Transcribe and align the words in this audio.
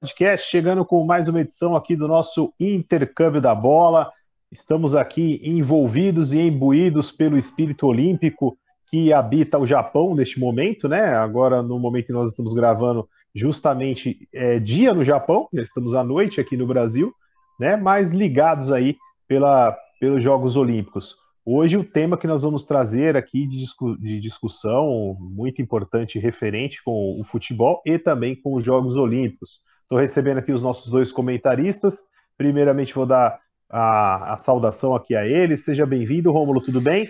Podcast, 0.00 0.50
chegando 0.50 0.82
com 0.82 1.04
mais 1.04 1.28
uma 1.28 1.42
edição 1.42 1.76
aqui 1.76 1.94
do 1.94 2.08
nosso 2.08 2.54
intercâmbio 2.58 3.38
da 3.38 3.54
bola. 3.54 4.10
Estamos 4.50 4.94
aqui 4.94 5.38
envolvidos 5.44 6.32
e 6.32 6.40
imbuídos 6.40 7.12
pelo 7.12 7.36
espírito 7.36 7.86
olímpico 7.86 8.56
que 8.90 9.12
habita 9.12 9.58
o 9.58 9.66
Japão 9.66 10.14
neste 10.14 10.40
momento, 10.40 10.88
né? 10.88 11.14
Agora, 11.14 11.62
no 11.62 11.78
momento 11.78 12.06
que 12.06 12.12
nós 12.14 12.30
estamos 12.30 12.54
gravando, 12.54 13.06
justamente 13.34 14.26
é, 14.32 14.58
dia 14.58 14.94
no 14.94 15.04
Japão, 15.04 15.46
já 15.52 15.60
estamos 15.60 15.92
à 15.92 16.02
noite 16.02 16.40
aqui 16.40 16.56
no 16.56 16.66
Brasil, 16.66 17.12
né? 17.58 17.76
Mas 17.76 18.10
ligados 18.10 18.72
aí 18.72 18.96
pela, 19.28 19.76
pelos 20.00 20.24
Jogos 20.24 20.56
Olímpicos. 20.56 21.14
Hoje 21.44 21.76
o 21.76 21.84
tema 21.84 22.16
que 22.16 22.26
nós 22.26 22.40
vamos 22.40 22.64
trazer 22.64 23.18
aqui 23.18 23.46
de, 23.46 23.58
discu 23.58 23.98
de 23.98 24.18
discussão 24.18 25.14
muito 25.20 25.60
importante 25.60 26.18
referente 26.18 26.82
com 26.82 27.20
o 27.20 27.22
futebol 27.22 27.82
e 27.84 27.98
também 27.98 28.34
com 28.34 28.54
os 28.54 28.64
Jogos 28.64 28.96
Olímpicos. 28.96 29.60
Estou 29.90 29.98
recebendo 29.98 30.38
aqui 30.38 30.52
os 30.52 30.62
nossos 30.62 30.88
dois 30.88 31.10
comentaristas. 31.10 31.98
Primeiramente 32.38 32.94
vou 32.94 33.04
dar 33.04 33.40
a, 33.68 34.34
a 34.34 34.38
saudação 34.38 34.94
aqui 34.94 35.16
a 35.16 35.26
eles. 35.26 35.64
Seja 35.64 35.84
bem-vindo, 35.84 36.30
Rômulo, 36.30 36.60
tudo 36.60 36.80
bem? 36.80 37.08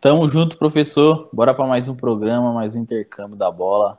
Tamo 0.00 0.26
junto, 0.26 0.58
professor. 0.58 1.30
Bora 1.32 1.54
para 1.54 1.68
mais 1.68 1.86
um 1.86 1.94
programa, 1.94 2.52
mais 2.52 2.74
um 2.74 2.80
intercâmbio 2.80 3.36
da 3.36 3.48
bola. 3.48 3.96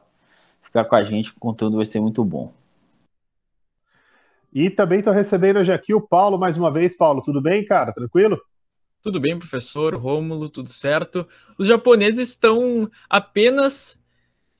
Ficar 0.61 0.83
com 0.83 0.93
a 0.97 1.03
gente, 1.03 1.31
o 1.31 1.39
conteúdo 1.39 1.77
vai 1.77 1.85
ser 1.85 2.01
muito 2.01 2.21
bom. 2.25 2.51
E 4.51 4.69
também 4.69 4.99
estou 4.99 5.13
recebendo 5.13 5.55
hoje 5.55 5.71
aqui 5.71 5.93
o 5.93 6.01
Paulo 6.01 6.37
mais 6.37 6.57
uma 6.57 6.69
vez. 6.69 6.97
Paulo, 6.97 7.21
tudo 7.21 7.39
bem, 7.39 7.63
cara? 7.63 7.93
Tranquilo? 7.93 8.41
Tudo 9.01 9.21
bem, 9.21 9.39
professor 9.39 9.95
Rômulo, 9.95 10.49
tudo 10.49 10.69
certo. 10.69 11.25
Os 11.57 11.65
japoneses 11.65 12.27
estão 12.27 12.91
apenas 13.09 14.00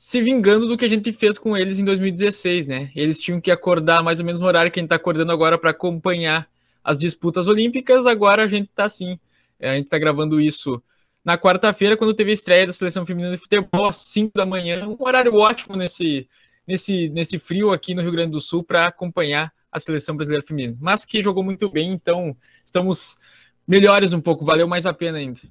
se 0.04 0.20
vingando 0.20 0.68
do 0.68 0.76
que 0.76 0.84
a 0.84 0.90
gente 0.90 1.14
fez 1.14 1.38
com 1.38 1.56
eles 1.56 1.78
em 1.78 1.86
2016, 1.86 2.70
né? 2.70 2.92
Eles 2.96 3.20
tinham 3.20 3.40
que 3.40 3.52
acordar 3.52 4.02
mais 4.02 4.20
ou 4.20 4.26
menos 4.26 4.42
no 4.42 4.48
horário 4.48 4.72
que 4.72 4.80
a 4.80 4.82
gente 4.82 4.88
está 4.88 4.96
acordando 4.96 5.32
agora 5.32 5.60
para 5.60 5.70
acompanhar 5.70 6.50
as 6.84 6.98
disputas 6.98 7.46
olímpicas. 7.46 8.08
Agora 8.08 8.44
a 8.44 8.48
gente 8.48 8.68
está 8.68 8.86
assim. 8.86 9.20
É, 9.60 9.70
a 9.70 9.76
gente 9.76 9.86
está 9.86 10.00
gravando 10.00 10.42
isso 10.42 10.82
na 11.24 11.38
quarta-feira, 11.38 11.96
quando 11.96 12.16
teve 12.16 12.32
a 12.32 12.34
estreia 12.34 12.66
da 12.66 12.74
seleção 12.74 13.06
feminina 13.06 13.36
de 13.36 13.38
futebol, 13.44 13.90
às 13.90 13.98
5 13.98 14.32
da 14.36 14.44
manhã. 14.44 14.88
Um 14.88 14.98
horário 15.00 15.36
ótimo 15.36 15.76
nesse, 15.76 16.28
nesse, 16.66 17.08
nesse 17.10 17.38
frio 17.38 17.72
aqui 17.72 17.94
no 17.94 18.02
Rio 18.02 18.12
Grande 18.12 18.32
do 18.32 18.42
Sul 18.42 18.64
para 18.64 18.88
acompanhar 18.88 19.54
a 19.72 19.80
seleção 19.80 20.16
brasileira 20.16 20.44
feminina. 20.44 20.76
Mas 20.82 21.06
que 21.06 21.22
jogou 21.22 21.44
muito 21.44 21.70
bem, 21.70 21.94
então 21.94 22.36
estamos 22.66 23.20
melhores 23.68 24.14
um 24.14 24.20
pouco, 24.20 24.44
valeu 24.44 24.68
mais 24.68 24.88
a 24.88 24.94
pena 24.96 25.20
ainda. 25.20 25.42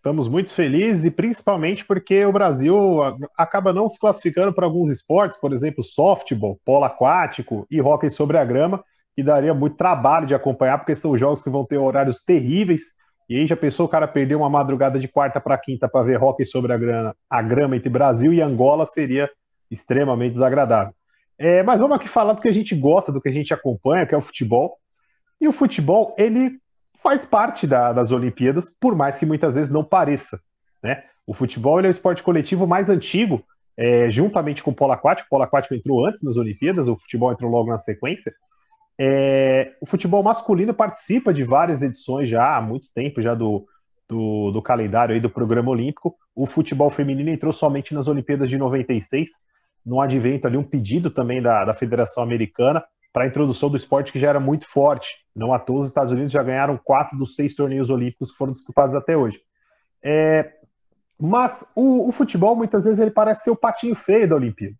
Estamos 0.00 0.28
muito 0.28 0.54
felizes 0.54 1.04
e 1.04 1.10
principalmente 1.10 1.84
porque 1.84 2.24
o 2.24 2.32
Brasil 2.32 2.78
acaba 3.36 3.70
não 3.70 3.86
se 3.86 4.00
classificando 4.00 4.50
para 4.50 4.64
alguns 4.64 4.88
esportes, 4.88 5.36
por 5.38 5.52
exemplo, 5.52 5.84
softball, 5.84 6.58
polo 6.64 6.86
aquático 6.86 7.66
e 7.70 7.82
hóquei 7.82 8.08
sobre 8.08 8.38
a 8.38 8.44
grama, 8.44 8.82
que 9.14 9.22
daria 9.22 9.52
muito 9.52 9.76
trabalho 9.76 10.26
de 10.26 10.34
acompanhar, 10.34 10.78
porque 10.78 10.96
são 10.96 11.18
jogos 11.18 11.42
que 11.42 11.50
vão 11.50 11.66
ter 11.66 11.76
horários 11.76 12.22
terríveis. 12.24 12.80
E 13.28 13.36
aí 13.36 13.46
já 13.46 13.54
pensou 13.54 13.84
o 13.84 13.88
cara 13.90 14.08
perder 14.08 14.36
uma 14.36 14.48
madrugada 14.48 14.98
de 14.98 15.06
quarta 15.06 15.38
para 15.38 15.58
quinta 15.58 15.86
para 15.86 16.02
ver 16.02 16.22
hóquei 16.22 16.46
sobre 16.46 16.72
a 16.72 16.78
grama, 16.78 17.14
a 17.28 17.42
grama 17.42 17.76
entre 17.76 17.90
Brasil 17.90 18.32
e 18.32 18.40
Angola 18.40 18.86
seria 18.86 19.28
extremamente 19.70 20.32
desagradável. 20.32 20.94
É, 21.36 21.62
mas 21.62 21.78
vamos 21.78 21.96
aqui 21.96 22.08
falar 22.08 22.32
do 22.32 22.40
que 22.40 22.48
a 22.48 22.52
gente 22.52 22.74
gosta, 22.74 23.12
do 23.12 23.20
que 23.20 23.28
a 23.28 23.32
gente 23.32 23.52
acompanha, 23.52 24.06
que 24.06 24.14
é 24.14 24.18
o 24.18 24.22
futebol. 24.22 24.78
E 25.38 25.46
o 25.46 25.52
futebol, 25.52 26.14
ele 26.16 26.58
faz 27.02 27.24
parte 27.24 27.66
da, 27.66 27.92
das 27.92 28.12
Olimpíadas, 28.12 28.66
por 28.80 28.94
mais 28.94 29.18
que 29.18 29.26
muitas 29.26 29.54
vezes 29.54 29.72
não 29.72 29.84
pareça. 29.84 30.40
Né? 30.82 31.02
O 31.26 31.34
futebol 31.34 31.80
é 31.80 31.88
o 31.88 31.90
esporte 31.90 32.22
coletivo 32.22 32.66
mais 32.66 32.88
antigo, 32.88 33.44
é, 33.76 34.10
juntamente 34.10 34.62
com 34.62 34.70
o 34.70 34.74
polo 34.74 34.92
aquático. 34.92 35.26
O 35.26 35.30
polo 35.30 35.44
aquático 35.44 35.74
entrou 35.74 36.06
antes 36.06 36.22
nas 36.22 36.36
Olimpíadas, 36.36 36.88
o 36.88 36.96
futebol 36.96 37.32
entrou 37.32 37.50
logo 37.50 37.70
na 37.70 37.78
sequência. 37.78 38.32
É, 38.98 39.72
o 39.80 39.86
futebol 39.86 40.22
masculino 40.22 40.74
participa 40.74 41.32
de 41.32 41.42
várias 41.42 41.80
edições 41.80 42.28
já 42.28 42.56
há 42.56 42.60
muito 42.60 42.88
tempo 42.94 43.22
já 43.22 43.34
do, 43.34 43.64
do, 44.06 44.50
do, 44.50 44.60
calendário 44.60 45.14
aí 45.14 45.20
do 45.20 45.30
programa 45.30 45.70
olímpico. 45.70 46.14
O 46.34 46.46
futebol 46.46 46.90
feminino 46.90 47.30
entrou 47.30 47.52
somente 47.52 47.94
nas 47.94 48.08
Olimpíadas 48.08 48.50
de 48.50 48.58
96, 48.58 49.30
no 49.86 50.02
advento 50.02 50.46
ali 50.46 50.58
um 50.58 50.62
pedido 50.62 51.10
também 51.10 51.40
da, 51.40 51.64
da 51.64 51.74
Federação 51.74 52.22
Americana 52.22 52.84
para 53.12 53.24
a 53.24 53.26
introdução 53.26 53.68
do 53.68 53.76
esporte 53.76 54.12
que 54.12 54.18
já 54.18 54.28
era 54.28 54.40
muito 54.40 54.68
forte. 54.68 55.08
Não 55.34 55.52
à 55.52 55.58
toa, 55.58 55.80
os 55.80 55.88
Estados 55.88 56.12
Unidos 56.12 56.32
já 56.32 56.42
ganharam 56.42 56.78
quatro 56.82 57.16
dos 57.16 57.34
seis 57.34 57.54
torneios 57.54 57.90
olímpicos 57.90 58.30
que 58.30 58.36
foram 58.36 58.52
disputados 58.52 58.94
até 58.94 59.16
hoje. 59.16 59.40
É, 60.02 60.52
mas 61.18 61.64
o, 61.74 62.08
o, 62.08 62.12
futebol, 62.12 62.56
muitas 62.56 62.84
vezes, 62.84 62.98
ele 62.98 63.10
parece 63.10 63.44
ser 63.44 63.50
o 63.50 63.56
patinho 63.56 63.94
feio 63.94 64.28
da 64.28 64.36
Olimpíada. 64.36 64.74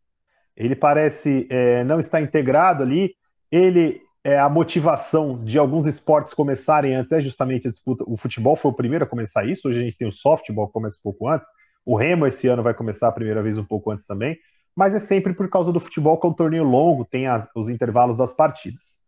Ele 0.57 0.75
parece 0.75 1.47
é, 1.51 1.85
não 1.85 2.01
estar 2.01 2.21
integrado 2.21 2.83
ali. 2.83 3.15
Ele, 3.51 4.01
é, 4.23 4.39
a 4.39 4.49
motivação 4.49 5.37
de 5.37 5.59
alguns 5.59 5.87
esportes 5.87 6.35
começarem 6.35 6.95
antes 6.95 7.13
é 7.13 7.21
justamente 7.21 7.69
a 7.69 7.71
disputa. 7.71 8.05
O 8.07 8.17
futebol 8.17 8.57
foi 8.57 8.71
o 8.71 8.75
primeiro 8.75 9.05
a 9.05 9.09
começar 9.09 9.45
isso. 9.45 9.69
Hoje 9.69 9.81
a 9.81 9.83
gente 9.83 9.97
tem 9.97 10.09
o 10.09 10.13
softball 10.13 10.67
que 10.67 10.73
começa 10.73 10.97
um 10.99 11.03
pouco 11.03 11.29
antes. 11.29 11.49
O 11.85 11.97
remo 11.97 12.27
esse 12.27 12.47
ano 12.47 12.63
vai 12.63 12.75
começar 12.75 13.09
a 13.09 13.13
primeira 13.13 13.43
vez 13.43 13.57
um 13.59 13.65
pouco 13.65 13.91
antes 13.91 14.07
também 14.07 14.39
mas 14.75 14.95
é 14.95 14.99
sempre 14.99 15.35
por 15.35 15.49
causa 15.49 15.73
do 15.73 15.81
futebol, 15.81 16.19
que 16.19 16.27
é 16.27 16.31
um 16.31 16.35
torneio 16.35 16.65
longo, 16.65 17.05
tem 17.05 17.27
as, 17.27 17.49
os 17.55 17.69
intervalos 17.69 18.17
das 18.17 18.33
partidas. 18.33 18.99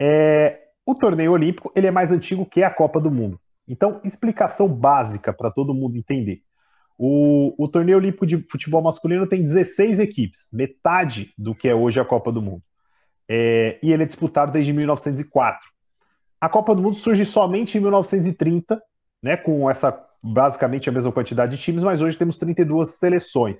É, 0.00 0.60
o 0.84 0.94
torneio 0.94 1.32
olímpico 1.32 1.72
ele 1.76 1.86
é 1.86 1.90
mais 1.90 2.10
antigo 2.10 2.46
que 2.46 2.62
a 2.62 2.70
Copa 2.70 3.00
do 3.00 3.10
Mundo. 3.10 3.40
Então, 3.68 4.00
explicação 4.04 4.68
básica 4.68 5.32
para 5.32 5.50
todo 5.50 5.74
mundo 5.74 5.96
entender. 5.96 6.42
O, 6.98 7.54
o, 7.56 7.68
torneio 7.68 7.98
olímpico 7.98 8.26
de 8.26 8.38
futebol 8.50 8.82
masculino 8.82 9.26
tem 9.26 9.42
16 9.42 9.98
equipes, 9.98 10.46
metade 10.52 11.32
do 11.38 11.54
que 11.54 11.68
é 11.68 11.74
hoje 11.74 11.98
a 11.98 12.04
Copa 12.04 12.30
do 12.30 12.42
Mundo. 12.42 12.62
É, 13.28 13.78
e 13.82 13.92
ele 13.92 14.02
é 14.02 14.06
disputado 14.06 14.52
desde 14.52 14.72
1904. 14.72 15.68
A 16.40 16.48
Copa 16.48 16.74
do 16.74 16.82
Mundo 16.82 16.96
surge 16.96 17.24
somente 17.24 17.78
em 17.78 17.80
1930, 17.80 18.80
né, 19.22 19.36
com 19.36 19.70
essa 19.70 19.98
basicamente 20.22 20.88
a 20.88 20.92
mesma 20.92 21.10
quantidade 21.10 21.56
de 21.56 21.62
times, 21.62 21.82
mas 21.82 22.00
hoje 22.00 22.16
temos 22.16 22.36
32 22.36 22.90
seleções. 22.98 23.58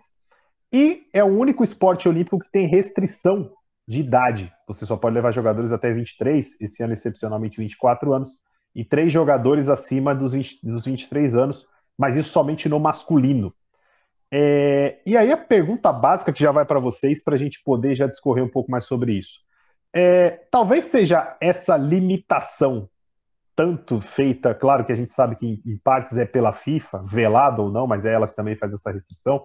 E 0.73 1.07
é 1.13 1.23
o 1.23 1.27
único 1.27 1.63
esporte 1.63 2.09
olímpico 2.09 2.39
que 2.39 2.51
tem 2.51 2.67
restrição 2.67 3.53
de 3.87 4.01
idade. 4.01 4.53
Você 4.67 4.87
só 4.87 4.97
pode 4.97 5.15
levar 5.15 5.33
jogadores 5.33 5.71
até 5.71 5.93
23, 5.93 6.57
esse 6.61 6.83
ano 6.83 6.93
excepcionalmente 6.93 7.59
24 7.59 8.13
anos, 8.13 8.41
e 8.75 8.85
três 8.85 9.13
jogadores 9.13 9.69
acima 9.69 10.15
dos, 10.15 10.33
20, 10.33 10.61
dos 10.63 10.85
23 10.85 11.35
anos, 11.35 11.67
mas 11.99 12.17
isso 12.17 12.31
somente 12.31 12.69
no 12.69 12.81
masculino. 12.81 13.53
É, 14.31 14.99
e 15.05 15.15
aí 15.15 15.31
a 15.31 15.37
pergunta 15.37 15.93
básica 15.93 16.33
que 16.33 16.41
já 16.41 16.51
vai 16.51 16.65
para 16.65 16.81
vocês, 16.81 17.23
para 17.23 17.35
a 17.35 17.39
gente 17.39 17.63
poder 17.63 17.95
já 17.95 18.07
discorrer 18.07 18.43
um 18.43 18.49
pouco 18.49 18.71
mais 18.71 18.87
sobre 18.87 19.13
isso. 19.13 19.41
É, 19.93 20.31
talvez 20.51 20.87
seja 20.87 21.37
essa 21.39 21.77
limitação 21.77 22.89
tanto 23.55 24.01
feita, 24.01 24.55
claro 24.55 24.87
que 24.87 24.93
a 24.93 24.95
gente 24.95 25.13
sabe 25.13 25.37
que 25.37 25.47
em, 25.47 25.63
em 25.67 25.77
partes 25.77 26.17
é 26.17 26.25
pela 26.25 26.55
FIFA, 26.55 27.03
velada 27.05 27.61
ou 27.61 27.71
não, 27.71 27.87
mas 27.87 28.07
é 28.07 28.15
ela 28.15 28.27
que 28.27 28.35
também 28.35 28.57
faz 28.57 28.73
essa 28.73 28.91
restrição, 28.91 29.45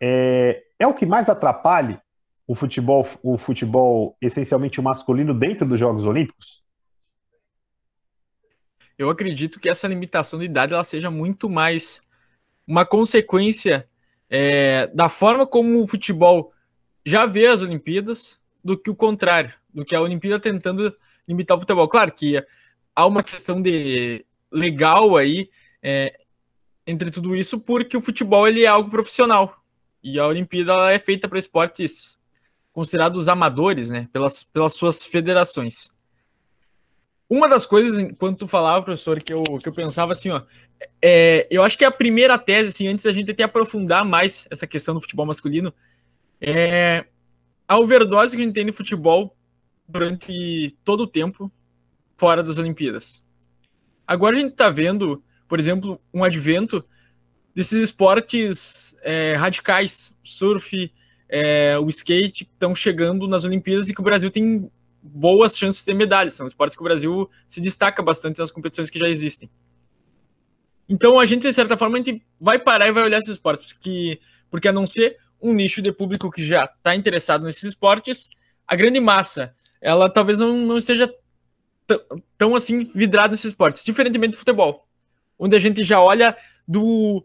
é, 0.00 0.64
é 0.78 0.86
o 0.86 0.94
que 0.94 1.06
mais 1.06 1.28
atrapalha 1.28 2.02
o 2.46 2.54
futebol, 2.54 3.06
o 3.22 3.36
futebol 3.36 4.16
essencialmente 4.20 4.80
masculino 4.80 5.34
dentro 5.34 5.66
dos 5.66 5.78
Jogos 5.78 6.04
Olímpicos? 6.04 6.62
Eu 8.98 9.10
acredito 9.10 9.60
que 9.60 9.68
essa 9.68 9.88
limitação 9.88 10.38
de 10.38 10.46
idade 10.46 10.72
ela 10.72 10.84
seja 10.84 11.10
muito 11.10 11.50
mais 11.50 12.00
uma 12.66 12.86
consequência 12.86 13.88
é, 14.28 14.86
da 14.88 15.08
forma 15.08 15.46
como 15.46 15.82
o 15.82 15.86
futebol 15.86 16.52
já 17.04 17.26
vê 17.26 17.46
as 17.46 17.62
Olimpíadas 17.62 18.40
do 18.64 18.76
que 18.76 18.90
o 18.90 18.96
contrário, 18.96 19.54
do 19.72 19.84
que 19.84 19.94
a 19.94 20.00
Olimpíada 20.00 20.40
tentando 20.40 20.94
limitar 21.28 21.56
o 21.56 21.60
futebol. 21.60 21.88
Claro 21.88 22.10
que 22.10 22.42
há 22.94 23.06
uma 23.06 23.22
questão 23.22 23.60
de 23.60 24.24
legal 24.50 25.16
aí 25.16 25.50
é, 25.82 26.18
entre 26.86 27.10
tudo 27.10 27.36
isso, 27.36 27.60
porque 27.60 27.96
o 27.96 28.00
futebol 28.00 28.48
ele 28.48 28.64
é 28.64 28.66
algo 28.66 28.90
profissional. 28.90 29.55
E 30.08 30.20
a 30.20 30.26
Olimpíada 30.28 30.92
é 30.92 31.00
feita 31.00 31.28
para 31.28 31.36
esportes 31.36 32.16
considerados 32.72 33.26
amadores, 33.26 33.90
né? 33.90 34.08
Pelas, 34.12 34.44
pelas 34.44 34.72
suas 34.74 35.02
federações. 35.02 35.90
Uma 37.28 37.48
das 37.48 37.66
coisas, 37.66 37.98
enquanto 37.98 38.38
tu 38.38 38.46
falava, 38.46 38.84
professor, 38.84 39.20
que 39.20 39.32
eu, 39.32 39.42
que 39.42 39.68
eu 39.68 39.72
pensava 39.72 40.12
assim, 40.12 40.30
ó, 40.30 40.42
é, 41.02 41.48
eu 41.50 41.60
acho 41.60 41.76
que 41.76 41.84
a 41.84 41.90
primeira 41.90 42.38
tese, 42.38 42.68
assim, 42.68 42.86
antes 42.86 43.04
da 43.04 43.12
gente 43.12 43.32
até 43.32 43.42
aprofundar 43.42 44.04
mais 44.04 44.46
essa 44.48 44.64
questão 44.64 44.94
do 44.94 45.00
futebol 45.00 45.26
masculino, 45.26 45.74
é 46.40 47.04
a 47.66 47.76
overdose 47.76 48.36
que 48.36 48.42
a 48.42 48.44
gente 48.44 48.54
tem 48.54 48.66
de 48.66 48.70
futebol 48.70 49.36
durante 49.88 50.70
todo 50.84 51.00
o 51.00 51.08
tempo 51.08 51.50
fora 52.16 52.44
das 52.44 52.58
Olimpíadas. 52.58 53.24
Agora 54.06 54.36
a 54.36 54.38
gente 54.38 54.52
está 54.52 54.70
vendo, 54.70 55.20
por 55.48 55.58
exemplo, 55.58 56.00
um 56.14 56.22
advento 56.22 56.84
desses 57.56 57.84
esportes 57.84 58.94
é, 59.02 59.34
radicais, 59.34 60.14
surf, 60.22 60.92
é, 61.26 61.78
o 61.78 61.88
skate, 61.88 62.44
estão 62.44 62.76
chegando 62.76 63.26
nas 63.26 63.46
Olimpíadas 63.46 63.88
e 63.88 63.94
que 63.94 64.00
o 64.00 64.04
Brasil 64.04 64.30
tem 64.30 64.70
boas 65.02 65.56
chances 65.56 65.82
de 65.82 65.94
medalhas. 65.94 66.34
São 66.34 66.46
esportes 66.46 66.76
que 66.76 66.82
o 66.82 66.84
Brasil 66.84 67.30
se 67.48 67.58
destaca 67.58 68.02
bastante 68.02 68.38
nas 68.38 68.50
competições 68.50 68.90
que 68.90 68.98
já 68.98 69.08
existem. 69.08 69.48
Então 70.86 71.18
a 71.18 71.24
gente, 71.24 71.48
de 71.48 71.52
certa 71.54 71.78
forma, 71.78 71.96
a 71.96 72.02
gente 72.02 72.22
vai 72.38 72.58
parar 72.58 72.88
e 72.88 72.92
vai 72.92 73.04
olhar 73.04 73.20
esses 73.20 73.32
esportes, 73.32 73.72
porque, 73.72 74.20
porque 74.50 74.68
a 74.68 74.72
não 74.72 74.86
ser 74.86 75.16
um 75.40 75.54
nicho 75.54 75.80
de 75.80 75.90
público 75.90 76.30
que 76.30 76.46
já 76.46 76.66
está 76.66 76.94
interessado 76.94 77.46
nesses 77.46 77.64
esportes, 77.64 78.28
a 78.68 78.76
grande 78.76 79.00
massa, 79.00 79.54
ela 79.80 80.10
talvez 80.10 80.38
não, 80.38 80.54
não 80.58 80.76
esteja 80.76 81.10
tão 82.36 82.54
assim 82.54 82.90
vidrada 82.94 83.30
nesses 83.30 83.46
esportes, 83.46 83.82
diferentemente 83.82 84.32
do 84.32 84.38
futebol, 84.38 84.86
onde 85.38 85.56
a 85.56 85.58
gente 85.58 85.82
já 85.82 85.98
olha 85.98 86.36
do, 86.68 87.24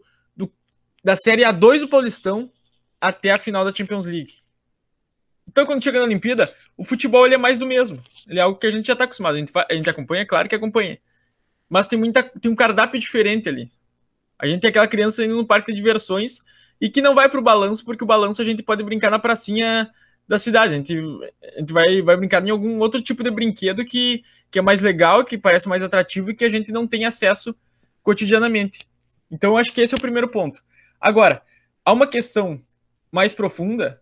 da 1.02 1.16
Série 1.16 1.42
A2 1.42 1.80
do 1.80 1.88
Paulistão 1.88 2.50
até 3.00 3.30
a 3.30 3.38
final 3.38 3.64
da 3.64 3.74
Champions 3.74 4.06
League. 4.06 4.34
Então, 5.48 5.66
quando 5.66 5.82
chega 5.82 5.98
na 5.98 6.04
Olimpíada, 6.04 6.54
o 6.76 6.84
futebol 6.84 7.26
ele 7.26 7.34
é 7.34 7.38
mais 7.38 7.58
do 7.58 7.66
mesmo. 7.66 8.02
Ele 8.28 8.38
é 8.38 8.42
algo 8.42 8.58
que 8.58 8.66
a 8.66 8.70
gente 8.70 8.86
já 8.86 8.92
está 8.92 9.04
acostumado. 9.04 9.34
A 9.34 9.38
gente, 9.38 9.52
a 9.54 9.74
gente 9.74 9.90
acompanha, 9.90 10.22
é 10.22 10.26
claro 10.26 10.48
que 10.48 10.54
acompanha. 10.54 10.98
Mas 11.68 11.86
tem, 11.86 11.98
muita, 11.98 12.22
tem 12.22 12.50
um 12.50 12.54
cardápio 12.54 13.00
diferente 13.00 13.48
ali. 13.48 13.70
A 14.38 14.46
gente 14.46 14.60
tem 14.60 14.70
aquela 14.70 14.86
criança 14.86 15.24
indo 15.24 15.36
no 15.36 15.46
parque 15.46 15.72
de 15.72 15.76
diversões 15.76 16.40
e 16.80 16.88
que 16.88 17.02
não 17.02 17.14
vai 17.14 17.28
para 17.28 17.40
o 17.40 17.42
balanço, 17.42 17.84
porque 17.84 18.04
o 18.04 18.06
balanço 18.06 18.40
a 18.40 18.44
gente 18.44 18.62
pode 18.62 18.82
brincar 18.82 19.10
na 19.10 19.18
pracinha 19.18 19.90
da 20.26 20.38
cidade. 20.38 20.74
A 20.74 20.76
gente, 20.76 20.96
a 21.56 21.60
gente 21.60 21.72
vai, 21.72 22.02
vai 22.02 22.16
brincar 22.16 22.44
em 22.46 22.50
algum 22.50 22.78
outro 22.78 23.00
tipo 23.00 23.22
de 23.22 23.30
brinquedo 23.30 23.84
que, 23.84 24.22
que 24.50 24.58
é 24.58 24.62
mais 24.62 24.82
legal, 24.82 25.24
que 25.24 25.36
parece 25.36 25.68
mais 25.68 25.82
atrativo 25.82 26.30
e 26.30 26.34
que 26.34 26.44
a 26.44 26.48
gente 26.48 26.72
não 26.72 26.86
tem 26.86 27.04
acesso 27.04 27.54
cotidianamente. 28.02 28.80
Então, 29.30 29.56
acho 29.56 29.72
que 29.72 29.80
esse 29.80 29.94
é 29.94 29.96
o 29.96 30.00
primeiro 30.00 30.28
ponto. 30.28 30.62
Agora, 31.02 31.42
há 31.84 31.92
uma 31.92 32.06
questão 32.06 32.62
mais 33.10 33.32
profunda 33.32 34.00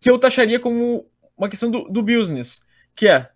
que 0.00 0.10
eu 0.10 0.18
taxaria 0.18 0.58
como 0.58 1.06
uma 1.36 1.48
questão 1.48 1.70
do, 1.70 1.84
do 1.90 2.02
business, 2.02 2.62
que 2.96 3.06
é 3.06 3.30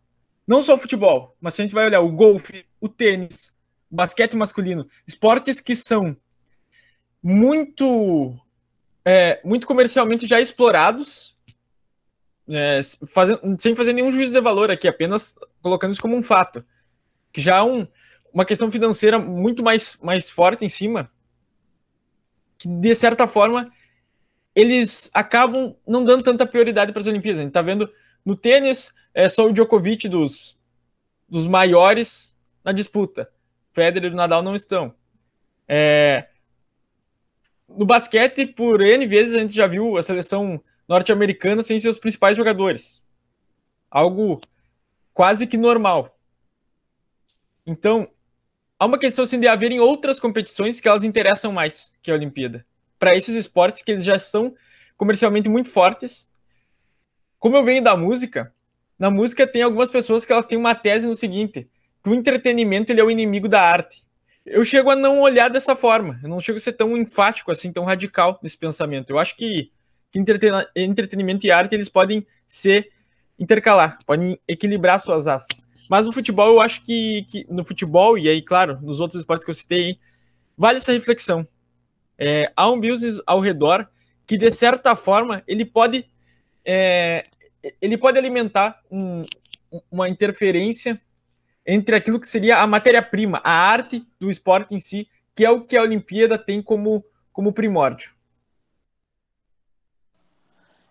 não 0.47 0.63
só 0.63 0.75
o 0.75 0.79
futebol, 0.79 1.37
mas 1.39 1.53
se 1.53 1.61
a 1.61 1.65
gente 1.65 1.75
vai 1.75 1.85
olhar 1.85 2.01
o 2.01 2.11
golfe, 2.11 2.65
o 2.81 2.89
tênis, 2.89 3.55
o 3.91 3.97
basquete 3.97 4.35
masculino, 4.35 4.89
esportes 5.07 5.61
que 5.61 5.77
são 5.77 6.17
muito 7.23 8.35
é, 9.05 9.41
muito 9.45 9.67
comercialmente 9.67 10.27
já 10.27 10.41
explorados, 10.41 11.37
é, 12.49 12.81
fazendo, 13.13 13.41
sem 13.59 13.77
fazer 13.77 13.93
nenhum 13.93 14.11
juízo 14.11 14.33
de 14.33 14.41
valor 14.41 14.71
aqui, 14.71 14.89
apenas 14.89 15.35
colocando 15.61 15.93
isso 15.93 16.01
como 16.01 16.17
um 16.17 16.23
fato, 16.23 16.65
que 17.31 17.43
já 17.43 17.59
há 17.59 17.65
um, 17.65 17.87
uma 18.33 18.47
questão 18.47 18.73
financeira 18.73 19.19
muito 19.19 19.63
mais, 19.63 19.99
mais 20.03 20.31
forte 20.31 20.65
em 20.65 20.69
cima, 20.71 21.11
que 22.63 22.69
de 22.69 22.95
certa 22.95 23.27
forma 23.27 23.73
eles 24.55 25.11
acabam 25.13 25.75
não 25.87 26.05
dando 26.05 26.23
tanta 26.23 26.47
prioridade 26.47 26.93
para 26.93 27.01
as 27.01 27.07
Olimpíadas. 27.09 27.41
A 27.41 27.43
gente 27.43 27.51
está 27.51 27.63
vendo 27.63 27.91
no 28.25 28.37
tênis, 28.37 28.93
é 29.13 29.29
só 29.29 29.47
o 29.47 29.53
Djokovic 29.53 30.09
dos, 30.09 30.59
dos 31.29 31.47
maiores 31.47 32.37
na 32.65 32.71
disputa. 32.71 33.29
Federer 33.73 34.13
e 34.13 34.15
Nadal 34.15 34.43
não 34.43 34.55
estão. 34.55 34.95
É, 35.67 36.29
no 37.69 37.85
basquete, 37.85 38.47
por 38.47 38.81
N 38.81 39.07
vezes, 39.07 39.35
a 39.35 39.39
gente 39.39 39.55
já 39.55 39.67
viu 39.67 39.97
a 39.97 40.03
seleção 40.03 40.63
norte-americana 40.87 41.63
sem 41.63 41.81
seus 41.81 41.99
principais 41.99 42.37
jogadores. 42.37 43.03
Algo 43.91 44.41
quase 45.13 45.47
que 45.47 45.57
normal. 45.57 46.17
Então, 47.67 48.09
há 48.83 48.85
uma 48.85 48.99
questão 48.99 49.23
assim, 49.23 49.39
de 49.39 49.47
haverem 49.47 49.79
outras 49.79 50.19
competições 50.19 50.81
que 50.81 50.89
elas 50.89 51.05
interessam 51.05 51.53
mais 51.53 51.93
que 52.03 52.11
a 52.11 52.15
Olimpíada 52.15 52.67
para 52.99 53.17
esses 53.17 53.37
esportes 53.37 53.81
que 53.81 53.93
eles 53.93 54.03
já 54.03 54.19
são 54.19 54.57
comercialmente 54.97 55.49
muito 55.49 55.69
fortes. 55.69 56.29
Como 57.39 57.57
eu 57.57 57.65
venho 57.65 57.81
da 57.81 57.97
música, 57.97 58.53
na 58.99 59.09
música 59.09 59.47
tem 59.47 59.63
algumas 59.63 59.89
pessoas 59.89 60.25
que 60.25 60.33
elas 60.33 60.47
têm 60.47 60.59
uma 60.59 60.75
tese 60.75 61.07
no 61.07 61.15
seguinte, 61.15 61.69
que 62.03 62.11
o 62.11 62.15
entretenimento 62.15 62.91
ele 62.91 63.01
é 63.01 63.05
o 63.05 63.11
inimigo 63.11 63.49
da 63.49 63.63
arte. 63.63 64.05
Eu 64.45 64.65
chego 64.65 64.91
a 64.91 64.97
não 64.97 65.21
olhar 65.21 65.49
dessa 65.49 65.77
forma, 65.77 66.19
eu 66.21 66.29
não 66.29 66.41
chego 66.41 66.57
a 66.57 66.61
ser 66.61 66.73
tão 66.73 66.97
enfático 66.97 67.53
assim, 67.53 67.73
tão 67.73 67.85
radical 67.85 68.41
nesse 68.43 68.59
pensamento. 68.59 69.11
Eu 69.11 69.19
acho 69.19 69.37
que, 69.37 69.71
que 70.11 70.19
entretenimento 70.75 71.47
e 71.47 71.53
arte 71.53 71.73
eles 71.73 71.89
podem 71.89 72.27
se 72.49 72.85
intercalar, 73.39 73.99
podem 74.05 74.41
equilibrar 74.49 74.99
suas 74.99 75.29
asas. 75.29 75.65
Mas 75.89 76.07
no 76.07 76.13
futebol, 76.13 76.49
eu 76.49 76.61
acho 76.61 76.83
que, 76.83 77.25
que, 77.29 77.47
no 77.51 77.65
futebol, 77.65 78.17
e 78.17 78.29
aí, 78.29 78.43
claro, 78.43 78.79
nos 78.81 79.01
outros 79.01 79.21
esportes 79.21 79.45
que 79.45 79.51
eu 79.51 79.55
citei, 79.55 79.99
vale 80.57 80.79
essa 80.79 80.93
reflexão 80.93 81.47
é, 82.19 82.53
há 82.57 82.71
um 82.71 82.79
business 82.79 83.21
ao 83.27 83.41
redor 83.41 83.89
que, 84.27 84.37
de 84.37 84.51
certa 84.51 84.95
forma, 84.95 85.43
ele 85.47 85.65
pode, 85.65 86.07
é, 86.65 87.25
ele 87.81 87.99
pode 87.99 88.17
alimentar 88.17 88.81
um, 88.89 89.25
uma 89.91 90.09
interferência 90.09 91.01
entre 91.67 91.97
aquilo 91.97 92.21
que 92.21 92.29
seria 92.29 92.59
a 92.59 92.67
matéria-prima, 92.67 93.41
a 93.43 93.51
arte 93.51 94.07
do 94.21 94.31
esporte 94.31 94.75
em 94.75 94.79
si, 94.79 95.09
que 95.35 95.45
é 95.45 95.51
o 95.51 95.65
que 95.65 95.77
a 95.77 95.83
Olimpíada 95.83 96.39
tem 96.39 96.63
como, 96.63 97.05
como 97.33 97.53
primórdio. 97.53 98.13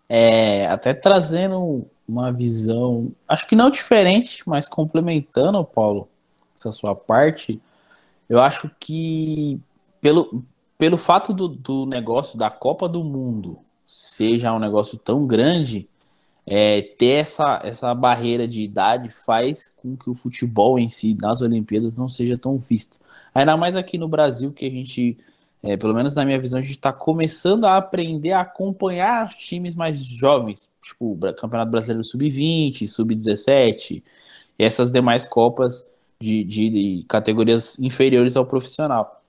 É, 0.09 0.65
até 0.65 0.93
trazendo 0.93 1.89
uma 2.07 2.31
visão, 2.31 3.11
acho 3.27 3.47
que 3.47 3.55
não 3.55 3.69
diferente, 3.69 4.43
mas 4.45 4.67
complementando, 4.67 5.63
Paulo, 5.63 6.07
essa 6.55 6.71
sua 6.71 6.95
parte, 6.95 7.61
eu 8.29 8.39
acho 8.39 8.69
que 8.79 9.59
pelo, 9.99 10.43
pelo 10.77 10.97
fato 10.97 11.33
do, 11.33 11.47
do 11.47 11.85
negócio 11.85 12.37
da 12.37 12.49
Copa 12.49 12.87
do 12.87 13.03
Mundo 13.03 13.59
seja 13.85 14.53
um 14.53 14.59
negócio 14.59 14.97
tão 14.97 15.27
grande, 15.27 15.87
é, 16.45 16.81
ter 16.81 17.17
essa, 17.19 17.61
essa 17.63 17.93
barreira 17.93 18.47
de 18.47 18.61
idade 18.61 19.09
faz 19.09 19.69
com 19.69 19.95
que 19.95 20.09
o 20.09 20.15
futebol 20.15 20.79
em 20.79 20.89
si, 20.89 21.15
nas 21.19 21.41
Olimpíadas, 21.41 21.93
não 21.95 22.09
seja 22.09 22.37
tão 22.37 22.57
visto. 22.57 22.99
Ainda 23.33 23.55
mais 23.55 23.75
aqui 23.75 23.97
no 23.97 24.07
Brasil, 24.07 24.51
que 24.51 24.65
a 24.65 24.69
gente, 24.69 25.17
é, 25.61 25.77
pelo 25.77 25.93
menos 25.93 26.15
na 26.15 26.25
minha 26.25 26.39
visão, 26.39 26.59
a 26.59 26.63
gente 26.63 26.71
está 26.71 26.91
começando 26.91 27.65
a 27.65 27.77
aprender 27.77 28.31
a 28.31 28.41
acompanhar 28.41 29.29
times 29.29 29.75
mais 29.75 30.03
jovens, 30.03 30.73
tipo 30.81 31.17
Campeonato 31.37 31.71
Brasileiro 31.71 32.03
Sub-20, 32.03 32.87
Sub-17, 32.87 34.03
e 34.59 34.63
essas 34.63 34.91
demais 34.91 35.25
Copas 35.25 35.89
de, 36.19 36.43
de, 36.43 36.69
de 36.69 37.05
categorias 37.07 37.79
inferiores 37.79 38.37
ao 38.37 38.45
profissional. 38.45 39.21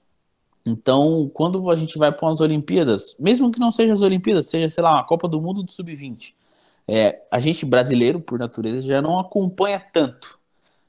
Então, 0.65 1.31
quando 1.35 1.71
a 1.71 1.75
gente 1.75 1.99
vai 1.99 2.13
para 2.13 2.27
umas 2.27 2.41
Olimpíadas, 2.41 3.17
mesmo 3.19 3.51
que 3.51 3.59
não 3.59 3.71
seja 3.71 3.93
as 3.93 4.03
Olimpíadas, 4.03 4.47
seja, 4.47 4.69
sei 4.69 4.85
lá, 4.85 4.93
uma 4.93 5.05
Copa 5.05 5.27
do 5.29 5.41
Mundo 5.41 5.63
do 5.63 5.73
Sub-20, 5.73 6.35
é, 6.87 7.21
a 7.31 7.41
gente 7.41 7.65
brasileiro, 7.65 8.21
por 8.21 8.39
natureza, 8.39 8.83
já 8.83 9.03
não 9.03 9.19
acompanha 9.19 9.81
tanto. 9.81 10.39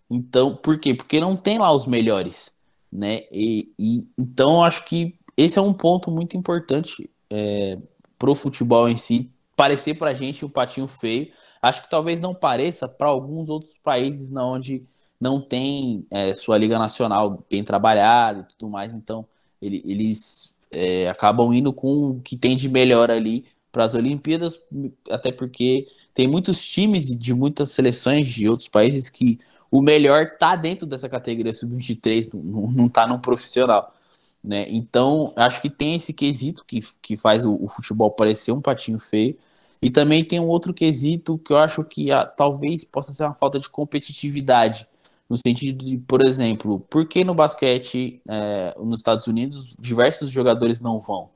Então, 0.10 0.56
por 0.56 0.80
quê? 0.80 0.94
Porque 0.94 1.20
não 1.20 1.36
tem 1.36 1.58
lá 1.58 1.72
os 1.72 1.88
melhores, 1.88 2.54
né? 2.92 3.24
E, 3.32 3.72
e 3.80 4.06
então, 4.18 4.64
acho 4.64 4.86
que 4.86 5.16
esse 5.36 5.58
é 5.58 5.62
um 5.62 5.74
ponto 5.74 6.12
muito 6.12 6.38
importante 6.38 7.10
é, 7.30 7.78
para 8.18 8.30
o 8.30 8.36
futebol 8.36 8.88
em 8.88 8.96
si, 8.96 9.32
parecer 9.56 9.96
para 9.96 10.12
a 10.12 10.14
gente 10.14 10.46
um 10.46 10.50
patinho 10.50 10.88
feio. 10.88 11.32
Acho 11.62 11.84
que 11.84 11.90
talvez 11.90 12.20
não 12.20 12.34
pareça 12.34 12.88
para 12.88 13.08
alguns 13.08 13.50
outros 13.50 13.78
países 13.82 14.32
na 14.32 14.46
onde 14.46 14.84
não 15.20 15.40
tem 15.40 16.06
é, 16.12 16.34
sua 16.34 16.58
liga 16.58 16.78
nacional 16.78 17.46
bem 17.50 17.64
trabalhada 17.64 18.42
e 18.42 18.54
tudo 18.54 18.70
mais. 18.70 18.94
Então, 18.94 19.26
ele, 19.62 19.82
eles 19.86 20.54
é, 20.70 21.10
acabam 21.10 21.54
indo 21.54 21.72
com 21.72 22.10
o 22.10 22.22
que 22.22 22.36
tem 22.36 22.56
de 22.56 22.68
melhor 22.68 23.10
ali 23.10 23.46
para 23.72 23.86
as 23.86 23.94
Olimpíadas, 23.94 24.62
até 25.10 25.32
porque 25.32 25.88
tem 26.14 26.28
muitos 26.28 26.66
times 26.66 27.06
de 27.18 27.34
muitas 27.34 27.72
seleções 27.72 28.28
de 28.28 28.48
outros 28.48 28.68
países 28.68 29.10
que 29.10 29.40
o 29.72 29.82
melhor 29.82 30.38
tá 30.38 30.56
dentro 30.56 30.86
dessa 30.86 31.10
categoria 31.10 31.54
sub-23, 31.54 32.30
não, 32.34 32.72
não 32.72 32.90
tá 32.90 33.08
no 33.08 33.20
profissional. 33.20 33.96
Né? 34.44 34.66
Então, 34.70 35.32
acho 35.36 35.62
que 35.62 35.70
tem 35.70 35.96
esse 35.96 36.12
quesito 36.12 36.66
que, 36.66 36.82
que 37.02 37.16
faz 37.16 37.46
o, 37.46 37.58
o, 37.62 37.68
futebol 37.68 38.12
parecer 38.12 38.52
um 38.52 38.62
patinho 38.62 39.00
feio. 39.00 39.38
E 39.82 39.90
também 39.90 40.24
tem 40.26 40.40
um 40.40 40.48
outro 40.48 40.74
quesito 40.74 41.38
que 41.38 41.54
eu 41.54 41.58
acho 41.58 41.84
que 41.84 42.12
ah, 42.12 42.26
talvez 42.26 42.84
possa 42.84 43.14
ser 43.14 43.24
uma 43.24 43.34
falta 43.34 43.60
de 43.60 43.70
competitividade 43.70 44.88
no 45.30 45.38
sentido 45.38 45.84
de, 45.86 45.98
por 45.98 46.26
exemplo, 46.26 46.82
por 46.90 47.08
que 47.08 47.24
no 47.24 47.34
basquete 47.34 48.22
é, 48.28 48.76
nos 48.78 49.00
Estados 49.00 49.28
Unidos 49.28 49.76
diversos 49.80 50.30
jogadores 50.30 50.82
não 50.82 51.00
vão? 51.00 51.30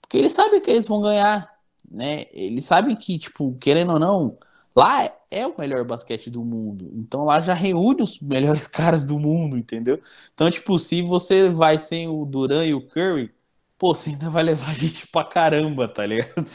Porque 0.00 0.16
eles 0.18 0.32
sabem 0.32 0.60
que 0.60 0.70
eles 0.70 0.88
vão 0.88 1.02
ganhar, 1.02 1.50
né? 1.90 2.26
Eles 2.32 2.64
sabem 2.64 2.96
que, 2.96 3.18
tipo, 3.18 3.56
querendo 3.60 3.92
ou 3.92 3.98
não, 3.98 4.38
lá 4.78 5.12
é 5.28 5.44
o 5.44 5.54
melhor 5.58 5.84
basquete 5.84 6.30
do 6.30 6.44
mundo. 6.44 6.90
Então 6.94 7.24
lá 7.24 7.40
já 7.40 7.52
reúne 7.52 8.02
os 8.02 8.20
melhores 8.20 8.66
caras 8.68 9.04
do 9.04 9.18
mundo, 9.18 9.58
entendeu? 9.58 10.00
Então, 10.32 10.48
tipo, 10.50 10.78
se 10.78 11.02
você 11.02 11.50
vai 11.50 11.78
sem 11.78 12.08
o 12.08 12.24
Duran 12.24 12.64
e 12.64 12.74
o 12.74 12.86
Curry, 12.86 13.32
pô, 13.76 13.94
você 13.94 14.10
ainda 14.10 14.30
vai 14.30 14.44
levar 14.44 14.74
gente 14.78 15.06
pra 15.08 15.24
caramba, 15.24 15.88
tá 15.88 16.06
ligado? 16.06 16.46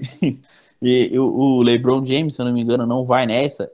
e 0.82 1.18
o, 1.18 1.62
LeBron 1.62 2.04
James, 2.04 2.34
se 2.34 2.42
eu 2.42 2.46
não 2.46 2.52
me 2.52 2.60
engano, 2.60 2.86
não 2.86 3.04
vai 3.04 3.26
nessa. 3.26 3.70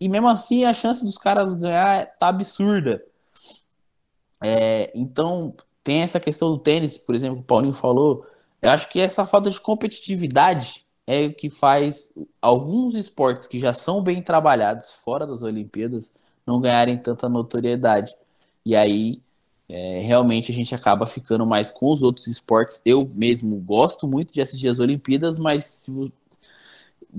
E, 0.00 0.08
mesmo 0.08 0.28
assim 0.28 0.64
a 0.64 0.72
chance 0.72 1.04
dos 1.04 1.18
caras 1.18 1.52
ganhar 1.52 2.06
tá 2.18 2.28
absurda. 2.28 3.04
É, 4.42 4.90
então 4.94 5.54
tem 5.82 6.02
essa 6.02 6.20
questão 6.20 6.50
do 6.50 6.58
tênis, 6.58 6.96
por 6.96 7.14
exemplo, 7.14 7.40
o 7.40 7.44
Paulinho 7.44 7.74
falou. 7.74 8.26
Eu 8.62 8.70
acho 8.70 8.88
que 8.88 8.98
essa 9.00 9.26
falta 9.26 9.50
de 9.50 9.60
competitividade 9.60 10.83
é 11.06 11.26
o 11.26 11.34
que 11.34 11.50
faz 11.50 12.12
alguns 12.40 12.94
esportes 12.94 13.48
que 13.48 13.58
já 13.58 13.72
são 13.74 14.02
bem 14.02 14.22
trabalhados 14.22 14.92
fora 14.92 15.26
das 15.26 15.42
Olimpíadas 15.42 16.12
não 16.46 16.60
ganharem 16.60 16.98
tanta 16.98 17.28
notoriedade. 17.28 18.14
E 18.64 18.74
aí 18.76 19.20
É, 19.68 20.00
realmente 20.00 20.52
a 20.52 20.54
gente 20.54 20.74
acaba 20.74 21.06
ficando 21.06 21.46
mais 21.46 21.70
com 21.70 21.90
os 21.92 22.02
outros 22.02 22.26
esportes. 22.26 22.82
Eu 22.84 23.10
mesmo 23.14 23.56
gosto 23.60 24.06
muito 24.06 24.32
de 24.32 24.40
assistir 24.42 24.68
as 24.68 24.78
Olimpíadas, 24.78 25.38
mas 25.38 25.64
se, 25.66 25.90
o 25.90 26.12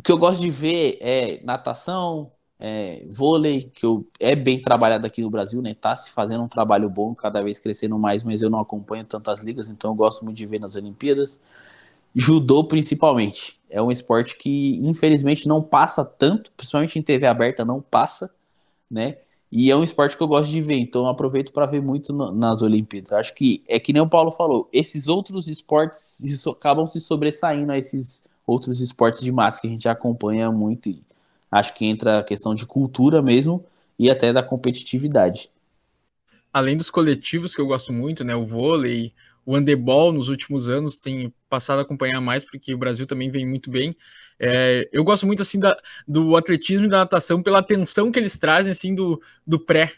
que 0.04 0.12
eu 0.12 0.18
gosto 0.18 0.42
de 0.42 0.50
ver 0.50 0.98
é 1.02 1.42
natação, 1.44 2.32
é, 2.60 3.06
vôlei, 3.10 3.70
que 3.74 3.86
eu, 3.86 4.06
é 4.20 4.36
bem 4.36 4.62
trabalhado 4.62 5.06
aqui 5.08 5.22
no 5.22 5.30
Brasil, 5.30 5.62
né? 5.62 5.74
Tá 5.74 5.96
se 5.96 6.12
fazendo 6.12 6.44
um 6.44 6.48
trabalho 6.48 6.90
bom, 6.90 7.14
cada 7.16 7.42
vez 7.42 7.60
crescendo 7.60 7.98
mais, 7.98 8.24
mas 8.24 8.42
eu 8.42 8.50
não 8.50 8.60
acompanho 8.60 9.04
tantas 9.06 9.44
ligas, 9.44 9.70
então 9.70 9.92
eu 9.92 9.96
gosto 9.96 10.24
muito 10.26 10.38
de 10.38 10.46
ver 10.46 10.60
nas 10.60 10.76
Olimpíadas. 10.76 11.42
Judô, 12.16 12.64
principalmente. 12.66 13.60
É 13.76 13.82
um 13.82 13.92
esporte 13.92 14.38
que, 14.38 14.78
infelizmente, 14.82 15.50
não 15.50 15.62
passa 15.62 16.06
tanto, 16.06 16.50
principalmente 16.56 16.98
em 16.98 17.02
TV 17.02 17.28
aberta, 17.28 17.66
não 17.66 17.82
passa, 17.82 18.34
né? 18.90 19.18
E 19.52 19.70
é 19.70 19.76
um 19.76 19.84
esporte 19.84 20.16
que 20.16 20.24
eu 20.24 20.30
gosto 20.30 20.50
de 20.50 20.62
ver, 20.62 20.78
então 20.78 21.10
aproveito 21.10 21.52
para 21.52 21.66
ver 21.66 21.82
muito 21.82 22.14
no, 22.14 22.32
nas 22.32 22.62
Olimpíadas. 22.62 23.12
Acho 23.12 23.36
que 23.36 23.62
é 23.68 23.78
que 23.78 23.92
nem 23.92 24.02
o 24.02 24.08
Paulo 24.08 24.32
falou, 24.32 24.70
esses 24.72 25.10
outros 25.10 25.50
esportes 25.50 26.22
isso, 26.22 26.52
acabam 26.52 26.88
se 26.88 27.02
sobressaindo 27.02 27.70
a 27.70 27.78
esses 27.78 28.24
outros 28.48 28.80
esportes 28.80 29.20
de 29.20 29.30
massa 29.30 29.60
que 29.60 29.68
a 29.68 29.70
gente 29.70 29.90
acompanha 29.90 30.50
muito. 30.50 30.88
E 30.88 31.04
acho 31.52 31.74
que 31.74 31.86
entra 31.86 32.20
a 32.20 32.24
questão 32.24 32.56
de 32.56 32.66
cultura 32.66 33.22
mesmo 33.22 33.62
e 34.00 34.10
até 34.10 34.32
da 34.32 34.42
competitividade. 34.42 35.52
Além 36.54 36.78
dos 36.78 36.90
coletivos 36.90 37.54
que 37.54 37.60
eu 37.60 37.68
gosto 37.68 37.92
muito, 37.92 38.24
né, 38.24 38.38
o 38.38 38.46
vôlei, 38.46 39.12
o 39.46 39.56
handebol 39.56 40.12
nos 40.12 40.30
últimos 40.30 40.68
anos 40.68 40.98
tem 41.00 41.34
passado 41.50 41.80
a 41.80 41.82
acompanhar 41.84 42.20
mais 42.20 42.44
porque 42.44 42.74
o 42.74 42.78
Brasil 42.78 43.06
também 43.06 43.30
vem 43.30 43.46
muito 43.46 43.70
bem. 43.70 43.96
É, 44.40 44.90
eu 44.92 45.04
gosto 45.04 45.26
muito 45.26 45.42
assim 45.42 45.60
da, 45.60 45.78
do 46.08 46.36
atletismo 46.36 46.86
e 46.86 46.90
da 46.90 47.00
natação 47.00 47.44
pela 47.44 47.60
atenção 47.60 48.12
que 48.12 48.20
eles 48.20 48.38
trazem 48.38 48.72
assim 48.72 48.96
do, 48.96 49.22
do 49.46 49.60
pré. 49.60 49.94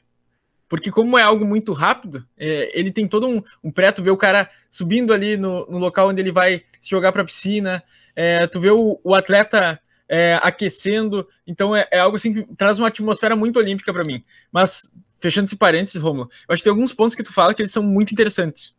Porque 0.70 0.92
como 0.92 1.18
é 1.18 1.24
algo 1.24 1.46
muito 1.46 1.72
rápido, 1.72 2.28
é, 2.38 2.78
ele 2.78 2.92
tem 2.92 3.08
todo 3.08 3.26
um, 3.26 3.42
um 3.64 3.72
pré, 3.72 3.92
tu 3.92 4.04
vê 4.04 4.10
o 4.10 4.18
cara 4.18 4.50
subindo 4.70 5.14
ali 5.14 5.38
no, 5.38 5.66
no 5.68 5.78
local 5.78 6.10
onde 6.10 6.22
ele 6.22 6.32
vai 6.32 6.64
se 6.82 6.90
jogar 6.90 7.14
para 7.14 7.22
a 7.22 7.26
piscina, 7.26 7.82
é, 8.14 8.46
tu 8.48 8.60
vê 8.60 8.70
o, 8.70 9.00
o 9.02 9.16
atleta 9.16 9.80
é, 10.10 10.40
aquecendo, 10.42 11.28
então 11.46 11.76
é, 11.76 11.88
é, 11.92 12.00
algo 12.00 12.18
assim 12.18 12.34
que 12.34 12.56
traz 12.56 12.80
uma 12.80 12.88
atmosfera 12.88 13.36
muito 13.36 13.58
olímpica 13.60 13.94
para 13.94 14.04
mim. 14.04 14.24
Mas, 14.52 14.92
fechando 15.20 15.46
esse 15.46 15.56
parênteses, 15.56 16.02
Romulo, 16.02 16.30
eu 16.48 16.54
acho 16.54 16.62
que 16.62 16.66
tem 16.66 16.72
alguns 16.72 16.94
pontos 16.94 17.16
que 17.16 17.24
tu 17.24 17.34
fala 17.34 17.54
que 17.54 17.62
eles 17.62 17.72
são 17.72 17.84
muito 17.84 18.12
interessantes. 18.12 18.76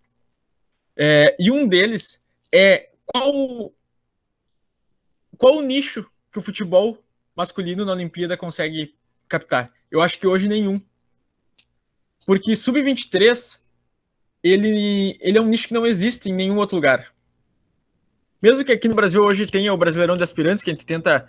É, 1.01 1.37
e 1.39 1.49
um 1.49 1.69
deles 1.69 2.21
é 2.53 2.91
qual, 3.07 3.73
qual 5.37 5.59
o 5.59 5.63
nicho 5.63 6.05
que 6.33 6.41
o 6.41 6.43
futebol 6.43 6.99
masculino 7.37 7.85
na 7.85 7.93
Olimpíada 7.93 8.37
consegue 8.37 8.97
captar? 9.29 9.73
Eu 9.89 10.03
acho 10.03 10.19
que 10.19 10.27
hoje 10.27 10.49
nenhum. 10.49 10.81
Porque 12.27 12.57
sub-23 12.57 13.61
ele, 14.43 15.17
ele 15.21 15.39
é 15.39 15.41
um 15.41 15.47
nicho 15.47 15.69
que 15.69 15.75
não 15.75 15.87
existe 15.87 16.29
em 16.29 16.35
nenhum 16.35 16.57
outro 16.57 16.77
lugar. 16.77 17.15
Mesmo 18.43 18.65
que 18.65 18.73
aqui 18.73 18.89
no 18.89 18.95
Brasil 18.95 19.23
hoje 19.23 19.47
tenha 19.47 19.73
o 19.73 19.77
Brasileirão 19.77 20.17
de 20.17 20.23
Aspirantes, 20.23 20.63
que 20.63 20.71
a 20.71 20.73
gente 20.73 20.87
tenta 20.87 21.27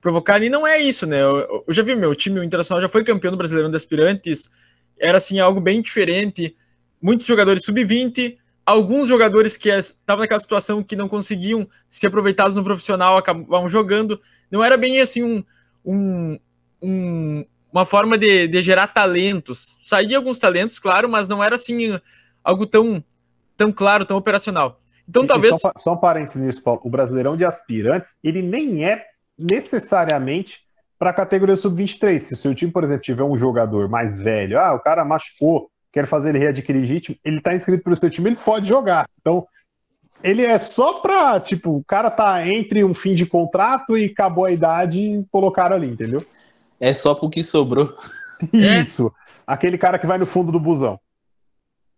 provocar, 0.00 0.42
e 0.42 0.48
não 0.48 0.66
é 0.66 0.80
isso, 0.80 1.06
né? 1.06 1.20
Eu, 1.20 1.64
eu 1.66 1.74
já 1.74 1.82
vi, 1.82 1.94
meu 1.94 2.14
time, 2.14 2.40
o 2.40 2.44
Internacional 2.44 2.82
já 2.82 2.88
foi 2.88 3.04
campeão 3.04 3.30
do 3.30 3.36
Brasileirão 3.36 3.70
de 3.70 3.76
Aspirantes, 3.76 4.50
era 4.98 5.18
assim, 5.18 5.40
algo 5.40 5.60
bem 5.60 5.80
diferente. 5.80 6.56
Muitos 7.00 7.26
jogadores 7.26 7.64
sub-20, 7.64 8.38
alguns 8.64 9.08
jogadores 9.08 9.56
que 9.56 9.68
estavam 9.68 10.22
naquela 10.22 10.40
situação 10.40 10.82
que 10.82 10.96
não 10.96 11.08
conseguiam 11.08 11.68
ser 11.88 12.08
aproveitados 12.08 12.56
no 12.56 12.64
profissional 12.64 13.16
acabavam 13.16 13.68
jogando. 13.68 14.20
Não 14.50 14.62
era 14.62 14.76
bem 14.76 15.00
assim 15.00 15.22
um, 15.22 15.44
um, 15.84 16.38
um 16.80 17.44
uma 17.72 17.86
forma 17.86 18.18
de, 18.18 18.46
de, 18.46 18.62
gerar 18.62 18.88
talentos. 18.88 19.78
Saía 19.82 20.18
alguns 20.18 20.38
talentos, 20.38 20.78
claro, 20.78 21.08
mas 21.08 21.26
não 21.26 21.42
era 21.42 21.54
assim 21.54 21.98
algo 22.44 22.66
tão, 22.66 23.02
tão 23.56 23.72
claro, 23.72 24.04
tão 24.04 24.18
operacional. 24.18 24.78
Então, 25.08 25.24
e, 25.24 25.26
talvez. 25.26 25.58
só, 25.58 25.72
só 25.78 25.94
um 25.94 25.96
parênteses 25.96 26.42
nisso, 26.42 26.62
Paulo. 26.62 26.82
O 26.84 26.90
Brasileirão 26.90 27.36
de 27.36 27.44
Aspirantes, 27.44 28.14
ele 28.22 28.42
nem 28.42 28.84
é 28.84 29.06
necessariamente 29.38 30.60
para 30.98 31.10
a 31.10 31.14
categoria 31.14 31.56
sub-23. 31.56 32.18
Se 32.18 32.34
o 32.34 32.36
seu 32.36 32.54
time, 32.54 32.70
por 32.70 32.84
exemplo, 32.84 33.02
tiver 33.02 33.24
um 33.24 33.38
jogador 33.38 33.88
mais 33.88 34.18
velho, 34.20 34.60
ah, 34.60 34.74
o 34.74 34.80
cara 34.80 35.04
machucou, 35.04 35.70
quer 35.92 36.06
fazer 36.06 36.30
ele 36.30 36.38
readquirir 36.38 36.84
ritmo, 36.84 37.16
ele 37.24 37.38
está 37.38 37.54
inscrito 37.54 37.84
para 37.84 37.92
o 37.92 37.96
seu 37.96 38.10
time, 38.10 38.30
ele 38.30 38.36
pode 38.36 38.66
jogar. 38.66 39.08
Então, 39.20 39.46
ele 40.22 40.42
é 40.42 40.58
só 40.58 40.94
para, 40.94 41.38
tipo, 41.40 41.76
o 41.76 41.84
cara 41.84 42.10
tá 42.10 42.46
entre 42.46 42.82
um 42.84 42.94
fim 42.94 43.14
de 43.14 43.26
contrato 43.26 43.96
e 43.98 44.06
acabou 44.06 44.44
a 44.44 44.52
idade 44.52 45.00
e 45.00 45.24
colocaram 45.30 45.76
ali, 45.76 45.88
entendeu? 45.88 46.24
É 46.80 46.92
só 46.92 47.14
porque 47.14 47.42
sobrou. 47.42 47.92
Isso. 48.52 49.06
É. 49.06 49.32
Aquele 49.46 49.76
cara 49.76 49.98
que 49.98 50.06
vai 50.06 50.18
no 50.18 50.26
fundo 50.26 50.50
do 50.50 50.60
busão. 50.60 50.98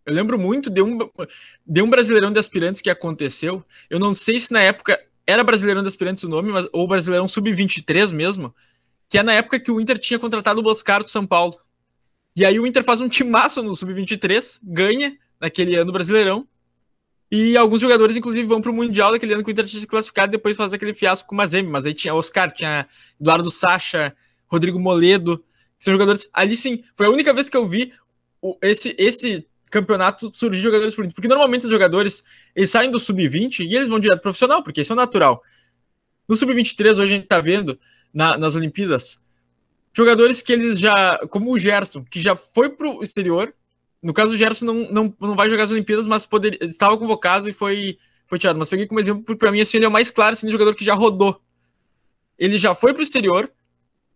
Eu 0.07 0.13
lembro 0.13 0.39
muito 0.39 0.69
de 0.69 0.83
um, 0.83 0.99
de 1.67 1.83
um 1.83 1.89
Brasileirão 1.89 2.31
de 2.31 2.39
Aspirantes 2.39 2.83
que 2.83 2.91
aconteceu. 2.91 3.65
Eu 3.89 3.99
não 3.99 4.13
sei 4.13 4.39
se 4.39 4.53
na 4.53 4.61
época 4.61 5.01
era 5.27 5.43
Brasileirão 5.43 5.83
de 5.83 5.89
Aspirantes 5.89 6.25
o 6.25 6.29
nome, 6.29 6.51
mas, 6.51 6.69
ou 6.73 6.87
Brasileirão 6.87 7.27
Sub-23 7.27 8.13
mesmo, 8.13 8.55
que 9.09 9.19
é 9.19 9.23
na 9.23 9.33
época 9.33 9.59
que 9.59 9.71
o 9.71 9.81
Inter 9.81 9.99
tinha 9.99 10.19
contratado 10.19 10.61
o 10.61 10.63
Boscar 10.63 11.03
do 11.03 11.09
São 11.09 11.27
Paulo. 11.27 11.59
E 12.37 12.45
aí 12.45 12.59
o 12.59 12.67
Inter 12.67 12.83
faz 12.83 13.00
um 13.00 13.09
timaço 13.09 13.62
no 13.62 13.75
Sub-23, 13.75 14.59
ganha 14.62 15.17
naquele 15.41 15.76
ano 15.76 15.93
Brasileirão. 15.93 16.47
E 17.31 17.57
alguns 17.57 17.81
jogadores, 17.81 18.17
inclusive, 18.17 18.47
vão 18.47 18.61
para 18.61 18.71
o 18.71 18.75
Mundial 18.75 19.12
daquele 19.12 19.35
ano 19.35 19.45
que 19.45 19.50
o 19.50 19.53
Inter 19.53 19.67
tinha 19.67 19.87
classificado 19.87 20.31
e 20.31 20.37
depois 20.37 20.57
faz 20.57 20.73
aquele 20.73 20.95
fiasco 20.95 21.29
com 21.29 21.35
o 21.35 21.38
Mazembe. 21.38 21.69
Mas 21.71 21.87
aí 21.87 21.95
tinha 21.95 22.14
Oscar, 22.14 22.50
tinha 22.53 22.88
Eduardo 23.21 23.50
Sacha, 23.50 24.14
Rodrigo 24.47 24.81
Moledo. 24.81 25.45
São 25.79 25.93
jogadores. 25.93 26.29
Ali 26.33 26.57
sim, 26.57 26.83
foi 26.97 27.07
a 27.07 27.11
única 27.11 27.33
vez 27.33 27.49
que 27.49 27.57
eu 27.57 27.69
vi 27.69 27.93
esse, 28.62 28.95
esse 28.99 29.47
campeonato 29.71 30.31
surgir 30.35 30.61
jogadores 30.61 30.95
por 30.95 31.07
Porque 31.12 31.29
normalmente 31.29 31.64
os 31.64 31.71
jogadores 31.71 32.25
eles 32.55 32.71
saem 32.71 32.91
do 32.91 32.99
sub-20 32.99 33.61
e 33.61 33.75
eles 33.75 33.88
vão 33.88 33.99
direto 33.99 34.23
profissional, 34.23 34.62
porque 34.62 34.81
isso 34.81 34.93
é 34.93 34.97
natural. 34.97 35.43
No 36.29 36.37
sub-23, 36.37 36.93
hoje 36.93 37.03
a 37.03 37.07
gente 37.07 37.25
está 37.25 37.41
vendo 37.41 37.79
na, 38.12 38.37
nas 38.37 38.55
Olimpíadas 38.55 39.21
jogadores 39.95 40.43
que 40.43 40.53
eles 40.53 40.79
já, 40.79 41.19
como 41.31 41.53
o 41.53 41.59
Gerson, 41.59 42.05
que 42.05 42.21
já 42.21 42.37
foi 42.37 42.69
pro 42.69 43.03
exterior. 43.03 43.55
No 44.03 44.13
caso 44.13 44.33
do 44.33 44.37
Gerson, 44.37 44.67
não, 44.67 44.75
não, 44.91 45.15
não 45.19 45.35
vai 45.35 45.49
jogar 45.49 45.63
as 45.63 45.71
Olimpíadas, 45.71 46.07
mas 46.07 46.27
poder, 46.27 46.59
estava 46.63 46.99
convocado 46.99 47.49
e 47.49 47.53
foi, 47.53 47.97
foi 48.27 48.39
tirado. 48.39 48.59
Mas 48.59 48.69
peguei 48.69 48.87
como 48.87 49.01
exemplo, 49.01 49.23
porque 49.23 49.39
para 49.39 49.53
mim 49.53 49.61
assim, 49.61 49.79
ele 49.79 49.87
é 49.87 49.89
o 49.89 49.93
mais 49.93 50.11
claro, 50.11 50.33
assim, 50.33 50.51
jogador 50.51 50.75
que 50.75 50.85
já 50.85 50.95
rodou. 50.95 51.41
Ele 52.39 52.59
já 52.59 52.75
foi 52.75 52.93
pro 52.93 53.03
exterior, 53.03 53.51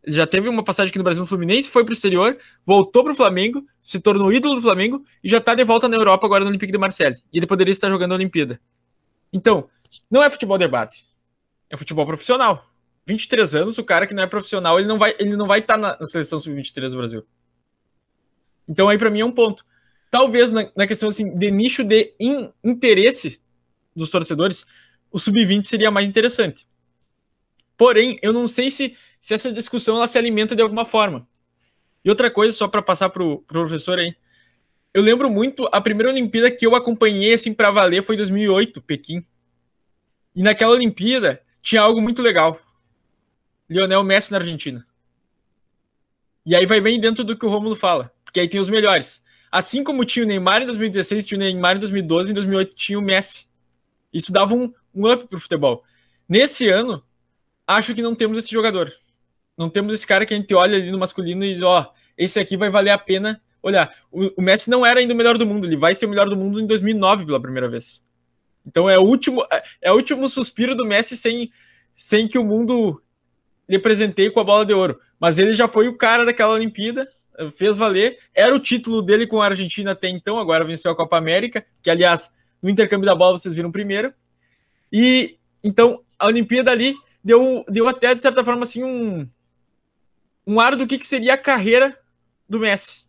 já 0.07 0.27
teve 0.27 0.49
uma 0.49 0.65
passagem 0.65 0.91
aqui 0.91 0.99
no 0.99 1.05
Brasil 1.05 1.23
no 1.23 1.27
Fluminense, 1.27 1.71
foi 1.71 1.85
pro 1.85 1.93
exterior, 1.93 2.37
voltou 2.67 3.05
pro 3.05 3.15
Flamengo, 3.15 3.65
se 3.81 4.01
tornou 4.01 4.33
ídolo 4.33 4.57
do 4.57 4.63
Flamengo 4.63 5.05
e 5.23 5.29
já 5.29 5.41
tá 5.41 5.55
de 5.55 5.65
volta 5.65 5.89
na 5.89 5.97
Europa 5.97 6.27
agora 6.27 6.45
no 6.45 6.51
Olympique 6.51 6.73
de 6.73 6.79
Marseille. 6.79 7.17
E 7.33 7.39
ele 7.39 7.47
poderia 7.47 7.73
estar 7.73 7.89
jogando 7.89 8.13
a 8.13 8.15
Olimpíada. 8.17 8.61
Então, 9.33 9.69
não 10.11 10.23
é 10.23 10.29
futebol 10.29 10.59
de 10.59 10.67
base, 10.67 11.05
é 11.71 11.77
futebol 11.77 12.05
profissional. 12.05 12.69
23 13.09 13.55
anos, 13.55 13.79
o 13.79 13.85
cara 13.85 14.07
que 14.07 14.13
não 14.13 14.23
é 14.23 14.27
profissional, 14.27 14.79
ele 14.79 14.87
não 14.87 14.99
vai 14.99 15.17
ele 15.19 15.35
não 15.35 15.47
vai 15.47 15.61
estar 15.61 15.79
tá 15.79 15.97
na, 15.99 16.07
seleção 16.07 16.39
sub-23 16.39 16.91
do 16.91 16.99
Brasil. 16.99 17.27
Então 18.69 18.89
aí 18.89 18.99
para 18.99 19.11
mim 19.11 19.21
é 19.21 19.25
um 19.25 19.33
ponto. 19.33 19.65
Talvez 20.11 20.53
na, 20.53 20.71
na 20.77 20.87
questão 20.87 21.09
assim 21.09 21.35
de 21.35 21.51
nicho 21.51 21.83
de 21.83 22.15
in, 22.21 22.51
interesse 22.63 23.41
dos 23.97 24.11
torcedores, 24.11 24.67
o 25.11 25.19
sub-20 25.19 25.65
seria 25.65 25.91
mais 25.91 26.07
interessante. 26.07 26.69
Porém, 27.79 28.19
eu 28.21 28.33
não 28.33 28.47
sei 28.47 28.71
se, 28.71 28.95
se 29.21 29.33
essa 29.33 29.53
discussão 29.53 29.97
ela 29.97 30.07
se 30.07 30.19
alimenta 30.19 30.55
de 30.55 30.61
alguma 30.61 30.85
forma. 30.85 31.27
E 32.05 32.11
outra 32.11 32.31
coisa, 32.31 32.57
só 32.57 32.69
para 32.69 32.83
passar 32.83 33.09
para 33.09 33.23
o 33.23 33.39
pro 33.39 33.61
professor 33.63 33.99
aí. 33.99 34.15
Eu 34.93 35.03
lembro 35.03 35.31
muito, 35.31 35.69
a 35.73 35.81
primeira 35.81 36.11
Olimpíada 36.11 36.51
que 36.51 36.67
eu 36.67 36.75
acompanhei 36.75 37.35
assim 37.35 37.55
para 37.55 37.71
valer 37.71 38.03
foi 38.03 38.17
em 38.17 38.19
2008, 38.19 38.83
Pequim. 38.83 39.25
E 40.35 40.43
naquela 40.43 40.73
Olimpíada 40.73 41.41
tinha 41.63 41.81
algo 41.81 42.01
muito 42.01 42.21
legal. 42.21 42.61
Lionel 43.69 44.03
Messi 44.03 44.33
na 44.33 44.39
Argentina. 44.39 44.87
E 46.45 46.57
aí 46.57 46.65
vai 46.65 46.81
bem 46.81 46.99
dentro 46.99 47.23
do 47.25 47.37
que 47.37 47.45
o 47.45 47.49
Romulo 47.49 47.77
fala, 47.77 48.13
porque 48.25 48.41
aí 48.41 48.49
tem 48.49 48.61
os 48.61 48.69
melhores. 48.69 49.23
Assim 49.51 49.85
como 49.85 50.05
tinha 50.05 50.25
o 50.25 50.29
Neymar 50.29 50.63
em 50.63 50.67
2016, 50.67 51.27
tinha 51.27 51.39
o 51.39 51.41
Neymar 51.41 51.77
em 51.77 51.81
2012, 51.81 52.31
em 52.31 52.35
2008 52.35 52.77
tinha 52.77 52.99
o 52.99 53.03
Messi. 53.03 53.47
Isso 54.13 54.33
dava 54.33 54.55
um, 54.55 54.73
um 54.95 55.11
up 55.13 55.27
pro 55.27 55.41
futebol. 55.41 55.85
Nesse 56.29 56.69
ano, 56.69 57.03
acho 57.67 57.95
que 57.95 58.03
não 58.03 58.15
temos 58.15 58.39
esse 58.39 58.51
jogador. 58.51 58.93
Não 59.57 59.69
temos 59.69 59.93
esse 59.93 60.07
cara 60.07 60.25
que 60.25 60.33
a 60.33 60.37
gente 60.37 60.55
olha 60.55 60.77
ali 60.77 60.91
no 60.91 60.99
masculino 60.99 61.45
e 61.45 61.55
diz, 61.55 61.63
ó, 61.63 61.93
esse 62.17 62.39
aqui 62.39 62.57
vai 62.57 62.71
valer 62.71 62.91
a 62.91 62.99
pena 62.99 63.41
olhar. 63.63 63.93
O, 64.11 64.41
o, 64.41 64.43
Messi 64.43 64.71
não 64.71 64.85
era 64.85 65.01
ainda 65.01 65.15
o 65.15 65.17
melhor 65.17 65.37
do 65.37 65.47
mundo, 65.47 65.67
ele 65.67 65.77
vai 65.77 65.95
ser 65.95 66.07
o 66.07 66.09
melhor 66.09 66.29
do 66.29 66.37
mundo 66.37 66.61
em 66.61 66.67
2009 66.67 67.27
pela 67.27 67.41
primeira 67.41 67.69
vez. 67.69 68.05
Então 68.67 68.89
é 68.89 68.99
o 68.99 69.03
último, 69.03 69.45
é, 69.51 69.63
é 69.83 69.93
o 69.93 69.97
último 69.97 70.29
suspiro 70.29 70.75
do 70.75 70.87
Messi 70.87 71.17
sem, 71.17 71.51
sem 71.95 72.29
que 72.29 72.39
o 72.39 72.45
mundo 72.45 73.03
lhe 73.69 73.79
presentei 73.79 74.31
com 74.31 74.41
a 74.41 74.45
bola 74.45 74.65
de 74.65 74.73
ouro. 74.73 74.99
Mas 75.21 75.39
ele 75.39 75.53
já 75.53 75.69
foi 75.69 75.89
o 75.89 75.97
cara 75.97 76.25
daquela 76.25 76.55
Olimpíada, 76.55 77.09
fez 77.57 77.77
valer. 77.77 78.19
Era 78.35 78.55
o 78.55 78.59
título 78.59 79.03
dele 79.03 79.27
com 79.27 79.41
a 79.41 79.47
Argentina 79.47 79.93
até 79.93 80.09
então, 80.09 80.39
agora 80.39 80.65
venceu 80.65 80.91
a 80.91 80.97
Copa 80.97 81.17
América, 81.17 81.65
que 81.83 81.91
aliás, 81.91 82.33
no 82.63 82.71
intercâmbio 82.71 83.07
da 83.07 83.15
bola 83.15 83.39
vocês 83.39 83.55
viram 83.55 83.71
primeiro. 83.71 84.13
E 84.93 85.37
então 85.63 86.03
a 86.19 86.27
Olimpíada 86.27 86.71
ali 86.71 86.95
deu, 87.23 87.65
deu 87.69 87.89
até, 87.89 88.15
de 88.15 88.23
certa 88.23 88.45
forma, 88.45 88.63
assim, 88.63 88.83
um, 88.83 89.29
um 90.47 90.59
ar 90.61 90.75
do 90.75 90.87
que, 90.87 90.99
que 90.99 91.07
seria 91.07 91.35
a 91.35 91.39
carreira 91.39 91.99
do 92.49 92.59
Messi. 92.59 93.05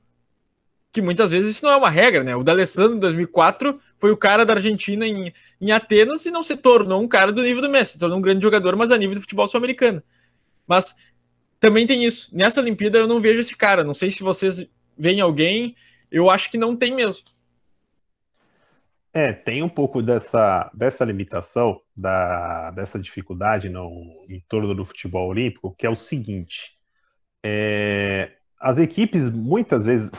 que 0.91 1.01
muitas 1.01 1.31
vezes 1.31 1.55
isso 1.55 1.65
não 1.65 1.71
é 1.71 1.77
uma 1.77 1.89
regra, 1.89 2.23
né? 2.23 2.35
O 2.35 2.43
D'Alessandro 2.43 2.97
em 2.97 2.99
2004 2.99 3.79
foi 3.97 4.11
o 4.11 4.17
cara 4.17 4.45
da 4.45 4.53
Argentina 4.55 5.07
em, 5.07 5.33
em 5.59 5.71
Atenas 5.71 6.25
e 6.25 6.31
não 6.31 6.43
se 6.43 6.55
tornou 6.55 7.01
um 7.01 7.07
cara 7.07 7.31
do 7.31 7.41
nível 7.41 7.61
do 7.61 7.69
Messi, 7.69 7.93
se 7.93 7.99
tornou 7.99 8.17
um 8.17 8.21
grande 8.21 8.41
jogador, 8.41 8.75
mas 8.75 8.91
a 8.91 8.97
nível 8.97 9.15
do 9.15 9.21
futebol 9.21 9.47
sul-americano. 9.47 10.03
Mas 10.69 10.95
também 11.59 11.87
tem 11.87 12.05
isso. 12.05 12.29
Nessa 12.31 12.61
Olimpíada 12.61 12.99
eu 12.99 13.07
não 13.07 13.19
vejo 13.19 13.41
esse 13.41 13.57
cara. 13.57 13.83
Não 13.83 13.95
sei 13.95 14.11
se 14.11 14.21
vocês 14.21 14.65
veem 14.95 15.19
alguém. 15.19 15.75
Eu 16.11 16.29
acho 16.29 16.51
que 16.51 16.57
não 16.57 16.75
tem 16.75 16.95
mesmo. 16.95 17.23
É, 19.11 19.33
tem 19.33 19.63
um 19.63 19.69
pouco 19.69 20.03
dessa, 20.03 20.69
dessa 20.71 21.03
limitação, 21.03 21.81
da, 21.97 22.69
dessa 22.71 22.99
dificuldade 22.99 23.67
no, 23.67 23.89
em 24.29 24.39
torno 24.47 24.75
do 24.75 24.85
futebol 24.85 25.27
olímpico, 25.27 25.73
que 25.75 25.87
é 25.87 25.89
o 25.89 25.95
seguinte: 25.95 26.77
é, 27.43 28.31
as 28.59 28.77
equipes, 28.77 29.27
muitas 29.27 29.87
vezes, 29.87 30.11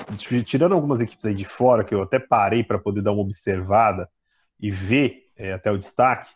tirando 0.44 0.74
algumas 0.74 1.00
equipes 1.00 1.24
aí 1.24 1.34
de 1.34 1.44
fora, 1.44 1.84
que 1.84 1.94
eu 1.94 2.02
até 2.02 2.18
parei 2.18 2.64
para 2.64 2.80
poder 2.80 3.00
dar 3.00 3.12
uma 3.12 3.22
observada 3.22 4.08
e 4.58 4.72
ver 4.72 5.30
é, 5.36 5.52
até 5.52 5.70
o 5.70 5.78
destaque, 5.78 6.28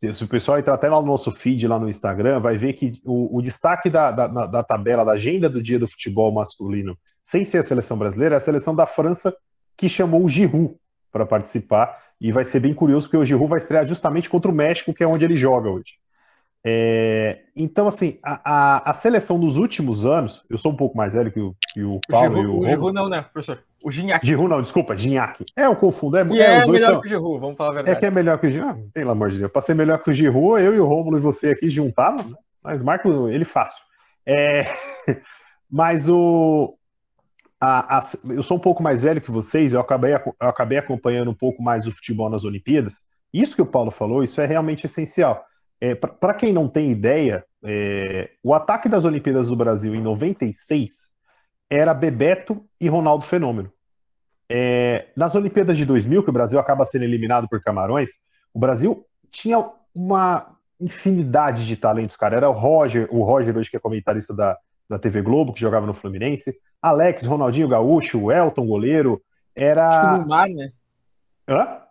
se 0.00 0.24
o 0.24 0.28
pessoal 0.28 0.58
entrar 0.58 0.74
até 0.74 0.88
lá 0.88 1.00
no 1.00 1.06
nosso 1.06 1.30
feed, 1.30 1.68
lá 1.68 1.78
no 1.78 1.88
Instagram, 1.88 2.40
vai 2.40 2.56
ver 2.56 2.72
que 2.72 3.00
o, 3.04 3.36
o 3.36 3.42
destaque 3.42 3.90
da, 3.90 4.10
da, 4.10 4.26
da, 4.26 4.62
tabela, 4.62 5.04
da 5.04 5.12
agenda 5.12 5.48
do 5.48 5.62
dia 5.62 5.78
do 5.78 5.86
futebol 5.86 6.32
masculino, 6.32 6.96
sem 7.22 7.44
ser 7.44 7.58
a 7.58 7.66
seleção 7.66 7.98
brasileira, 7.98 8.36
é 8.36 8.38
a 8.38 8.40
seleção 8.40 8.74
da 8.74 8.86
França 8.86 9.34
que 9.76 9.88
chamou 9.88 10.24
o 10.24 10.28
Giroud 10.28 10.74
para 11.12 11.26
participar. 11.26 11.98
E 12.18 12.32
vai 12.32 12.44
ser 12.44 12.60
bem 12.60 12.72
curioso, 12.72 13.06
porque 13.06 13.16
o 13.18 13.24
Giroud 13.24 13.48
vai 13.48 13.58
estrear 13.58 13.86
justamente 13.86 14.28
contra 14.28 14.50
o 14.50 14.54
México, 14.54 14.92
que 14.94 15.04
é 15.04 15.06
onde 15.06 15.24
ele 15.24 15.36
joga 15.36 15.68
hoje. 15.68 15.94
É, 16.62 17.40
então, 17.56 17.88
assim, 17.88 18.18
a, 18.22 18.40
a, 18.44 18.90
a, 18.90 18.94
seleção 18.94 19.40
dos 19.40 19.56
últimos 19.56 20.04
anos, 20.04 20.44
eu 20.50 20.58
sou 20.58 20.70
um 20.70 20.76
pouco 20.76 20.94
mais 20.94 21.14
velho 21.14 21.32
que 21.32 21.40
o, 21.40 21.56
que 21.72 21.82
o 21.82 21.98
Paulo 22.06 22.32
o 22.32 22.36
Giroud, 22.36 22.48
e 22.48 22.58
o. 22.58 22.60
O 22.60 22.68
Giroud 22.68 22.94
não, 22.94 23.08
né, 23.08 23.22
professor? 23.22 23.64
O 23.82 23.90
Gignac. 23.90 24.26
Giroud 24.26 24.50
não, 24.50 24.60
desculpa, 24.60 24.94
Gignac. 24.94 25.42
É, 25.56 25.64
eu 25.64 25.74
confundo. 25.74 26.18
É, 26.18 26.20
é, 26.20 26.58
é 26.58 26.66
melhor 26.66 26.90
são... 26.90 27.00
que 27.00 27.06
o 27.06 27.08
Giroud, 27.08 27.40
vamos 27.40 27.56
falar 27.56 27.70
a 27.70 27.74
verdade. 27.74 27.96
É 27.96 28.00
que 28.00 28.06
é 28.06 28.10
melhor 28.10 28.38
que 28.38 28.46
o 28.46 28.50
Giroud. 28.50 28.78
Ah, 28.78 28.90
pelo 28.92 29.10
amor 29.10 29.30
de 29.30 29.38
Deus. 29.38 29.50
Pra 29.50 29.62
ser 29.62 29.74
melhor 29.74 30.02
que 30.02 30.10
o 30.10 30.12
Giroud, 30.12 30.62
eu 30.62 30.74
e 30.74 30.80
o 30.80 30.86
Rômulo 30.86 31.16
e 31.16 31.20
você 31.20 31.50
aqui 31.50 31.70
juntavam, 31.70 32.28
né? 32.28 32.36
Mas 32.62 32.82
Marco, 32.82 33.28
ele 33.28 33.46
fácil. 33.46 33.82
É... 34.26 34.66
Mas 35.70 36.08
o. 36.10 36.76
A, 37.62 38.06
eu 38.30 38.42
sou 38.42 38.56
um 38.56 38.60
pouco 38.60 38.82
mais 38.82 39.02
velho 39.02 39.20
que 39.20 39.30
vocês, 39.30 39.74
eu 39.74 39.80
acabei, 39.80 40.14
eu 40.14 40.34
acabei 40.40 40.78
acompanhando 40.78 41.30
um 41.30 41.34
pouco 41.34 41.62
mais 41.62 41.86
o 41.86 41.92
futebol 41.92 42.28
nas 42.28 42.44
Olimpíadas. 42.44 42.94
Isso 43.32 43.54
que 43.54 43.62
o 43.62 43.66
Paulo 43.66 43.90
falou, 43.90 44.24
isso 44.24 44.40
é 44.40 44.46
realmente 44.46 44.86
essencial. 44.86 45.44
É, 45.80 45.94
Para 45.94 46.34
quem 46.34 46.52
não 46.52 46.68
tem 46.68 46.90
ideia, 46.90 47.44
é, 47.64 48.30
o 48.42 48.54
ataque 48.54 48.88
das 48.88 49.04
Olimpíadas 49.04 49.48
do 49.48 49.56
Brasil 49.56 49.94
em 49.94 50.02
96 50.02 51.10
era 51.68 51.94
Bebeto 51.94 52.64
e 52.80 52.88
Ronaldo 52.88 53.24
Fenômeno. 53.24 53.72
É, 54.48 55.06
nas 55.16 55.34
Olimpíadas 55.34 55.76
de 55.76 55.86
2000, 55.86 56.24
que 56.24 56.30
o 56.30 56.32
Brasil 56.32 56.58
acaba 56.58 56.84
sendo 56.84 57.04
eliminado 57.04 57.48
por 57.48 57.62
Camarões, 57.62 58.10
o 58.52 58.58
Brasil 58.58 59.06
tinha 59.30 59.64
uma 59.94 60.56
infinidade 60.80 61.66
de 61.66 61.76
talentos, 61.76 62.16
cara. 62.16 62.36
Era 62.36 62.48
o 62.48 62.52
Roger, 62.52 63.06
o 63.10 63.22
Roger 63.22 63.56
hoje 63.56 63.70
que 63.70 63.76
é 63.76 63.80
comentarista 63.80 64.34
da, 64.34 64.58
da 64.88 64.98
TV 64.98 65.22
Globo, 65.22 65.52
que 65.52 65.60
jogava 65.60 65.86
no 65.86 65.94
Fluminense, 65.94 66.58
Alex, 66.82 67.24
Ronaldinho 67.24 67.68
Gaúcho, 67.68 68.20
o 68.20 68.32
Elton, 68.32 68.66
goleiro, 68.66 69.22
era... 69.54 69.88
Acho 69.88 70.00
que 70.00 70.06
o 70.06 70.18
Nilmar, 70.18 70.48
né? 70.48 70.72
Hã? 71.48 71.82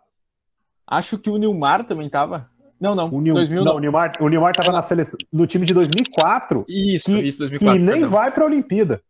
Acho 0.86 1.18
que 1.18 1.30
o 1.30 1.38
Nilmar 1.38 1.84
também 1.84 2.10
tava. 2.10 2.49
Não, 2.80 2.94
não. 2.94 3.08
O, 3.10 3.20
Nil... 3.20 3.34
2000, 3.34 3.58
não, 3.58 3.64
não. 3.64 3.76
o 3.76 3.80
Nilmar, 3.80 4.12
o 4.20 4.28
Nilmar 4.28 4.54
tava 4.54 4.72
na 4.72 4.80
seleção, 4.80 5.18
no 5.32 5.46
time 5.46 5.66
de 5.66 5.74
2004. 5.74 6.64
Isso, 6.66 7.14
que, 7.14 7.20
isso, 7.20 7.38
2004. 7.40 7.76
E 7.76 7.78
nem 7.78 7.92
perdão. 7.92 8.10
vai 8.10 8.30
pra 8.30 8.46
Olimpíada. 8.46 9.02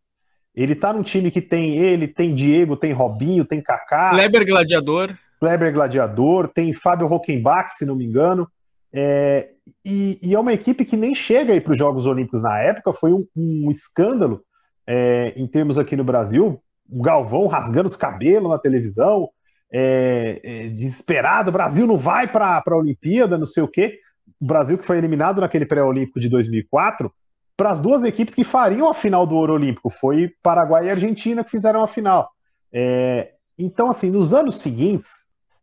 Ele 0.55 0.75
tá 0.75 0.93
num 0.93 1.03
time 1.03 1.31
que 1.31 1.41
tem 1.41 1.77
ele, 1.77 2.09
tem 2.09 2.35
Diego, 2.35 2.77
tem 2.77 2.93
Robinho, 2.93 3.45
tem 3.45 3.61
Kaká. 3.61 4.11
Kleber 4.11 4.45
Gladiador. 4.45 5.17
Kleber 5.39 5.73
Gladiador, 5.73 6.49
tem 6.49 6.73
Fábio 6.73 7.07
Rockenbach, 7.07 7.75
se 7.77 7.87
não 7.87 7.95
me 7.95 8.05
engano. 8.05 8.49
É, 8.93 9.51
e, 9.85 10.19
e, 10.21 10.35
é 10.35 10.39
uma 10.39 10.53
equipe 10.53 10.85
que 10.85 10.97
nem 10.97 11.15
chega 11.15 11.53
aí 11.53 11.61
para 11.61 11.73
os 11.73 11.79
Jogos 11.79 12.07
Olímpicos 12.07 12.43
na 12.43 12.59
época, 12.59 12.93
foi 12.93 13.13
um, 13.13 13.25
um 13.37 13.71
escândalo 13.71 14.43
é, 14.87 15.33
em 15.37 15.47
termos 15.47 15.79
aqui 15.79 15.97
no 15.97 16.05
Brasil. 16.05 16.61
O 16.91 17.03
Galvão 17.03 17.47
rasgando 17.47 17.89
os 17.89 17.97
cabelos 17.97 18.51
na 18.51 18.59
televisão, 18.59 19.31
é, 19.73 20.41
é 20.43 20.69
desesperado: 20.69 21.51
o 21.51 21.53
Brasil 21.53 21.87
não 21.87 21.97
vai 21.97 22.31
para 22.31 22.63
a 22.67 22.77
Olimpíada, 22.77 23.39
não 23.39 23.47
sei 23.47 23.63
o 23.63 23.69
quê. 23.69 23.99
O 24.41 24.47
Brasil 24.47 24.79
que 24.79 24.87
foi 24.87 24.99
eliminado 24.99 25.41
naquele 25.41 25.67
pré-olímpico 25.67 26.21
de 26.21 26.29
2004 26.29 27.13
para 27.57 27.71
as 27.71 27.79
duas 27.79 28.03
equipes 28.03 28.35
que 28.35 28.43
fariam 28.43 28.89
a 28.89 28.95
final 28.95 29.27
do 29.27 29.35
Ouro 29.35 29.53
Olímpico. 29.55 29.91
Foi 29.91 30.33
Paraguai 30.43 30.87
e 30.87 30.91
Argentina 30.91 31.45
que 31.45 31.51
fizeram 31.51 31.83
a 31.83 31.89
final. 31.89 32.31
É, 32.73 33.33
então, 33.59 33.91
assim, 33.91 34.11
nos 34.11 34.33
anos 34.33 34.63
seguintes, 34.63 35.11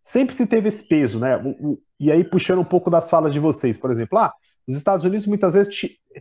sempre 0.04 0.36
se 0.36 0.46
teve 0.46 0.70
esse 0.70 0.88
peso, 0.88 1.20
né? 1.20 1.38
O, 1.38 1.50
o, 1.50 1.80
e 2.00 2.12
aí, 2.12 2.24
puxando 2.24 2.60
um 2.60 2.66
pouco 2.66 2.92
das 2.92 3.10
falas 3.10 3.34
de 3.34 3.40
vocês, 3.40 3.78
por 3.78 3.92
exemplo, 3.92 4.20
ah, 4.20 4.32
os 4.68 4.76
Estados 4.76 5.06
Unidos 5.06 5.26
muitas 5.26 5.54
vezes 5.54 5.74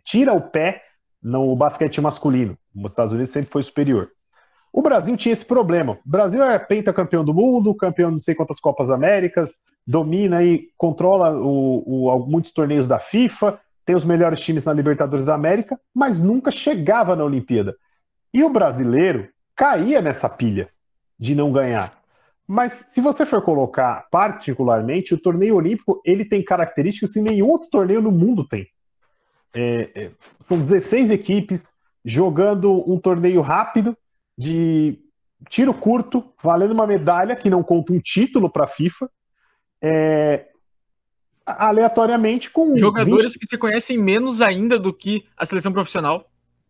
tira 0.04 0.32
o 0.32 0.40
pé 0.40 0.82
no 1.22 1.54
basquete 1.56 2.00
masculino. 2.00 2.56
Os 2.74 2.92
Estados 2.92 3.12
Unidos 3.12 3.30
sempre 3.32 3.50
foi 3.50 3.62
superior. 3.62 4.10
O 4.76 4.82
Brasil 4.82 5.16
tinha 5.16 5.32
esse 5.32 5.44
problema. 5.44 5.94
O 6.04 6.10
Brasil 6.10 6.44
é 6.44 6.58
pentacampeão 6.58 7.24
do 7.24 7.32
mundo, 7.32 7.74
campeão 7.74 8.10
de 8.10 8.16
não 8.16 8.20
sei 8.20 8.34
quantas 8.34 8.60
Copas 8.60 8.90
Américas, 8.90 9.54
domina 9.86 10.44
e 10.44 10.68
controla 10.76 11.34
o, 11.34 12.06
o, 12.06 12.26
muitos 12.26 12.52
torneios 12.52 12.86
da 12.86 12.98
FIFA, 12.98 13.58
tem 13.86 13.96
os 13.96 14.04
melhores 14.04 14.38
times 14.38 14.66
na 14.66 14.74
Libertadores 14.74 15.24
da 15.24 15.34
América, 15.34 15.80
mas 15.94 16.22
nunca 16.22 16.50
chegava 16.50 17.16
na 17.16 17.24
Olimpíada. 17.24 17.74
E 18.34 18.44
o 18.44 18.50
brasileiro 18.50 19.30
caía 19.56 20.02
nessa 20.02 20.28
pilha 20.28 20.68
de 21.18 21.34
não 21.34 21.50
ganhar. 21.50 21.98
Mas 22.46 22.72
se 22.90 23.00
você 23.00 23.24
for 23.24 23.40
colocar 23.40 24.06
particularmente, 24.10 25.14
o 25.14 25.18
torneio 25.18 25.56
olímpico 25.56 26.02
ele 26.04 26.22
tem 26.22 26.44
características 26.44 27.14
que 27.14 27.22
nenhum 27.22 27.48
outro 27.48 27.70
torneio 27.70 28.02
no 28.02 28.12
mundo 28.12 28.46
tem. 28.46 28.66
É, 29.54 29.90
é, 29.94 30.10
são 30.42 30.58
16 30.58 31.10
equipes 31.10 31.72
jogando 32.04 32.84
um 32.86 33.00
torneio 33.00 33.40
rápido 33.40 33.96
de 34.36 34.98
tiro 35.48 35.72
curto, 35.72 36.24
valendo 36.42 36.72
uma 36.72 36.86
medalha 36.86 37.36
que 37.36 37.50
não 37.50 37.62
conta 37.62 37.92
um 37.92 38.00
título 38.00 38.50
para 38.50 38.64
a 38.64 38.68
FIFA. 38.68 39.10
É, 39.82 40.46
aleatoriamente 41.44 42.50
com. 42.50 42.76
Jogadores 42.76 43.32
20... 43.32 43.38
que 43.38 43.46
se 43.46 43.56
conhecem 43.56 43.98
menos 43.98 44.42
ainda 44.42 44.78
do 44.78 44.92
que 44.92 45.24
a 45.36 45.46
seleção 45.46 45.72
profissional. 45.72 46.28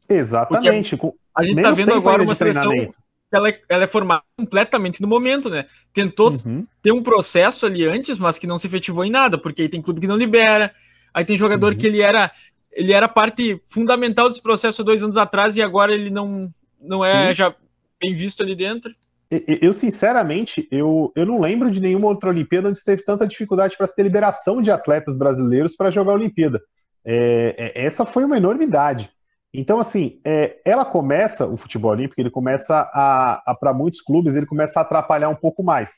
Exatamente. 0.08 0.96
Porque 0.96 1.18
a 1.34 1.42
gente 1.44 1.56
está 1.56 1.70
vendo 1.72 1.94
agora 1.94 2.22
uma 2.22 2.34
seleção 2.34 2.70
que 2.72 3.36
ela 3.36 3.48
é, 3.48 3.60
ela 3.68 3.84
é, 3.84 3.86
formada 3.88 4.22
completamente 4.36 5.02
no 5.02 5.08
momento, 5.08 5.50
né? 5.50 5.66
Tentou 5.92 6.30
uhum. 6.30 6.64
ter 6.80 6.92
um 6.92 7.02
processo 7.02 7.66
ali 7.66 7.84
antes, 7.84 8.18
mas 8.18 8.38
que 8.38 8.46
não 8.46 8.58
se 8.58 8.66
efetivou 8.66 9.04
em 9.04 9.10
nada, 9.10 9.36
porque 9.36 9.62
aí 9.62 9.68
tem 9.68 9.82
clube 9.82 10.00
que 10.00 10.06
não 10.06 10.16
libera, 10.16 10.72
aí 11.12 11.24
tem 11.24 11.36
jogador 11.36 11.72
uhum. 11.72 11.78
que 11.78 11.86
ele 11.86 12.00
era 12.00 12.30
ele 12.76 12.92
era 12.92 13.08
parte 13.08 13.60
fundamental 13.66 14.28
desse 14.28 14.42
processo 14.42 14.84
dois 14.84 15.02
anos 15.02 15.16
atrás 15.16 15.56
e 15.56 15.62
agora 15.62 15.94
ele 15.94 16.10
não, 16.10 16.52
não 16.80 17.04
é 17.04 17.28
Sim. 17.28 17.34
já 17.34 17.54
bem 18.00 18.14
visto 18.14 18.42
ali 18.42 18.54
dentro. 18.54 18.94
Eu, 19.28 19.72
sinceramente, 19.72 20.68
eu, 20.70 21.12
eu 21.16 21.26
não 21.26 21.40
lembro 21.40 21.68
de 21.70 21.80
nenhuma 21.80 22.06
outra 22.06 22.30
Olimpíada 22.30 22.68
onde 22.68 22.82
teve 22.84 23.02
tanta 23.02 23.26
dificuldade 23.26 23.76
para 23.76 23.86
se 23.86 23.96
ter 23.96 24.04
liberação 24.04 24.62
de 24.62 24.70
atletas 24.70 25.18
brasileiros 25.18 25.74
para 25.74 25.90
jogar 25.90 26.12
a 26.12 26.14
Olimpíada. 26.14 26.60
É, 27.04 27.72
é, 27.74 27.86
essa 27.86 28.06
foi 28.06 28.24
uma 28.24 28.36
enormidade. 28.36 29.10
Então, 29.52 29.80
assim, 29.80 30.20
é, 30.24 30.60
ela 30.64 30.84
começa, 30.84 31.44
o 31.46 31.56
futebol 31.56 31.90
olímpico, 31.90 32.20
ele 32.20 32.30
começa 32.30 32.88
a, 32.92 33.42
a 33.46 33.54
para 33.54 33.72
muitos 33.72 34.00
clubes, 34.00 34.36
ele 34.36 34.46
começa 34.46 34.78
a 34.78 34.82
atrapalhar 34.82 35.28
um 35.28 35.34
pouco 35.34 35.62
mais. 35.62 35.90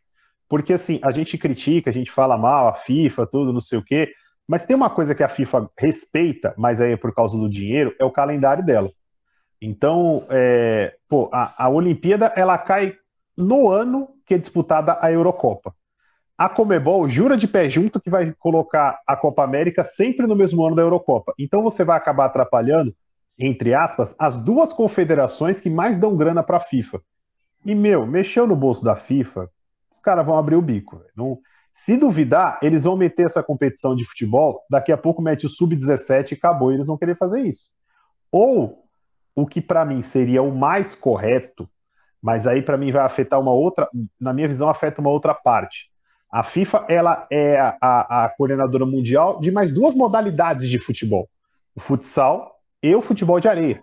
Porque, 0.48 0.72
assim, 0.72 0.98
a 1.02 1.10
gente 1.10 1.36
critica, 1.36 1.90
a 1.90 1.92
gente 1.92 2.10
fala 2.10 2.38
mal, 2.38 2.68
a 2.68 2.74
FIFA, 2.74 3.26
tudo, 3.26 3.52
não 3.52 3.60
sei 3.60 3.78
o 3.78 3.84
quê, 3.84 4.10
mas 4.48 4.64
tem 4.64 4.74
uma 4.74 4.88
coisa 4.88 5.14
que 5.14 5.22
a 5.22 5.28
FIFA 5.28 5.68
respeita, 5.78 6.54
mas 6.56 6.80
aí 6.80 6.92
é 6.92 6.96
por 6.96 7.14
causa 7.14 7.36
do 7.36 7.50
dinheiro, 7.50 7.94
é 8.00 8.04
o 8.04 8.10
calendário 8.10 8.64
dela. 8.64 8.90
Então, 9.60 10.24
é, 10.30 10.94
pô, 11.08 11.28
a, 11.32 11.64
a 11.64 11.68
Olimpíada, 11.68 12.32
ela 12.36 12.56
cai 12.56 12.94
no 13.36 13.70
ano 13.70 14.08
que 14.26 14.34
é 14.34 14.38
disputada 14.38 14.98
a 15.00 15.10
Eurocopa. 15.10 15.74
A 16.36 16.48
Comebol 16.48 17.08
jura 17.08 17.36
de 17.36 17.48
pé 17.48 17.68
junto 17.68 18.00
que 18.00 18.08
vai 18.08 18.32
colocar 18.38 19.00
a 19.06 19.16
Copa 19.16 19.42
América 19.42 19.82
sempre 19.82 20.26
no 20.26 20.36
mesmo 20.36 20.64
ano 20.64 20.76
da 20.76 20.82
Eurocopa. 20.82 21.32
Então 21.38 21.62
você 21.62 21.82
vai 21.82 21.96
acabar 21.96 22.26
atrapalhando, 22.26 22.94
entre 23.36 23.74
aspas, 23.74 24.14
as 24.18 24.36
duas 24.36 24.72
confederações 24.72 25.60
que 25.60 25.68
mais 25.68 25.98
dão 25.98 26.16
grana 26.16 26.42
para 26.42 26.58
a 26.58 26.60
FIFA. 26.60 27.00
E, 27.66 27.74
meu, 27.74 28.06
mexeu 28.06 28.46
no 28.46 28.54
bolso 28.54 28.84
da 28.84 28.94
FIFA, 28.94 29.50
os 29.90 29.98
caras 29.98 30.24
vão 30.24 30.38
abrir 30.38 30.56
o 30.56 30.62
bico. 30.62 31.02
Não... 31.16 31.38
Se 31.74 31.96
duvidar, 31.96 32.58
eles 32.60 32.82
vão 32.82 32.96
meter 32.96 33.26
essa 33.26 33.40
competição 33.40 33.94
de 33.94 34.04
futebol, 34.04 34.62
daqui 34.68 34.90
a 34.90 34.96
pouco 34.96 35.22
mete 35.22 35.46
o 35.46 35.48
sub-17 35.48 36.32
e 36.32 36.34
acabou, 36.34 36.72
eles 36.72 36.88
vão 36.88 36.98
querer 36.98 37.16
fazer 37.16 37.40
isso. 37.42 37.68
Ou, 38.32 38.84
o 39.40 39.46
que 39.46 39.60
para 39.60 39.84
mim 39.84 40.02
seria 40.02 40.42
o 40.42 40.50
mais 40.50 40.96
correto, 40.96 41.68
mas 42.20 42.44
aí 42.44 42.60
para 42.60 42.76
mim 42.76 42.90
vai 42.90 43.04
afetar 43.04 43.38
uma 43.40 43.52
outra, 43.52 43.88
na 44.20 44.32
minha 44.32 44.48
visão 44.48 44.68
afeta 44.68 45.00
uma 45.00 45.10
outra 45.10 45.32
parte. 45.32 45.88
A 46.28 46.42
FIFA 46.42 46.84
ela 46.88 47.24
é 47.30 47.56
a, 47.56 48.24
a, 48.24 48.28
coordenadora 48.30 48.84
mundial 48.84 49.40
de 49.40 49.52
mais 49.52 49.72
duas 49.72 49.94
modalidades 49.94 50.68
de 50.68 50.80
futebol: 50.80 51.28
o 51.72 51.78
futsal 51.78 52.56
e 52.82 52.92
o 52.96 53.00
futebol 53.00 53.38
de 53.38 53.46
areia, 53.46 53.80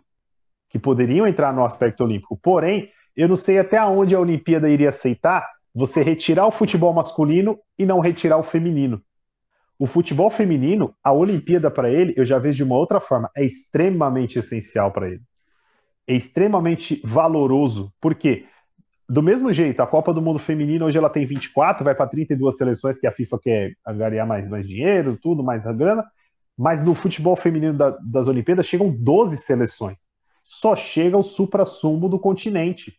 que 0.69 0.77
poderiam 0.77 1.25
entrar 1.25 1.53
no 1.53 1.63
aspecto 1.63 2.03
olímpico. 2.03 2.37
Porém, 2.43 2.91
eu 3.15 3.29
não 3.29 3.37
sei 3.37 3.57
até 3.57 3.81
onde 3.81 4.13
a 4.13 4.19
Olimpíada 4.19 4.69
iria 4.69 4.89
aceitar 4.89 5.49
você 5.73 6.03
retirar 6.03 6.47
o 6.47 6.51
futebol 6.51 6.93
masculino 6.93 7.57
e 7.79 7.85
não 7.85 8.01
retirar 8.01 8.37
o 8.37 8.43
feminino. 8.43 9.01
O 9.79 9.87
futebol 9.87 10.29
feminino, 10.29 10.93
a 11.01 11.13
Olimpíada 11.13 11.71
para 11.71 11.89
ele, 11.89 12.13
eu 12.17 12.25
já 12.25 12.37
vejo 12.37 12.57
de 12.57 12.63
uma 12.63 12.75
outra 12.75 12.99
forma, 12.99 13.31
é 13.33 13.45
extremamente 13.45 14.37
essencial 14.37 14.91
para 14.91 15.07
ele. 15.07 15.21
É 16.07 16.13
extremamente 16.13 17.01
valoroso. 17.03 17.91
Por 17.99 18.15
quê? 18.15 18.45
Do 19.07 19.21
mesmo 19.21 19.53
jeito, 19.53 19.81
a 19.81 19.87
Copa 19.87 20.13
do 20.13 20.21
Mundo 20.21 20.39
Feminino 20.39 20.85
hoje 20.85 20.97
ela 20.97 21.09
tem 21.09 21.25
24, 21.25 21.83
vai 21.83 21.93
para 21.93 22.07
32 22.07 22.57
seleções 22.57 22.99
que 22.99 23.05
a 23.05 23.11
FIFA 23.11 23.39
quer 23.39 23.73
angariar 23.85 24.25
mais, 24.25 24.49
mais 24.49 24.67
dinheiro, 24.67 25.17
tudo, 25.21 25.43
mais 25.43 25.63
grana. 25.63 26.03
Mas 26.57 26.83
no 26.83 26.95
futebol 26.95 27.35
feminino 27.35 27.73
da, 27.73 27.91
das 28.01 28.27
Olimpíadas 28.27 28.65
chegam 28.65 28.89
12 28.89 29.37
seleções. 29.37 30.07
Só 30.43 30.75
chega 30.75 31.17
o 31.17 31.23
supra-sumo 31.23 32.07
do 32.07 32.17
continente. 32.17 32.97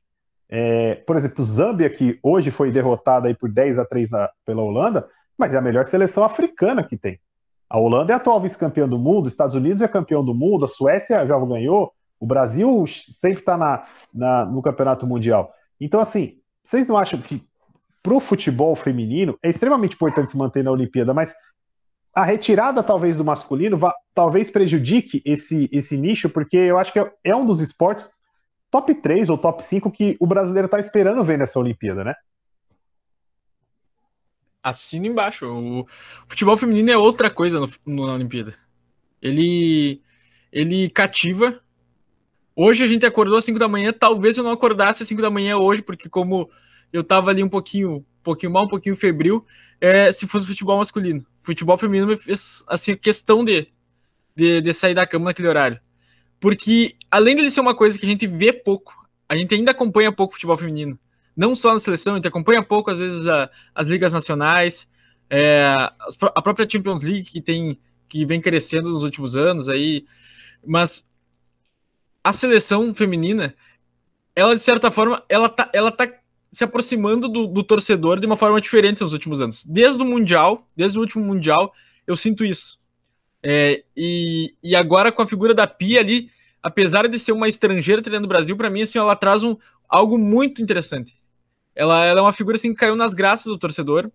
É, 0.48 0.96
por 1.06 1.16
exemplo, 1.16 1.42
Zâmbia, 1.42 1.90
que 1.90 2.18
hoje 2.22 2.50
foi 2.50 2.70
derrotada 2.70 3.28
aí 3.28 3.34
por 3.34 3.50
10 3.50 3.78
a 3.78 3.84
3 3.84 4.10
na, 4.10 4.30
pela 4.44 4.62
Holanda, 4.62 5.08
mas 5.36 5.52
é 5.52 5.56
a 5.56 5.62
melhor 5.62 5.84
seleção 5.84 6.24
africana 6.24 6.84
que 6.84 6.96
tem. 6.96 7.18
A 7.68 7.78
Holanda 7.78 8.12
é 8.12 8.16
atual 8.16 8.40
vice-campeã 8.40 8.88
do 8.88 8.98
mundo, 8.98 9.26
os 9.26 9.32
Estados 9.32 9.54
Unidos 9.54 9.82
é 9.82 9.88
campeão 9.88 10.24
do 10.24 10.34
mundo, 10.34 10.64
a 10.64 10.68
Suécia 10.68 11.26
já 11.26 11.38
ganhou, 11.40 11.92
o 12.18 12.26
Brasil 12.26 12.84
sempre 12.86 13.40
está 13.40 13.56
na, 13.56 13.84
na, 14.12 14.44
no 14.44 14.62
campeonato 14.62 15.06
mundial. 15.06 15.52
Então, 15.80 16.00
assim, 16.00 16.38
vocês 16.64 16.88
não 16.88 16.96
acham 16.96 17.20
que 17.20 17.44
para 18.02 18.14
o 18.14 18.20
futebol 18.20 18.74
feminino 18.76 19.38
é 19.42 19.50
extremamente 19.50 19.94
importante 19.94 20.30
se 20.30 20.38
manter 20.38 20.62
na 20.62 20.70
Olimpíada, 20.70 21.12
mas 21.12 21.34
a 22.14 22.24
retirada 22.24 22.82
talvez 22.82 23.18
do 23.18 23.24
masculino 23.24 23.76
vá, 23.76 23.94
talvez 24.14 24.50
prejudique 24.50 25.20
esse, 25.24 25.68
esse 25.70 25.98
nicho, 25.98 26.30
porque 26.30 26.56
eu 26.56 26.78
acho 26.78 26.92
que 26.92 26.98
é, 26.98 27.12
é 27.24 27.36
um 27.36 27.44
dos 27.44 27.60
esportes 27.60 28.10
top 28.70 28.94
3 28.94 29.28
ou 29.28 29.36
top 29.36 29.62
5 29.62 29.90
que 29.90 30.16
o 30.18 30.26
brasileiro 30.26 30.66
está 30.66 30.80
esperando 30.80 31.24
ver 31.24 31.38
nessa 31.38 31.58
Olimpíada, 31.58 32.04
né? 32.04 32.14
Assina 34.62 35.06
embaixo. 35.06 35.46
O 35.46 35.86
futebol 36.26 36.56
feminino 36.56 36.90
é 36.90 36.96
outra 36.96 37.30
coisa 37.30 37.60
no, 37.60 37.68
no, 37.84 38.06
na 38.06 38.14
Olimpíada. 38.14 38.54
Ele, 39.20 40.02
ele 40.50 40.90
cativa. 40.90 41.60
Hoje 42.58 42.82
a 42.82 42.86
gente 42.86 43.04
acordou 43.04 43.36
às 43.36 43.44
5 43.44 43.58
da 43.58 43.68
manhã. 43.68 43.92
Talvez 43.92 44.38
eu 44.38 44.42
não 44.42 44.50
acordasse 44.50 45.02
às 45.02 45.08
5 45.08 45.20
da 45.20 45.28
manhã 45.28 45.58
hoje, 45.58 45.82
porque 45.82 46.08
como 46.08 46.48
eu 46.90 47.04
tava 47.04 47.30
ali 47.30 47.42
um 47.42 47.48
pouquinho, 47.50 47.96
um 47.96 48.04
pouquinho 48.22 48.50
mal, 48.50 48.64
um 48.64 48.68
pouquinho 48.68 48.96
febril, 48.96 49.44
é, 49.78 50.10
se 50.10 50.26
fosse 50.26 50.46
futebol 50.46 50.78
masculino. 50.78 51.24
Futebol 51.42 51.76
feminino 51.76 52.06
me 52.06 52.16
fez 52.16 52.64
assim, 52.66 52.96
questão 52.96 53.44
de, 53.44 53.68
de, 54.34 54.62
de 54.62 54.72
sair 54.72 54.94
da 54.94 55.06
cama 55.06 55.26
naquele 55.26 55.48
horário. 55.48 55.78
Porque, 56.40 56.96
além 57.10 57.36
dele 57.36 57.50
ser 57.50 57.60
uma 57.60 57.74
coisa 57.74 57.98
que 57.98 58.06
a 58.06 58.08
gente 58.08 58.26
vê 58.26 58.54
pouco, 58.54 58.94
a 59.28 59.36
gente 59.36 59.54
ainda 59.54 59.72
acompanha 59.72 60.10
pouco 60.10 60.32
futebol 60.32 60.56
feminino. 60.56 60.98
Não 61.36 61.54
só 61.54 61.74
na 61.74 61.78
seleção, 61.78 62.14
a 62.14 62.16
gente 62.16 62.28
acompanha 62.28 62.62
pouco, 62.62 62.90
às 62.90 62.98
vezes, 62.98 63.26
a, 63.26 63.50
as 63.74 63.86
ligas 63.86 64.14
nacionais, 64.14 64.90
é, 65.28 65.74
a 65.76 66.40
própria 66.40 66.66
Champions 66.66 67.02
League, 67.02 67.24
que, 67.24 67.42
tem, 67.42 67.78
que 68.08 68.24
vem 68.24 68.40
crescendo 68.40 68.88
nos 68.88 69.02
últimos 69.02 69.36
anos 69.36 69.68
aí. 69.68 70.06
Mas 70.64 71.06
a 72.26 72.32
seleção 72.32 72.92
feminina, 72.92 73.54
ela, 74.34 74.56
de 74.56 74.60
certa 74.60 74.90
forma, 74.90 75.22
ela 75.28 75.48
tá, 75.48 75.70
ela 75.72 75.92
tá 75.92 76.12
se 76.50 76.64
aproximando 76.64 77.28
do, 77.28 77.46
do 77.46 77.62
torcedor 77.62 78.18
de 78.18 78.26
uma 78.26 78.36
forma 78.36 78.60
diferente 78.60 79.00
nos 79.00 79.12
últimos 79.12 79.40
anos. 79.40 79.64
Desde 79.64 80.02
o 80.02 80.04
Mundial, 80.04 80.68
desde 80.76 80.98
o 80.98 81.02
último 81.02 81.24
Mundial, 81.24 81.72
eu 82.04 82.16
sinto 82.16 82.44
isso. 82.44 82.78
É, 83.40 83.84
e, 83.96 84.52
e 84.60 84.74
agora 84.74 85.12
com 85.12 85.22
a 85.22 85.26
figura 85.26 85.54
da 85.54 85.68
Pia 85.68 86.00
ali, 86.00 86.28
apesar 86.60 87.06
de 87.06 87.16
ser 87.20 87.30
uma 87.30 87.46
estrangeira 87.46 88.02
treinando 88.02 88.26
no 88.26 88.28
Brasil, 88.28 88.56
para 88.56 88.70
mim, 88.70 88.82
assim, 88.82 88.98
ela 88.98 89.14
traz 89.14 89.44
um, 89.44 89.56
algo 89.88 90.18
muito 90.18 90.60
interessante. 90.60 91.16
Ela, 91.76 92.04
ela, 92.04 92.18
é 92.18 92.22
uma 92.22 92.32
figura 92.32 92.56
assim, 92.56 92.70
que 92.72 92.80
caiu 92.80 92.96
nas 92.96 93.14
graças 93.14 93.46
do 93.46 93.56
torcedor. 93.56 94.10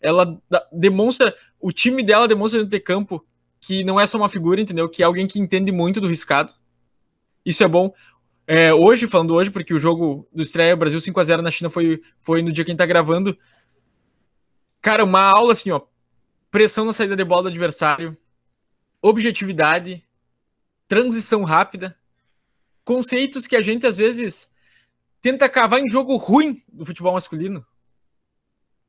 Ela 0.00 0.38
da, 0.48 0.64
demonstra, 0.70 1.34
o 1.60 1.72
time 1.72 2.04
dela 2.04 2.28
demonstra 2.28 2.60
dentro 2.60 2.78
de 2.78 2.80
campo 2.80 3.26
que 3.60 3.82
não 3.82 3.98
é 3.98 4.06
só 4.06 4.18
uma 4.18 4.28
figura, 4.28 4.60
entendeu? 4.60 4.88
Que 4.88 5.02
é 5.02 5.06
alguém 5.06 5.26
que 5.26 5.40
entende 5.40 5.72
muito 5.72 6.00
do 6.00 6.06
riscado. 6.06 6.54
Isso 7.44 7.62
é 7.64 7.68
bom. 7.68 7.92
É, 8.46 8.74
hoje, 8.74 9.06
falando 9.06 9.34
hoje, 9.34 9.50
porque 9.50 9.72
o 9.72 9.78
jogo 9.78 10.28
do 10.32 10.42
estreia 10.42 10.74
Brasil 10.74 11.00
5 11.00 11.20
a 11.20 11.24
0 11.24 11.42
na 11.42 11.50
China 11.50 11.70
foi, 11.70 12.02
foi 12.20 12.42
no 12.42 12.52
dia 12.52 12.64
que 12.64 12.70
a 12.70 12.72
gente 12.72 12.78
tá 12.78 12.86
gravando. 12.86 13.38
Cara, 14.80 15.04
uma 15.04 15.22
aula 15.22 15.52
assim, 15.52 15.70
ó. 15.70 15.80
Pressão 16.50 16.84
na 16.84 16.92
saída 16.92 17.14
de 17.14 17.24
bola 17.24 17.44
do 17.44 17.48
adversário, 17.48 18.16
objetividade, 19.00 20.02
transição 20.88 21.44
rápida, 21.44 21.96
conceitos 22.84 23.46
que 23.46 23.54
a 23.54 23.62
gente 23.62 23.86
às 23.86 23.96
vezes 23.96 24.50
tenta 25.20 25.48
cavar 25.48 25.78
em 25.78 25.88
jogo 25.88 26.16
ruim 26.16 26.60
do 26.72 26.84
futebol 26.84 27.12
masculino. 27.12 27.64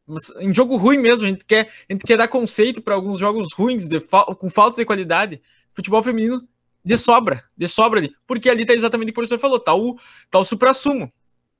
Mas, 0.08 0.32
em 0.40 0.52
jogo 0.54 0.76
ruim 0.76 0.98
mesmo, 0.98 1.24
a 1.24 1.28
gente 1.28 1.46
quer, 1.46 1.72
a 1.88 1.94
gente 1.94 2.04
quer 2.04 2.18
dar 2.18 2.28
conceito 2.28 2.82
para 2.82 2.96
alguns 2.96 3.20
jogos 3.20 3.54
ruins, 3.54 3.88
de, 3.88 4.00
com 4.00 4.50
falta 4.50 4.82
de 4.82 4.86
qualidade. 4.86 5.40
Futebol 5.74 6.02
feminino 6.02 6.48
de 6.84 6.98
sobra, 6.98 7.44
de 7.56 7.68
sobra 7.68 8.00
ali. 8.00 8.14
Porque 8.26 8.50
ali 8.50 8.66
tá 8.66 8.74
exatamente 8.74 9.10
o 9.10 9.14
que 9.14 9.20
o 9.20 9.22
professor 9.22 9.40
falou, 9.40 9.60
tá 9.60 9.74
o, 9.74 9.98
tá 10.30 10.40
o 10.40 10.46
supra-sumo. 10.46 11.12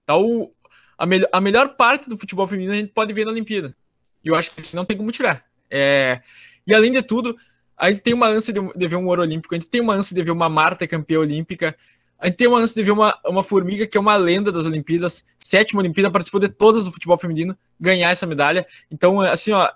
Tá 0.06 0.18
o, 0.18 0.52
a, 0.98 1.06
me, 1.06 1.26
a 1.32 1.42
melhor 1.42 1.76
parte 1.76 2.10
do 2.10 2.18
futebol 2.18 2.48
feminino 2.48 2.74
a 2.74 2.78
gente 2.78 2.92
pode 2.92 3.14
ver 3.14 3.26
na 3.26 3.32
Olimpíada. 3.32 3.76
E 4.24 4.28
eu 4.28 4.36
acho 4.36 4.52
que 4.52 4.76
não 4.76 4.86
tem 4.86 4.98
como 4.98 5.12
tirar. 5.12 5.46
É, 5.70 6.22
e 6.66 6.74
além 6.74 6.92
de 6.92 7.02
tudo, 7.02 7.36
a 7.78 7.90
gente 7.90 8.02
tem 8.02 8.14
uma 8.14 8.28
ânsia 8.28 8.54
de, 8.54 8.60
de, 8.76 8.88
ver 8.88 8.96
um 8.96 9.08
ouro 9.08 9.22
olímpico, 9.22 9.56
a 9.56 9.58
gente 9.58 9.70
tem 9.70 9.82
uma 9.82 9.96
ânsia 9.96 10.16
de 10.16 10.22
ver 10.22 10.32
uma 10.32 10.50
Marta 10.50 10.86
campeã 10.86 11.20
olímpica, 11.20 11.76
a 12.20 12.28
gente 12.28 12.36
tem 12.36 12.48
uma 12.48 12.60
ânsia 12.60 12.76
de 12.76 12.84
ver 12.84 12.92
uma, 12.92 13.18
uma 13.26 13.44
formiga 13.44 13.88
que 13.88 13.98
é 13.98 14.02
uma 14.02 14.16
lenda 14.16 14.52
das 14.52 14.66
Olimpíadas, 14.66 15.26
sétima 15.40 15.82
Olimpíada, 15.82 16.12
participou 16.12 16.40
de 16.40 16.50
todas 16.50 16.86
do 16.86 16.92
futebol 16.92 17.18
feminino, 17.18 17.58
ganhar 17.80 18.12
essa 18.12 18.28
medalha. 18.28 18.66
Então, 18.92 19.22
assim, 19.22 19.52
ó, 19.52 19.68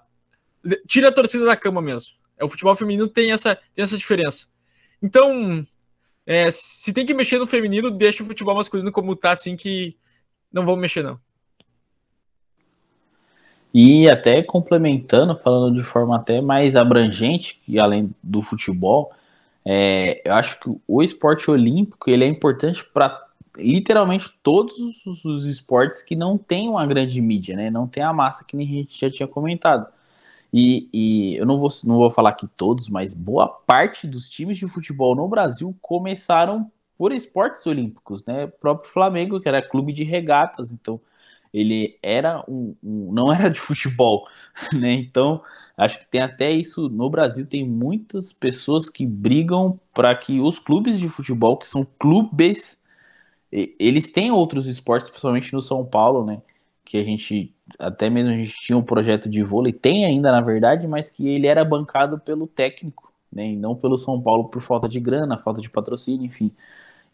tira 0.86 1.10
a 1.10 1.12
torcida 1.12 1.46
da 1.46 1.56
cama 1.56 1.82
mesmo. 1.82 2.14
É, 2.38 2.46
o 2.46 2.50
futebol 2.50 2.76
feminino 2.76 3.08
tem 3.08 3.32
essa, 3.32 3.56
tem 3.74 3.82
essa 3.82 3.98
diferença. 3.98 4.48
Então, 5.06 5.64
é, 6.26 6.50
se 6.50 6.92
tem 6.92 7.06
que 7.06 7.14
mexer 7.14 7.38
no 7.38 7.46
feminino, 7.46 7.92
deixa 7.92 8.24
o 8.24 8.26
futebol 8.26 8.56
masculino 8.56 8.92
como 8.92 9.16
tá, 9.16 9.34
assim, 9.34 9.56
que 9.56 9.96
não 10.52 10.66
vamos 10.66 10.82
mexer, 10.82 11.04
não. 11.04 11.20
E 13.72 14.10
até 14.10 14.42
complementando, 14.42 15.38
falando 15.38 15.76
de 15.76 15.84
forma 15.84 16.16
até 16.16 16.42
mais 16.42 16.76
abrangente, 16.76 17.62
e 17.68 17.78
além 17.78 18.16
do 18.24 18.42
futebol, 18.42 19.12
é, 19.64 20.22
eu 20.26 20.34
acho 20.34 20.60
que 20.60 20.76
o 20.88 21.04
esporte 21.04 21.52
olímpico 21.52 22.10
ele 22.10 22.24
é 22.24 22.28
importante 22.28 22.84
para 22.84 23.24
literalmente 23.58 24.34
todos 24.42 24.76
os 25.24 25.46
esportes 25.46 26.02
que 26.02 26.16
não 26.16 26.36
tem 26.36 26.68
uma 26.68 26.86
grande 26.88 27.22
mídia, 27.22 27.56
né? 27.56 27.70
Não 27.70 27.88
tem 27.88 28.02
a 28.02 28.12
massa 28.12 28.44
que 28.44 28.58
a 28.58 28.60
gente 28.60 29.00
já 29.00 29.12
tinha 29.12 29.28
comentado. 29.28 29.88
E, 30.58 30.88
e, 30.94 31.36
eu 31.36 31.46
não 31.46 31.58
vou, 31.58 31.70
não 31.84 31.98
vou 31.98 32.10
falar 32.10 32.32
que 32.32 32.48
todos, 32.48 32.88
mas 32.88 33.14
boa 33.14 33.46
parte 33.46 34.08
dos 34.08 34.30
times 34.30 34.56
de 34.56 34.66
futebol 34.68 35.14
no 35.14 35.28
Brasil 35.28 35.76
começaram 35.82 36.72
por 36.98 37.12
esportes 37.12 37.66
olímpicos, 37.68 38.26
né? 38.26 38.46
O 38.46 38.52
próprio 38.52 38.90
Flamengo, 38.90 39.42
que 39.42 39.50
era 39.50 39.62
clube 39.62 39.92
de 39.92 40.06
regatas, 40.06 40.72
então 40.72 41.02
ele 41.54 42.00
era 42.02 42.42
um, 42.48 42.74
um, 42.82 43.12
não 43.12 43.32
era 43.36 43.50
de 43.50 43.60
futebol, 43.60 44.30
né? 44.74 44.94
Então, 44.94 45.42
acho 45.76 46.00
que 46.00 46.08
tem 46.08 46.22
até 46.22 46.52
isso 46.52 46.88
no 46.88 47.10
Brasil, 47.10 47.46
tem 47.46 47.68
muitas 47.68 48.32
pessoas 48.32 48.90
que 48.90 49.06
brigam 49.06 49.78
para 49.94 50.16
que 50.16 50.40
os 50.40 50.58
clubes 50.58 50.98
de 50.98 51.10
futebol, 51.10 51.58
que 51.58 51.68
são 51.68 51.86
clubes, 52.00 52.82
eles 53.52 54.10
têm 54.10 54.32
outros 54.32 54.68
esportes, 54.68 55.10
principalmente 55.10 55.52
no 55.54 55.62
São 55.62 55.86
Paulo, 55.86 56.26
né? 56.26 56.42
Que 56.86 56.98
a 56.98 57.04
gente 57.04 57.55
até 57.80 58.10
mesmo 58.10 58.32
a 58.32 58.36
gente 58.36 58.56
tinha 58.60 58.78
um 58.78 58.84
projeto 58.84 59.30
de 59.30 59.44
vôlei, 59.44 59.74
tem 59.74 60.06
ainda 60.06 60.32
na 60.32 60.42
verdade, 60.42 60.88
mas 60.88 61.10
que 61.10 61.28
ele 61.28 61.48
era 61.48 61.66
bancado 61.66 62.20
pelo 62.20 62.48
técnico, 62.48 63.12
né? 63.32 63.48
E 63.48 63.56
não 63.56 63.76
pelo 63.76 63.98
São 63.98 64.22
Paulo 64.22 64.46
por 64.46 64.62
falta 64.62 64.88
de 64.88 65.00
grana, 65.00 65.38
falta 65.38 65.62
de 65.62 65.70
patrocínio, 65.70 66.26
enfim. 66.26 66.52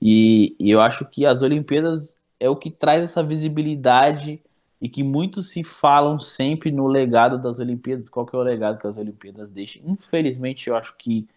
E, 0.02 0.56
e 0.60 0.70
eu 0.70 0.82
acho 0.82 1.06
que 1.06 1.26
as 1.26 1.42
Olimpíadas 1.42 2.20
é 2.40 2.50
o 2.50 2.56
que 2.56 2.70
traz 2.72 3.04
essa 3.04 3.24
visibilidade 3.24 4.42
e 4.82 4.90
que 4.90 5.04
muitos 5.04 5.50
se 5.50 5.64
falam 5.64 6.20
sempre 6.20 6.72
no 6.72 6.88
legado 6.88 7.38
das 7.38 7.60
Olimpíadas. 7.60 8.10
Qual 8.10 8.26
que 8.26 8.36
é 8.36 8.40
o 8.40 8.42
legado 8.42 8.80
que 8.80 8.88
as 8.88 8.98
Olimpíadas 8.98 9.50
deixam? 9.50 9.84
Infelizmente, 9.86 10.68
eu 10.68 10.76
acho 10.76 10.96
que 10.98 11.28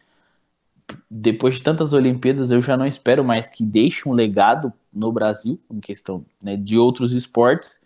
depois 1.10 1.56
de 1.56 1.62
tantas 1.62 1.92
Olimpíadas, 1.92 2.50
eu 2.50 2.60
já 2.60 2.76
não 2.76 2.86
espero 2.86 3.24
mais 3.24 3.46
que 3.48 3.62
deixe 3.62 4.08
um 4.08 4.12
legado 4.12 4.72
no 4.92 5.12
Brasil, 5.12 5.60
em 5.70 5.80
questão 5.80 6.24
né, 6.42 6.56
de 6.56 6.78
outros 6.78 7.12
esportes, 7.12 7.84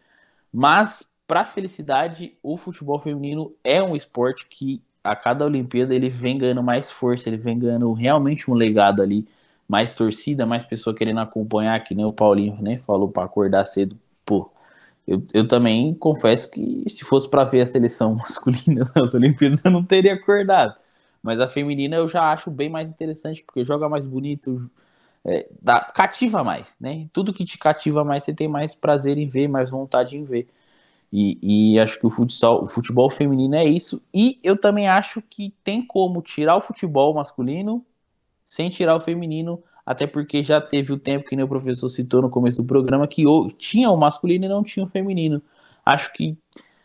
mas 0.53 1.09
para 1.29 1.45
felicidade, 1.45 2.37
o 2.43 2.57
futebol 2.57 2.99
feminino 2.99 3.55
é 3.63 3.83
um 3.83 3.95
esporte 3.95 4.47
que 4.49 4.83
a 5.05 5.15
cada 5.15 5.45
Olimpíada 5.45 5.95
ele 5.95 6.09
vem 6.09 6.39
ganhando 6.39 6.63
mais 6.63 6.91
força, 6.91 7.29
ele 7.29 7.37
vem 7.37 7.59
ganhando 7.59 7.93
realmente 7.93 8.51
um 8.51 8.55
legado 8.55 9.03
ali 9.03 9.29
mais 9.69 9.93
torcida, 9.93 10.47
mais 10.47 10.65
pessoa 10.65 10.97
querendo 10.97 11.21
acompanhar, 11.21 11.79
que 11.85 11.95
nem 11.95 12.05
o 12.07 12.13
Paulinho 12.13 12.57
né, 12.63 12.79
falou 12.79 13.11
para 13.11 13.25
acordar 13.25 13.65
cedo. 13.67 13.97
Pô, 14.25 14.51
eu, 15.07 15.23
eu 15.35 15.47
também 15.47 15.95
confesso 15.95 16.51
que 16.51 16.85
se 16.89 17.05
fosse 17.05 17.31
para 17.31 17.45
ver 17.45 17.61
a 17.61 17.67
seleção 17.67 18.15
masculina 18.17 18.91
nas 18.97 19.15
Olimpíadas, 19.15 19.63
eu 19.65 19.71
não 19.71 19.85
teria 19.85 20.15
acordado. 20.15 20.77
Mas 21.23 21.41
a 21.41 21.49
feminina 21.49 21.97
eu 21.97 22.09
já 22.09 22.33
acho 22.33 22.51
bem 22.51 22.71
mais 22.71 22.89
interessante, 22.89 23.43
porque 23.45 23.65
joga 23.65 23.89
mais 23.89 24.07
bonito, 24.07 24.71
é, 25.25 25.47
dá, 25.61 25.81
cativa 25.81 26.43
mais, 26.43 26.75
né? 26.81 27.07
Tudo 27.13 27.35
que 27.35 27.45
te 27.45 27.59
cativa 27.59 28.03
mais, 28.05 28.25
você 28.25 28.33
tem 28.33 28.49
mais 28.49 28.75
prazer 28.75 29.19
em 29.19 29.29
ver, 29.29 29.49
mais 29.49 29.69
vontade 29.69 30.17
em 30.17 30.25
ver. 30.25 30.49
E, 31.13 31.39
e, 31.73 31.79
acho 31.79 31.99
que 31.99 32.07
o 32.07 32.11
futsal, 32.11 32.63
o 32.63 32.69
futebol 32.69 33.09
feminino 33.09 33.55
é 33.55 33.65
isso. 33.65 34.03
E 34.15 34.39
eu 34.43 34.57
também 34.57 34.89
acho 34.89 35.23
que 35.23 35.55
tem 35.65 35.81
como 35.81 36.21
tirar 36.21 36.57
o 36.57 36.61
futebol 36.61 37.15
masculino 37.15 37.85
sem 38.45 38.71
tirar 38.71 38.97
o 38.97 39.01
feminino, 39.01 39.63
até 39.85 40.07
porque 40.07 40.43
já 40.43 40.61
teve 40.61 40.93
o 40.93 40.99
tempo 40.99 41.29
que 41.29 41.37
nem 41.37 41.45
o 41.45 41.49
professor 41.49 41.89
citou 41.89 42.23
no 42.23 42.31
começo 42.31 42.63
do 42.63 42.67
programa 42.67 43.07
que 43.07 43.25
tinha 43.59 43.91
o 43.91 43.97
masculino 43.97 44.47
e 44.47 44.49
não 44.49 44.63
tinha 44.63 44.85
o 44.85 44.89
feminino. 44.89 45.43
Acho 45.85 46.13
que, 46.13 46.37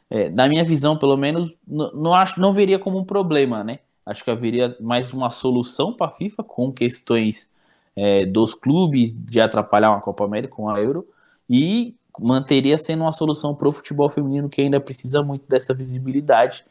é, 0.09 0.29
na 0.29 0.47
minha 0.47 0.63
visão, 0.63 0.97
pelo 0.97 1.15
menos, 1.17 1.53
não, 1.65 2.13
acho, 2.13 2.39
não 2.39 2.53
veria 2.53 2.79
como 2.79 2.99
um 2.99 3.05
problema, 3.05 3.63
né? 3.63 3.79
Acho 4.05 4.23
que 4.23 4.31
haveria 4.31 4.75
mais 4.79 5.13
uma 5.13 5.29
solução 5.29 5.93
para 5.93 6.07
a 6.07 6.11
FIFA 6.11 6.43
com 6.43 6.71
questões 6.71 7.49
é, 7.95 8.25
dos 8.25 8.53
clubes 8.53 9.13
de 9.13 9.39
atrapalhar 9.39 9.91
uma 9.91 10.01
Copa 10.01 10.25
América, 10.25 10.53
com 10.55 10.69
a 10.69 10.81
Euro, 10.81 11.07
e 11.49 11.95
manteria 12.19 12.77
sendo 12.77 13.01
uma 13.03 13.13
solução 13.13 13.55
para 13.55 13.67
o 13.67 13.71
futebol 13.71 14.09
feminino 14.09 14.49
que 14.49 14.61
ainda 14.61 14.79
precisa 14.79 15.23
muito 15.23 15.47
dessa 15.47 15.73
visibilidade. 15.73 16.65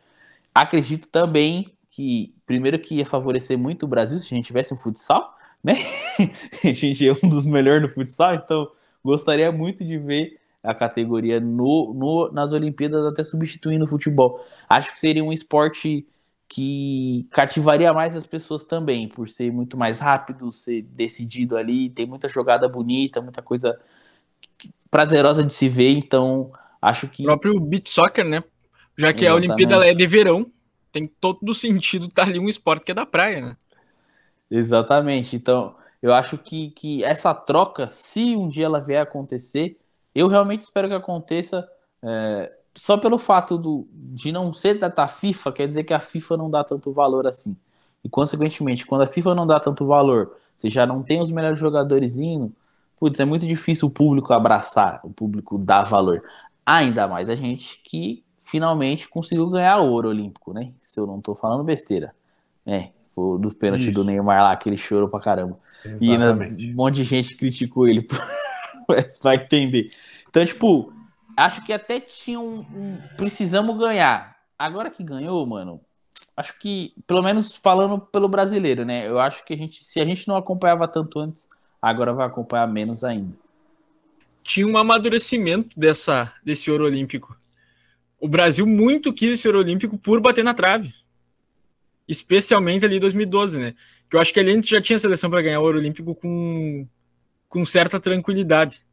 Acredito 0.54 1.08
também 1.08 1.72
que, 1.90 2.34
primeiro, 2.46 2.78
que 2.78 2.96
ia 2.96 3.06
favorecer 3.06 3.58
muito 3.58 3.84
o 3.84 3.88
Brasil 3.88 4.18
se 4.18 4.26
a 4.26 4.36
gente 4.36 4.46
tivesse 4.46 4.72
um 4.72 4.76
futsal, 4.76 5.34
né? 5.62 5.74
a 6.64 6.72
gente 6.72 7.06
é 7.06 7.12
um 7.22 7.28
dos 7.28 7.46
melhores 7.46 7.82
no 7.82 7.94
futsal, 7.94 8.34
então 8.34 8.70
gostaria 9.04 9.50
muito 9.50 9.84
de 9.84 9.98
ver 9.98 10.38
a 10.62 10.74
categoria 10.74 11.40
no, 11.40 11.92
no, 11.92 12.30
nas 12.32 12.52
Olimpíadas 12.52 13.04
até 13.04 13.22
substituindo 13.22 13.84
o 13.84 13.88
futebol. 13.88 14.44
Acho 14.68 14.92
que 14.94 15.00
seria 15.00 15.24
um 15.24 15.32
esporte 15.32 16.06
que 16.48 17.26
cativaria 17.30 17.92
mais 17.92 18.14
as 18.14 18.26
pessoas 18.26 18.62
também, 18.62 19.08
por 19.08 19.28
ser 19.28 19.50
muito 19.50 19.76
mais 19.76 19.98
rápido, 19.98 20.52
ser 20.52 20.82
decidido 20.82 21.56
ali, 21.56 21.88
tem 21.88 22.06
muita 22.06 22.28
jogada 22.28 22.68
bonita, 22.68 23.22
muita 23.22 23.40
coisa 23.40 23.80
prazerosa 24.92 25.42
de 25.42 25.52
se 25.52 25.70
ver, 25.70 25.96
então 25.96 26.52
acho 26.80 27.08
que. 27.08 27.22
O 27.22 27.26
próprio 27.26 27.58
beat 27.58 27.88
soccer, 27.88 28.24
né? 28.24 28.44
Já 28.96 29.10
que 29.12 29.24
Exatamente. 29.24 29.26
a 29.26 29.34
Olimpíada 29.34 29.86
é 29.86 29.94
de 29.94 30.06
verão, 30.06 30.46
tem 30.92 31.06
todo 31.06 31.54
sentido 31.54 32.06
estar 32.06 32.24
ali 32.24 32.38
um 32.38 32.48
esporte 32.48 32.84
que 32.84 32.92
é 32.92 32.94
da 32.94 33.06
praia, 33.06 33.40
né? 33.40 33.56
Exatamente. 34.50 35.34
Então, 35.34 35.74
eu 36.02 36.12
acho 36.12 36.36
que, 36.36 36.70
que 36.72 37.02
essa 37.02 37.32
troca, 37.32 37.88
se 37.88 38.36
um 38.36 38.46
dia 38.46 38.66
ela 38.66 38.80
vier 38.80 39.00
a 39.00 39.04
acontecer, 39.04 39.78
eu 40.14 40.28
realmente 40.28 40.62
espero 40.62 40.88
que 40.88 40.94
aconteça. 40.94 41.66
É, 42.02 42.52
só 42.74 42.98
pelo 42.98 43.18
fato 43.18 43.56
do, 43.56 43.88
de 43.90 44.30
não 44.30 44.52
ser 44.52 44.74
da 44.74 45.06
FIFA, 45.06 45.52
quer 45.52 45.68
dizer 45.68 45.84
que 45.84 45.94
a 45.94 46.00
FIFA 46.00 46.36
não 46.36 46.50
dá 46.50 46.62
tanto 46.62 46.92
valor 46.92 47.26
assim. 47.26 47.56
E, 48.04 48.10
consequentemente, 48.10 48.84
quando 48.84 49.02
a 49.02 49.06
FIFA 49.06 49.34
não 49.34 49.46
dá 49.46 49.58
tanto 49.58 49.86
valor, 49.86 50.36
você 50.54 50.68
já 50.68 50.84
não 50.84 51.02
tem 51.02 51.22
os 51.22 51.30
melhores 51.30 51.58
jogadores 51.58 52.18
indo, 52.18 52.52
putz, 53.02 53.18
é 53.18 53.24
muito 53.24 53.44
difícil 53.44 53.88
o 53.88 53.90
público 53.90 54.32
abraçar, 54.32 55.00
o 55.02 55.10
público 55.10 55.58
dar 55.58 55.82
valor. 55.82 56.22
Ainda 56.64 57.08
mais 57.08 57.28
a 57.28 57.34
gente 57.34 57.80
que 57.82 58.22
finalmente 58.40 59.08
conseguiu 59.08 59.50
ganhar 59.50 59.78
ouro 59.78 60.08
olímpico, 60.08 60.52
né? 60.52 60.70
Se 60.80 61.00
eu 61.00 61.04
não 61.04 61.20
tô 61.20 61.34
falando 61.34 61.64
besteira. 61.64 62.14
É, 62.64 62.90
foi 63.12 63.40
dos 63.40 63.54
pênaltis 63.54 63.92
do 63.92 64.04
Neymar 64.04 64.44
lá, 64.44 64.56
que 64.56 64.68
ele 64.68 64.78
chorou 64.78 65.08
pra 65.08 65.18
caramba. 65.18 65.58
Exatamente. 65.84 66.62
E 66.62 66.70
um 66.70 66.76
monte 66.76 66.94
de 66.94 67.02
gente 67.02 67.36
criticou 67.36 67.88
ele. 67.88 68.06
Você 68.86 69.20
vai 69.20 69.34
entender. 69.34 69.90
Então, 70.28 70.44
tipo, 70.44 70.92
acho 71.36 71.64
que 71.64 71.72
até 71.72 71.98
tinha 71.98 72.38
um, 72.38 72.60
um, 72.60 72.98
Precisamos 73.16 73.76
ganhar. 73.78 74.36
Agora 74.56 74.88
que 74.88 75.02
ganhou, 75.02 75.44
mano, 75.44 75.80
acho 76.36 76.56
que, 76.60 76.94
pelo 77.04 77.20
menos 77.20 77.56
falando 77.56 77.98
pelo 77.98 78.28
brasileiro, 78.28 78.84
né? 78.84 79.08
Eu 79.08 79.18
acho 79.18 79.44
que 79.44 79.52
a 79.52 79.56
gente, 79.56 79.82
se 79.82 80.00
a 80.00 80.04
gente 80.04 80.28
não 80.28 80.36
acompanhava 80.36 80.86
tanto 80.86 81.18
antes, 81.18 81.50
agora 81.82 82.12
vai 82.12 82.26
acompanhar 82.26 82.68
menos 82.68 83.02
ainda. 83.02 83.36
Tinha 84.44 84.66
um 84.66 84.78
amadurecimento 84.78 85.78
dessa, 85.78 86.32
desse 86.44 86.70
ouro 86.70 86.84
olímpico. 86.84 87.36
O 88.20 88.28
Brasil 88.28 88.64
muito 88.64 89.12
quis 89.12 89.32
esse 89.32 89.48
ouro 89.48 89.58
olímpico 89.58 89.98
por 89.98 90.20
bater 90.20 90.44
na 90.44 90.54
trave. 90.54 90.94
Especialmente 92.06 92.84
ali 92.84 92.96
em 92.96 93.00
2012, 93.00 93.58
né? 93.58 93.74
Que 94.08 94.16
eu 94.16 94.20
acho 94.20 94.32
que 94.32 94.38
ali 94.38 94.52
a 94.52 94.54
gente 94.54 94.70
já 94.70 94.80
tinha 94.80 94.98
seleção 94.98 95.28
para 95.28 95.42
ganhar 95.42 95.60
o 95.60 95.64
ouro 95.64 95.78
olímpico 95.78 96.14
com, 96.14 96.86
com 97.48 97.64
certa 97.64 97.98
tranquilidade. 97.98 98.84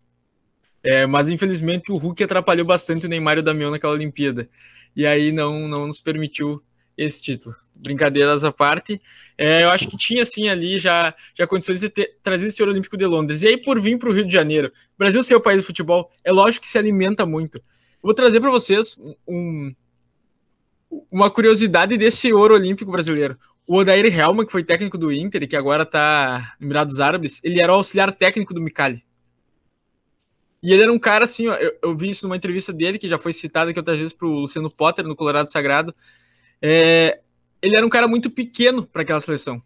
É, 0.83 1.05
mas 1.05 1.29
infelizmente 1.29 1.91
o 1.91 1.97
Hulk 1.97 2.23
atrapalhou 2.23 2.65
bastante 2.65 3.05
o 3.05 3.09
Neymar 3.09 3.37
e 3.37 3.41
o 3.41 3.43
Damião 3.43 3.69
naquela 3.69 3.93
Olimpíada. 3.93 4.49
E 4.95 5.05
aí 5.05 5.31
não, 5.31 5.67
não 5.67 5.87
nos 5.87 5.99
permitiu 5.99 6.63
esse 6.99 7.21
título. 7.21 7.55
Brincadeiras 7.73 8.43
à 8.43 8.51
parte, 8.51 9.01
é, 9.37 9.63
eu 9.63 9.69
acho 9.69 9.87
que 9.87 9.95
tinha 9.95 10.25
sim 10.25 10.49
ali 10.49 10.79
já, 10.79 11.15
já 11.33 11.47
condições 11.47 11.79
de 11.79 11.89
ter, 11.89 12.17
trazer 12.21 12.47
esse 12.47 12.61
ouro 12.61 12.73
olímpico 12.73 12.97
de 12.97 13.05
Londres. 13.05 13.41
E 13.41 13.47
aí, 13.47 13.57
por 13.57 13.79
vir 13.79 13.97
para 13.97 14.09
o 14.09 14.13
Rio 14.13 14.27
de 14.27 14.33
Janeiro, 14.33 14.67
o 14.67 14.97
Brasil 14.97 15.23
ser 15.23 15.35
o 15.35 15.41
país 15.41 15.63
do 15.63 15.65
futebol, 15.65 16.11
é 16.23 16.31
lógico 16.31 16.63
que 16.63 16.67
se 16.67 16.77
alimenta 16.77 17.25
muito. 17.25 17.61
vou 18.03 18.13
trazer 18.13 18.41
para 18.41 18.51
vocês 18.51 18.99
um, 19.25 19.71
uma 21.09 21.31
curiosidade 21.31 21.97
desse 21.97 22.33
ouro 22.33 22.53
olímpico 22.53 22.91
brasileiro. 22.91 23.37
O 23.65 23.77
Odair 23.77 24.05
Helma, 24.05 24.45
que 24.45 24.51
foi 24.51 24.63
técnico 24.63 24.97
do 24.97 25.11
Inter 25.11 25.43
e 25.43 25.47
que 25.47 25.55
agora 25.55 25.83
está 25.83 26.55
no 26.59 26.65
Emirados 26.65 26.99
Árabes, 26.99 27.39
ele 27.43 27.61
era 27.61 27.71
o 27.71 27.75
auxiliar 27.75 28.11
técnico 28.11 28.53
do 28.53 28.61
Micali. 28.61 29.03
E 30.61 30.73
ele 30.73 30.81
era 30.81 30.91
um 30.91 30.99
cara 30.99 31.23
assim, 31.23 31.47
ó, 31.47 31.55
eu, 31.55 31.77
eu, 31.81 31.95
vi 31.95 32.09
isso 32.09 32.27
numa 32.27 32.35
entrevista 32.35 32.73
dele, 32.73 32.99
que 32.99 33.07
já 33.07 33.17
foi 33.17 33.31
citada 33.31 33.69
aqui 33.69 33.79
outras 33.79 33.97
vezes 33.97 34.11
para 34.11 34.27
o 34.27 34.41
Luciano 34.41 34.69
Potter, 34.69 35.05
no 35.05 35.15
Colorado 35.15 35.49
Sagrado. 35.49 35.95
É, 36.61 37.19
ele 37.61 37.77
era 37.77 37.85
um 37.85 37.89
cara 37.89 38.07
muito 38.07 38.29
pequeno 38.29 38.85
para 38.85 39.01
aquela 39.01 39.19
seleção. 39.19 39.61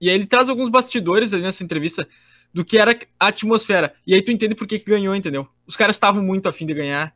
E 0.00 0.08
aí 0.08 0.14
ele 0.14 0.26
traz 0.26 0.48
alguns 0.48 0.68
bastidores 0.68 1.32
ali 1.32 1.42
nessa 1.42 1.64
entrevista 1.64 2.06
do 2.52 2.64
que 2.64 2.78
era 2.78 2.98
a 3.18 3.28
atmosfera. 3.28 3.94
E 4.06 4.14
aí 4.14 4.22
tu 4.22 4.30
entende 4.30 4.54
por 4.54 4.66
que, 4.66 4.78
que 4.78 4.90
ganhou, 4.90 5.14
entendeu? 5.14 5.48
Os 5.66 5.76
caras 5.76 5.96
estavam 5.96 6.22
muito 6.22 6.48
afim 6.48 6.66
de 6.66 6.74
ganhar. 6.74 7.14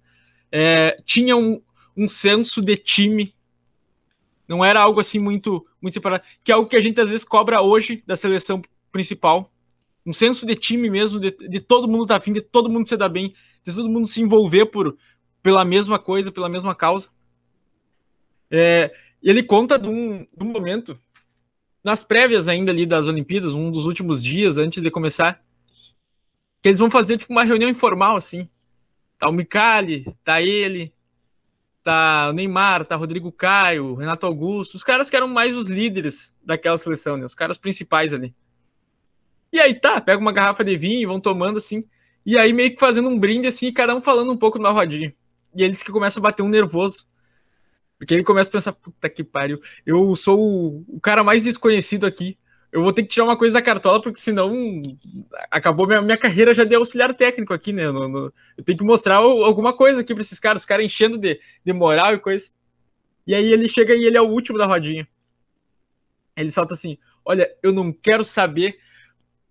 É, 0.50 1.00
tinha 1.04 1.36
um, 1.36 1.62
um 1.96 2.08
senso 2.08 2.60
de 2.62 2.76
time. 2.76 3.34
Não 4.48 4.64
era 4.64 4.80
algo 4.80 5.00
assim 5.00 5.18
muito, 5.18 5.66
muito 5.80 5.94
separado. 5.94 6.24
Que 6.42 6.52
é 6.52 6.54
algo 6.54 6.68
que 6.68 6.76
a 6.76 6.80
gente 6.80 7.00
às 7.00 7.08
vezes 7.08 7.24
cobra 7.24 7.60
hoje 7.60 8.02
da 8.06 8.16
seleção 8.16 8.60
principal. 8.90 9.52
Um 10.04 10.12
senso 10.12 10.46
de 10.46 10.54
time 10.54 10.90
mesmo, 10.90 11.20
de, 11.20 11.30
de 11.30 11.60
todo 11.60 11.86
mundo 11.86 12.02
estar 12.02 12.14
tá 12.14 12.18
afim, 12.18 12.32
de 12.32 12.40
todo 12.40 12.70
mundo 12.70 12.88
se 12.88 12.96
dar 12.96 13.08
bem, 13.08 13.34
de 13.64 13.74
todo 13.74 13.88
mundo 13.88 14.06
se 14.06 14.20
envolver 14.20 14.66
por, 14.66 14.96
pela 15.42 15.64
mesma 15.64 15.98
coisa, 15.98 16.32
pela 16.32 16.48
mesma 16.48 16.74
causa. 16.74 17.08
É, 18.50 18.92
ele 19.22 19.42
conta 19.42 19.78
de 19.78 19.88
um, 19.88 20.24
de 20.24 20.42
um 20.42 20.46
momento, 20.46 20.98
nas 21.84 22.02
prévias 22.02 22.48
ainda 22.48 22.72
ali 22.72 22.84
das 22.84 23.06
Olimpíadas, 23.06 23.54
um 23.54 23.70
dos 23.70 23.84
últimos 23.84 24.22
dias 24.22 24.58
antes 24.58 24.82
de 24.82 24.90
começar, 24.90 25.42
que 26.62 26.68
eles 26.68 26.78
vão 26.78 26.90
fazer 26.90 27.18
tipo 27.18 27.32
uma 27.32 27.44
reunião 27.44 27.70
informal 27.70 28.16
assim. 28.16 28.48
Tá 29.18 29.28
o 29.28 29.32
Micali, 29.32 30.04
tá 30.24 30.40
ele, 30.40 30.92
tá 31.82 32.28
o 32.30 32.32
Neymar, 32.32 32.86
tá 32.86 32.96
Rodrigo 32.96 33.30
Caio, 33.30 33.94
Renato 33.94 34.26
Augusto, 34.26 34.74
os 34.74 34.84
caras 34.84 35.08
que 35.08 35.16
eram 35.16 35.28
mais 35.28 35.56
os 35.56 35.68
líderes 35.68 36.34
daquela 36.42 36.78
seleção, 36.78 37.16
né? 37.16 37.24
Os 37.24 37.34
caras 37.34 37.58
principais 37.58 38.12
ali. 38.12 38.34
E 39.52 39.58
aí 39.58 39.74
tá, 39.74 40.00
pega 40.00 40.20
uma 40.20 40.32
garrafa 40.32 40.64
de 40.64 40.76
vinho 40.76 41.02
e 41.02 41.06
vão 41.06 41.20
tomando 41.20 41.58
assim, 41.58 41.84
e 42.24 42.38
aí 42.38 42.52
meio 42.52 42.72
que 42.72 42.80
fazendo 42.80 43.08
um 43.08 43.18
brinde 43.18 43.48
assim, 43.48 43.66
e 43.66 43.72
cada 43.72 43.94
um 43.94 44.00
falando 44.00 44.32
um 44.32 44.36
pouco 44.36 44.58
numa 44.58 44.70
rodinha. 44.70 45.12
E 45.54 45.62
eles 45.62 45.82
que 45.82 45.90
começam 45.90 46.20
a 46.20 46.24
bater 46.24 46.42
um 46.42 46.48
nervoso. 46.48 47.06
Porque 48.00 48.14
ele 48.14 48.24
começa 48.24 48.48
a 48.48 48.52
pensar, 48.52 48.72
puta 48.72 49.10
que 49.10 49.22
pariu, 49.22 49.60
eu 49.84 50.16
sou 50.16 50.40
o, 50.40 50.84
o 50.88 50.98
cara 50.98 51.22
mais 51.22 51.44
desconhecido 51.44 52.06
aqui. 52.06 52.38
Eu 52.72 52.82
vou 52.82 52.94
ter 52.94 53.02
que 53.02 53.10
tirar 53.10 53.26
uma 53.26 53.36
coisa 53.36 53.58
da 53.58 53.62
cartola, 53.62 54.00
porque 54.00 54.18
senão 54.18 54.80
acabou 55.50 55.86
minha, 55.86 56.00
minha 56.00 56.16
carreira 56.16 56.54
já 56.54 56.64
de 56.64 56.74
auxiliar 56.74 57.12
técnico 57.12 57.52
aqui, 57.52 57.74
né? 57.74 57.90
No, 57.90 58.08
no, 58.08 58.32
eu 58.56 58.64
tenho 58.64 58.78
que 58.78 58.84
mostrar 58.84 59.16
alguma 59.16 59.74
coisa 59.74 60.00
aqui 60.00 60.14
para 60.14 60.22
esses 60.22 60.40
caras, 60.40 60.62
os 60.62 60.66
caras 60.66 60.86
enchendo 60.86 61.18
de, 61.18 61.38
de 61.62 61.72
moral 61.74 62.14
e 62.14 62.18
coisa. 62.18 62.50
E 63.26 63.34
aí 63.34 63.52
ele 63.52 63.68
chega 63.68 63.94
e 63.94 64.06
ele 64.06 64.16
é 64.16 64.22
o 64.22 64.30
último 64.30 64.56
da 64.56 64.64
rodinha. 64.64 65.06
Ele 66.34 66.50
solta 66.50 66.72
assim: 66.72 66.96
Olha, 67.22 67.54
eu 67.62 67.70
não 67.70 67.92
quero 67.92 68.24
saber 68.24 68.78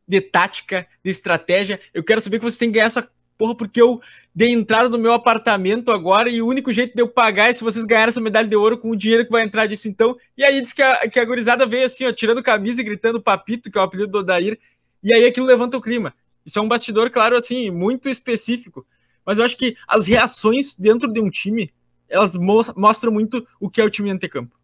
de 0.07 0.21
tática, 0.21 0.87
de 1.05 1.11
estratégia, 1.11 1.79
eu 1.93 2.03
quero 2.03 2.19
saber 2.19 2.39
que 2.39 2.45
você 2.45 2.57
tem 2.57 2.69
que 2.69 2.79
ganhar 2.79 2.87
essa 2.87 3.07
porra, 3.39 3.55
porque 3.55 3.81
eu 3.81 4.01
dei 4.35 4.49
entrada 4.49 4.89
no 4.89 4.99
meu 4.99 5.13
apartamento 5.13 5.93
agora 5.93 6.29
e 6.29 6.41
o 6.41 6.47
único 6.47 6.73
jeito 6.73 6.93
de 6.93 7.01
eu 7.01 7.07
pagar 7.07 7.49
é 7.49 7.53
se 7.53 7.63
vocês 7.63 7.85
ganharem 7.85 8.09
essa 8.09 8.19
medalha 8.19 8.49
de 8.49 8.55
ouro 8.55 8.77
com 8.77 8.91
o 8.91 8.95
dinheiro 8.97 9.23
que 9.25 9.31
vai 9.31 9.43
entrar 9.43 9.65
disso 9.65 9.87
então. 9.87 10.17
E 10.37 10.43
aí 10.43 10.59
diz 10.59 10.73
que 10.73 10.81
a, 10.81 11.07
que 11.07 11.17
a 11.17 11.23
gurizada 11.23 11.65
veio 11.65 11.85
assim, 11.85 12.05
ó, 12.05 12.11
tirando 12.11 12.43
camisa 12.43 12.81
e 12.81 12.83
gritando 12.83 13.21
papito, 13.21 13.71
que 13.71 13.77
é 13.77 13.81
o 13.81 13.83
apelido 13.85 14.11
do 14.11 14.17
Odair, 14.19 14.59
e 15.01 15.13
aí 15.13 15.25
aquilo 15.25 15.45
levanta 15.45 15.77
o 15.77 15.81
clima. 15.81 16.13
Isso 16.45 16.59
é 16.59 16.61
um 16.61 16.67
bastidor, 16.67 17.09
claro, 17.09 17.37
assim, 17.37 17.71
muito 17.71 18.09
específico. 18.09 18.85
Mas 19.25 19.39
eu 19.39 19.45
acho 19.45 19.55
que 19.55 19.77
as 19.87 20.05
reações 20.05 20.75
dentro 20.75 21.07
de 21.07 21.21
um 21.21 21.29
time, 21.29 21.71
elas 22.09 22.35
mo 22.35 22.65
mostram 22.75 23.11
muito 23.11 23.47
o 23.57 23.69
que 23.69 23.79
é 23.79 23.85
o 23.85 23.89
time 23.89 24.11
antecampo. 24.11 24.59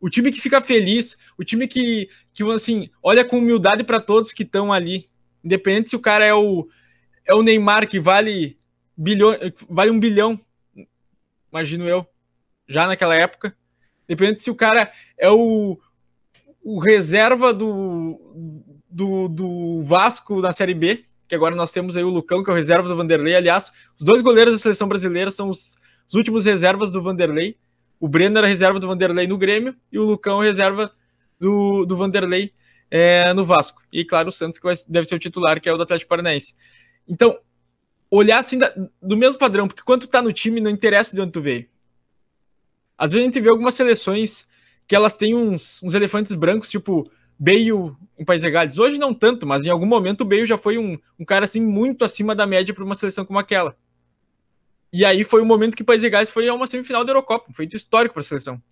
O 0.00 0.10
time 0.10 0.32
que 0.32 0.40
fica 0.40 0.60
feliz, 0.60 1.16
o 1.38 1.44
time 1.44 1.68
que, 1.68 2.08
que 2.34 2.42
assim, 2.50 2.90
olha 3.00 3.24
com 3.24 3.38
humildade 3.38 3.84
para 3.84 4.00
todos 4.00 4.32
que 4.32 4.42
estão 4.42 4.72
ali. 4.72 5.08
Independente 5.44 5.90
se 5.90 5.96
o 5.96 6.00
cara 6.00 6.24
é 6.24 6.34
o, 6.34 6.68
é 7.26 7.34
o 7.34 7.42
Neymar 7.42 7.88
que 7.88 8.00
vale 8.00 8.56
bilhão, 8.96 9.36
vale 9.68 9.90
um 9.90 9.98
bilhão, 10.00 10.40
imagino 11.50 11.88
eu, 11.88 12.06
já 12.68 12.86
naquela 12.86 13.14
época. 13.14 13.56
Depende 14.06 14.42
se 14.42 14.50
o 14.50 14.54
cara 14.54 14.92
é 15.18 15.30
o, 15.30 15.78
o 16.62 16.78
reserva 16.78 17.52
do, 17.52 18.20
do, 18.90 19.28
do 19.28 19.82
Vasco 19.82 20.40
na 20.40 20.52
Série 20.52 20.74
B, 20.74 21.04
que 21.28 21.34
agora 21.34 21.54
nós 21.54 21.72
temos 21.72 21.96
aí 21.96 22.04
o 22.04 22.10
Lucão, 22.10 22.42
que 22.42 22.50
é 22.50 22.52
o 22.52 22.56
reserva 22.56 22.88
do 22.88 22.96
Vanderlei. 22.96 23.34
Aliás, 23.34 23.72
os 23.98 24.04
dois 24.04 24.20
goleiros 24.20 24.52
da 24.52 24.58
seleção 24.58 24.88
brasileira 24.88 25.30
são 25.30 25.48
os, 25.48 25.76
os 26.08 26.14
últimos 26.14 26.44
reservas 26.44 26.90
do 26.90 27.02
Vanderlei. 27.02 27.56
O 27.98 28.08
Breno 28.08 28.36
era 28.36 28.46
reserva 28.46 28.78
do 28.78 28.86
Vanderlei 28.86 29.26
no 29.26 29.38
Grêmio 29.38 29.74
e 29.90 29.98
o 29.98 30.04
Lucão 30.04 30.40
reserva 30.40 30.92
do, 31.38 31.86
do 31.86 31.96
Vanderlei 31.96 32.52
é, 32.90 33.32
no 33.32 33.44
Vasco. 33.44 33.80
E 33.90 34.04
claro, 34.04 34.28
o 34.28 34.32
Santos, 34.32 34.58
que 34.58 34.64
vai, 34.64 34.74
deve 34.88 35.06
ser 35.06 35.14
o 35.14 35.18
titular, 35.18 35.60
que 35.60 35.68
é 35.68 35.72
o 35.72 35.76
do 35.76 35.84
Atlético 35.84 36.10
Paranaense. 36.10 36.54
Então, 37.12 37.38
olhar 38.10 38.38
assim 38.38 38.56
da, 38.56 38.72
do 39.02 39.18
mesmo 39.18 39.38
padrão, 39.38 39.68
porque 39.68 39.82
quando 39.82 40.02
tu 40.02 40.08
tá 40.08 40.22
no 40.22 40.32
time, 40.32 40.62
não 40.62 40.70
interessa 40.70 41.14
de 41.14 41.20
onde 41.20 41.30
tu 41.30 41.42
veio. 41.42 41.68
Às 42.96 43.12
vezes 43.12 43.22
a 43.22 43.30
gente 43.30 43.40
vê 43.40 43.50
algumas 43.50 43.74
seleções 43.74 44.48
que 44.86 44.96
elas 44.96 45.14
têm 45.14 45.34
uns, 45.34 45.82
uns 45.82 45.94
elefantes 45.94 46.32
brancos, 46.32 46.70
tipo 46.70 47.10
Bale 47.38 47.70
em 48.18 48.24
País 48.24 48.42
Gales. 48.42 48.78
Hoje 48.78 48.98
não 48.98 49.12
tanto, 49.12 49.46
mas 49.46 49.66
em 49.66 49.68
algum 49.68 49.84
momento 49.84 50.22
o 50.22 50.24
Bale 50.24 50.46
já 50.46 50.56
foi 50.56 50.78
um, 50.78 50.98
um 51.18 51.24
cara 51.24 51.44
assim 51.44 51.60
muito 51.60 52.02
acima 52.02 52.34
da 52.34 52.46
média 52.46 52.74
para 52.74 52.84
uma 52.84 52.94
seleção 52.94 53.26
como 53.26 53.38
aquela. 53.38 53.76
E 54.90 55.04
aí 55.04 55.22
foi 55.22 55.42
o 55.42 55.46
momento 55.46 55.76
que 55.76 55.82
o 55.82 55.86
País 55.86 56.02
Gales 56.02 56.30
foi 56.30 56.48
a 56.48 56.54
uma 56.54 56.66
semifinal 56.66 57.04
da 57.04 57.10
Eurocopa, 57.10 57.50
um 57.50 57.54
feito 57.54 57.76
histórico 57.76 58.14
para 58.14 58.20
a 58.20 58.24
seleção. 58.24 58.62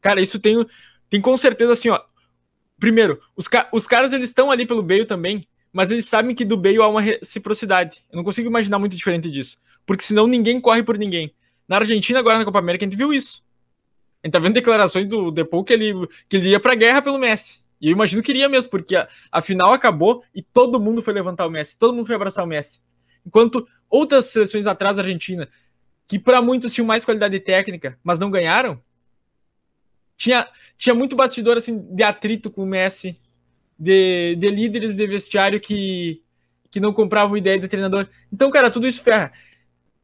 Cara, 0.00 0.20
isso 0.20 0.40
tem, 0.40 0.66
tem 1.08 1.20
com 1.20 1.36
certeza 1.36 1.72
assim, 1.72 1.90
ó. 1.90 2.00
Primeiro, 2.78 3.20
os, 3.36 3.46
os 3.72 3.86
caras 3.86 4.12
eles 4.12 4.30
estão 4.30 4.50
ali 4.50 4.66
pelo 4.66 4.82
Bale 4.82 5.04
também, 5.04 5.46
mas 5.78 5.92
eles 5.92 6.06
sabem 6.06 6.34
que 6.34 6.44
do 6.44 6.56
Bale 6.56 6.78
há 6.78 6.88
uma 6.88 7.00
reciprocidade. 7.00 8.04
Eu 8.10 8.16
não 8.16 8.24
consigo 8.24 8.48
imaginar 8.48 8.80
muito 8.80 8.96
diferente 8.96 9.30
disso, 9.30 9.60
porque 9.86 10.02
senão 10.02 10.26
ninguém 10.26 10.60
corre 10.60 10.82
por 10.82 10.98
ninguém. 10.98 11.32
Na 11.68 11.76
Argentina 11.76 12.18
agora 12.18 12.36
na 12.36 12.44
Copa 12.44 12.58
América 12.58 12.84
a 12.84 12.88
gente 12.88 12.98
viu 12.98 13.12
isso. 13.12 13.44
A 14.20 14.26
gente 14.26 14.32
tá 14.32 14.40
vendo 14.40 14.54
declarações 14.54 15.06
do 15.06 15.30
Depou 15.30 15.62
que 15.62 15.72
ele, 15.72 15.94
que 16.28 16.36
ele 16.36 16.48
ia 16.48 16.58
pra 16.58 16.74
guerra 16.74 17.00
pelo 17.00 17.16
Messi. 17.16 17.60
E 17.80 17.86
eu 17.86 17.92
imagino 17.92 18.20
que 18.24 18.32
iria 18.32 18.48
mesmo, 18.48 18.68
porque 18.72 18.96
a, 18.96 19.06
a 19.30 19.40
final 19.40 19.72
acabou 19.72 20.24
e 20.34 20.42
todo 20.42 20.80
mundo 20.80 21.00
foi 21.00 21.14
levantar 21.14 21.46
o 21.46 21.50
Messi, 21.50 21.78
todo 21.78 21.94
mundo 21.94 22.06
foi 22.06 22.16
abraçar 22.16 22.44
o 22.44 22.48
Messi. 22.48 22.82
Enquanto 23.24 23.64
outras 23.88 24.26
seleções 24.26 24.66
atrás 24.66 24.96
da 24.96 25.04
Argentina, 25.04 25.48
que 26.08 26.18
para 26.18 26.42
muitos 26.42 26.74
tinham 26.74 26.88
mais 26.88 27.04
qualidade 27.04 27.38
técnica, 27.38 27.96
mas 28.02 28.18
não 28.18 28.32
ganharam, 28.32 28.82
tinha, 30.16 30.48
tinha 30.76 30.92
muito 30.92 31.14
bastidor 31.14 31.56
assim, 31.56 31.86
de 31.94 32.02
atrito 32.02 32.50
com 32.50 32.64
o 32.64 32.66
Messi, 32.66 33.16
de, 33.78 34.34
de 34.36 34.50
líderes 34.50 34.94
de 34.94 35.06
vestiário 35.06 35.60
que, 35.60 36.22
que 36.70 36.80
não 36.80 36.92
compravam 36.92 37.36
ideia 37.36 37.58
do 37.58 37.68
treinador. 37.68 38.08
Então, 38.32 38.50
cara, 38.50 38.70
tudo 38.70 38.86
isso 38.86 39.02
ferra. 39.02 39.32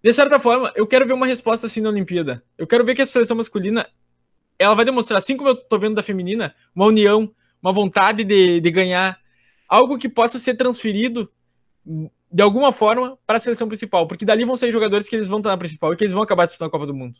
De 0.02 0.12
certa 0.12 0.38
forma, 0.38 0.72
eu 0.76 0.86
quero 0.86 1.06
ver 1.06 1.14
uma 1.14 1.26
resposta 1.26 1.66
assim 1.66 1.80
na 1.80 1.88
Olimpíada. 1.88 2.44
Eu 2.58 2.66
quero 2.66 2.84
ver 2.84 2.94
que 2.94 3.02
a 3.02 3.06
seleção 3.06 3.36
masculina 3.36 3.88
ela 4.58 4.74
vai 4.74 4.84
demonstrar, 4.84 5.18
assim 5.18 5.36
como 5.36 5.48
eu 5.48 5.56
tô 5.56 5.78
vendo 5.78 5.96
da 5.96 6.02
feminina, 6.02 6.54
uma 6.74 6.86
união, 6.86 7.34
uma 7.60 7.72
vontade 7.72 8.22
de, 8.22 8.60
de 8.60 8.70
ganhar, 8.70 9.18
algo 9.68 9.98
que 9.98 10.08
possa 10.08 10.38
ser 10.38 10.54
transferido 10.54 11.30
de 12.30 12.42
alguma 12.42 12.72
forma 12.72 13.18
para 13.26 13.36
a 13.36 13.40
seleção 13.40 13.68
principal, 13.68 14.06
porque 14.06 14.24
dali 14.24 14.44
vão 14.44 14.56
sair 14.56 14.72
jogadores 14.72 15.08
que 15.08 15.16
eles 15.16 15.26
vão 15.26 15.38
estar 15.38 15.50
na 15.50 15.56
principal 15.56 15.92
e 15.92 15.96
que 15.96 16.04
eles 16.04 16.12
vão 16.12 16.22
acabar 16.22 16.44
disputando 16.44 16.68
a 16.68 16.70
Copa 16.70 16.86
do 16.86 16.94
Mundo. 16.94 17.18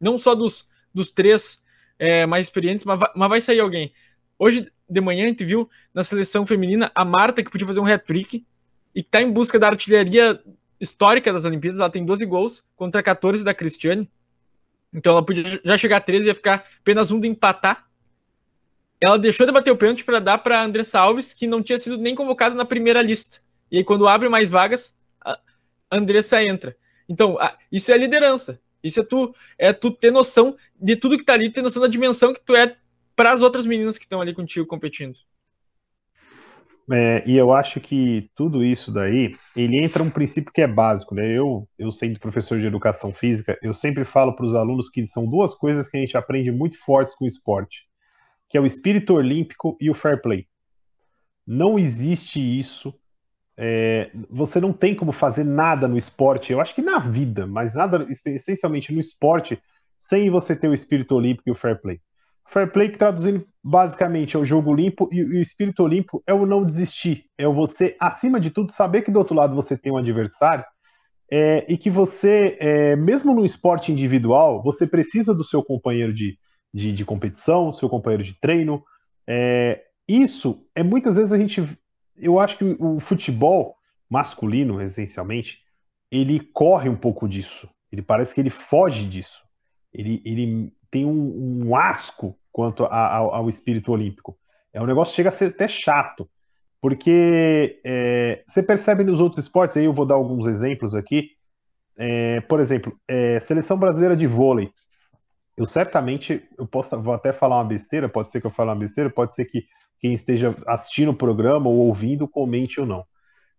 Não 0.00 0.16
só 0.18 0.34
dos, 0.34 0.66
dos 0.94 1.10
três 1.10 1.62
é, 1.98 2.26
mais 2.26 2.46
experientes, 2.46 2.84
mas 2.84 2.98
vai, 2.98 3.10
mas 3.14 3.28
vai 3.28 3.40
sair 3.40 3.60
alguém. 3.60 3.92
Hoje 4.38 4.70
de 4.90 5.00
manhã 5.00 5.24
a 5.24 5.28
gente 5.28 5.44
viu 5.44 5.70
na 5.94 6.02
seleção 6.02 6.44
feminina 6.44 6.90
a 6.94 7.04
Marta, 7.04 7.42
que 7.42 7.50
podia 7.50 7.66
fazer 7.66 7.80
um 7.80 7.86
hat-trick 7.86 8.44
e 8.94 9.02
que 9.02 9.08
está 9.08 9.22
em 9.22 9.30
busca 9.30 9.58
da 9.58 9.68
artilharia 9.68 10.42
histórica 10.80 11.32
das 11.32 11.44
Olimpíadas. 11.44 11.78
Ela 11.78 11.90
tem 11.90 12.04
12 12.04 12.26
gols 12.26 12.64
contra 12.76 13.02
14 13.02 13.44
da 13.44 13.54
Cristiane. 13.54 14.10
Então 14.92 15.12
ela 15.12 15.24
podia 15.24 15.60
já 15.64 15.76
chegar 15.76 15.98
a 15.98 16.00
13 16.00 16.24
e 16.24 16.26
ia 16.28 16.34
ficar 16.34 16.64
apenas 16.80 17.10
um 17.10 17.20
de 17.20 17.28
empatar. 17.28 17.86
Ela 19.00 19.18
deixou 19.18 19.46
de 19.46 19.52
bater 19.52 19.70
o 19.70 19.76
pênalti 19.76 20.04
para 20.04 20.18
dar 20.18 20.38
para 20.38 20.62
Andressa 20.62 20.98
Alves, 20.98 21.32
que 21.32 21.46
não 21.46 21.62
tinha 21.62 21.78
sido 21.78 21.96
nem 21.96 22.14
convocada 22.14 22.54
na 22.54 22.64
primeira 22.64 23.00
lista. 23.00 23.38
E 23.70 23.78
aí, 23.78 23.84
quando 23.84 24.06
abre 24.06 24.28
mais 24.28 24.50
vagas, 24.50 24.94
a 25.24 25.38
Andressa 25.90 26.42
entra. 26.42 26.76
Então, 27.08 27.38
isso 27.72 27.90
é 27.92 27.96
liderança. 27.96 28.60
Isso 28.82 29.00
é 29.00 29.04
tu, 29.04 29.34
é 29.58 29.72
tu 29.72 29.90
ter 29.90 30.10
noção 30.10 30.56
de 30.78 30.96
tudo 30.96 31.16
que 31.16 31.24
tá 31.24 31.34
ali, 31.34 31.50
ter 31.50 31.62
noção 31.62 31.80
da 31.80 31.88
dimensão 31.88 32.32
que 32.32 32.40
tu 32.40 32.54
é 32.54 32.76
para 33.20 33.32
as 33.32 33.42
outras 33.42 33.66
meninas 33.66 33.98
que 33.98 34.04
estão 34.04 34.22
ali 34.22 34.32
contigo 34.32 34.66
competindo. 34.66 35.18
É, 36.90 37.22
e 37.26 37.36
eu 37.36 37.52
acho 37.52 37.78
que 37.78 38.30
tudo 38.34 38.64
isso 38.64 38.90
daí, 38.90 39.36
ele 39.54 39.78
entra 39.78 40.02
um 40.02 40.08
princípio 40.08 40.50
que 40.50 40.62
é 40.62 40.66
básico, 40.66 41.14
né? 41.14 41.30
Eu, 41.30 41.68
eu 41.78 41.92
sendo 41.92 42.18
professor 42.18 42.58
de 42.58 42.66
educação 42.66 43.12
física, 43.12 43.58
eu 43.62 43.74
sempre 43.74 44.06
falo 44.06 44.34
para 44.34 44.46
os 44.46 44.54
alunos 44.54 44.88
que 44.88 45.06
são 45.06 45.26
duas 45.26 45.54
coisas 45.54 45.86
que 45.86 45.98
a 45.98 46.00
gente 46.00 46.16
aprende 46.16 46.50
muito 46.50 46.78
fortes 46.78 47.14
com 47.14 47.26
o 47.26 47.28
esporte, 47.28 47.82
que 48.48 48.56
é 48.56 48.60
o 48.60 48.64
espírito 48.64 49.12
olímpico 49.12 49.76
e 49.78 49.90
o 49.90 49.94
fair 49.94 50.22
play. 50.22 50.46
Não 51.46 51.78
existe 51.78 52.40
isso 52.40 52.98
é, 53.54 54.10
você 54.30 54.58
não 54.58 54.72
tem 54.72 54.94
como 54.94 55.12
fazer 55.12 55.44
nada 55.44 55.86
no 55.86 55.98
esporte, 55.98 56.54
eu 56.54 56.58
acho 56.62 56.74
que 56.74 56.80
na 56.80 56.98
vida, 56.98 57.46
mas 57.46 57.74
nada, 57.74 58.06
essencialmente 58.08 58.94
no 58.94 58.98
esporte, 58.98 59.60
sem 59.98 60.30
você 60.30 60.56
ter 60.56 60.68
o 60.68 60.72
espírito 60.72 61.14
olímpico 61.14 61.50
e 61.50 61.52
o 61.52 61.54
fair 61.54 61.78
play. 61.78 62.00
Fair 62.50 62.70
play, 62.70 62.90
que 62.90 62.98
traduzindo 62.98 63.46
basicamente 63.62 64.36
é 64.36 64.38
o 64.38 64.44
jogo 64.44 64.74
limpo, 64.74 65.08
e, 65.12 65.22
o 65.22 65.40
espírito 65.40 65.82
olímpico 65.82 66.22
é 66.26 66.34
o 66.34 66.44
não 66.44 66.64
desistir, 66.64 67.26
é 67.38 67.46
você, 67.46 67.96
acima 68.00 68.40
de 68.40 68.50
tudo, 68.50 68.72
saber 68.72 69.02
que 69.02 69.10
do 69.10 69.18
outro 69.18 69.34
lado 69.34 69.54
você 69.54 69.76
tem 69.76 69.92
um 69.92 69.96
adversário 69.96 70.64
é, 71.30 71.64
e 71.72 71.78
que 71.78 71.88
você, 71.88 72.56
é, 72.58 72.96
mesmo 72.96 73.32
no 73.34 73.44
esporte 73.44 73.92
individual, 73.92 74.62
você 74.62 74.86
precisa 74.86 75.32
do 75.32 75.44
seu 75.44 75.62
companheiro 75.62 76.12
de, 76.12 76.36
de, 76.74 76.92
de 76.92 77.04
competição, 77.04 77.72
seu 77.72 77.88
companheiro 77.88 78.24
de 78.24 78.34
treino. 78.40 78.82
É, 79.28 79.84
isso 80.08 80.66
é 80.74 80.82
muitas 80.82 81.14
vezes 81.14 81.32
a 81.32 81.38
gente 81.38 81.62
eu 82.16 82.38
acho 82.38 82.58
que 82.58 82.76
o 82.78 83.00
futebol 83.00 83.76
masculino, 84.08 84.80
essencialmente, 84.80 85.60
ele 86.10 86.40
corre 86.40 86.88
um 86.88 86.96
pouco 86.96 87.28
disso. 87.28 87.68
Ele 87.90 88.02
parece 88.02 88.34
que 88.34 88.40
ele 88.40 88.50
foge 88.50 89.06
disso. 89.06 89.40
Ele, 89.92 90.20
ele 90.24 90.72
tem 90.90 91.06
um, 91.06 91.68
um 91.68 91.76
asco 91.76 92.36
quanto 92.52 92.84
a, 92.84 93.16
ao, 93.16 93.34
ao, 93.34 93.48
espírito 93.48 93.92
olímpico. 93.92 94.36
É 94.72 94.80
um 94.80 94.86
negócio 94.86 95.12
que 95.12 95.16
chega 95.16 95.28
a 95.28 95.32
ser 95.32 95.46
até 95.46 95.68
chato, 95.68 96.28
porque 96.80 97.80
é, 97.84 98.42
você 98.46 98.62
percebe 98.62 99.04
nos 99.04 99.20
outros 99.20 99.44
esportes, 99.44 99.76
aí 99.76 99.84
eu 99.84 99.92
vou 99.92 100.06
dar 100.06 100.14
alguns 100.14 100.46
exemplos 100.46 100.94
aqui. 100.94 101.30
É, 101.96 102.40
por 102.42 102.60
exemplo, 102.60 102.96
é, 103.06 103.38
seleção 103.40 103.76
brasileira 103.78 104.16
de 104.16 104.26
vôlei. 104.26 104.70
Eu 105.56 105.66
certamente, 105.66 106.42
eu 106.56 106.66
posso, 106.66 106.98
vou 107.02 107.12
até 107.12 107.32
falar 107.32 107.56
uma 107.56 107.64
besteira, 107.64 108.08
pode 108.08 108.30
ser 108.30 108.40
que 108.40 108.46
eu 108.46 108.50
fale 108.50 108.70
uma 108.70 108.76
besteira, 108.76 109.10
pode 109.10 109.34
ser 109.34 109.44
que 109.44 109.66
quem 109.98 110.14
esteja 110.14 110.56
assistindo 110.66 111.10
o 111.10 111.16
programa 111.16 111.68
ou 111.68 111.76
ouvindo 111.76 112.26
comente 112.26 112.80
ou 112.80 112.86
não. 112.86 113.04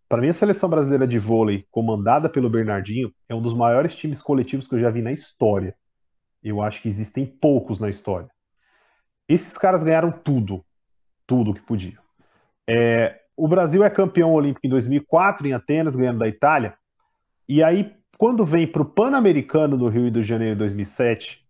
Para 0.09 0.21
mim, 0.21 0.29
a 0.29 0.33
seleção 0.33 0.67
brasileira 0.67 1.07
de 1.07 1.19
vôlei, 1.19 1.65
comandada 1.71 2.27
pelo 2.27 2.49
Bernardinho, 2.49 3.13
é 3.29 3.35
um 3.35 3.41
dos 3.41 3.53
maiores 3.53 3.95
times 3.95 4.21
coletivos 4.21 4.67
que 4.67 4.75
eu 4.75 4.79
já 4.79 4.89
vi 4.89 5.01
na 5.01 5.11
história. 5.11 5.75
Eu 6.43 6.61
acho 6.61 6.81
que 6.81 6.89
existem 6.89 7.25
poucos 7.25 7.79
na 7.79 7.87
história. 7.87 8.29
Esses 9.33 9.57
caras 9.57 9.81
ganharam 9.81 10.11
tudo, 10.11 10.63
tudo 11.25 11.53
que 11.53 11.61
podiam. 11.61 12.01
É, 12.67 13.21
o 13.35 13.47
Brasil 13.47 13.81
é 13.83 13.89
campeão 13.89 14.33
olímpico 14.33 14.67
em 14.67 14.69
2004 14.69 15.47
em 15.47 15.53
Atenas, 15.53 15.95
ganhando 15.95 16.19
da 16.19 16.27
Itália. 16.27 16.73
E 17.47 17.63
aí, 17.63 17.95
quando 18.17 18.45
vem 18.45 18.67
para 18.67 18.81
o 18.81 18.85
Pan-Americano 18.85 19.77
no 19.77 19.87
Rio 19.87 20.11
de 20.11 20.21
Janeiro 20.21 20.55
em 20.55 20.57
2007, 20.57 21.41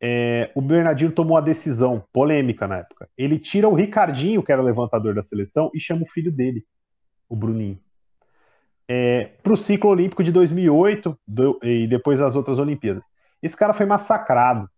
é, 0.00 0.50
o 0.54 0.62
Bernardinho 0.62 1.12
tomou 1.12 1.36
a 1.36 1.42
decisão 1.42 2.02
polêmica 2.10 2.66
na 2.66 2.78
época. 2.78 3.06
Ele 3.18 3.38
tira 3.38 3.68
o 3.68 3.74
Ricardinho, 3.74 4.42
que 4.42 4.50
era 4.50 4.62
levantador 4.62 5.14
da 5.14 5.22
seleção, 5.22 5.70
e 5.74 5.80
chama 5.80 6.04
o 6.04 6.08
filho 6.08 6.32
dele, 6.32 6.64
o 7.28 7.36
Bruninho. 7.36 7.78
É, 8.88 9.30
para 9.42 9.52
o 9.52 9.56
ciclo 9.58 9.90
olímpico 9.90 10.24
de 10.24 10.32
2008 10.32 11.18
do, 11.26 11.60
e 11.62 11.86
depois 11.86 12.20
as 12.22 12.34
outras 12.34 12.58
Olimpíadas. 12.58 13.02
Esse 13.42 13.56
cara 13.56 13.74
foi 13.74 13.84
massacrado. 13.84 14.70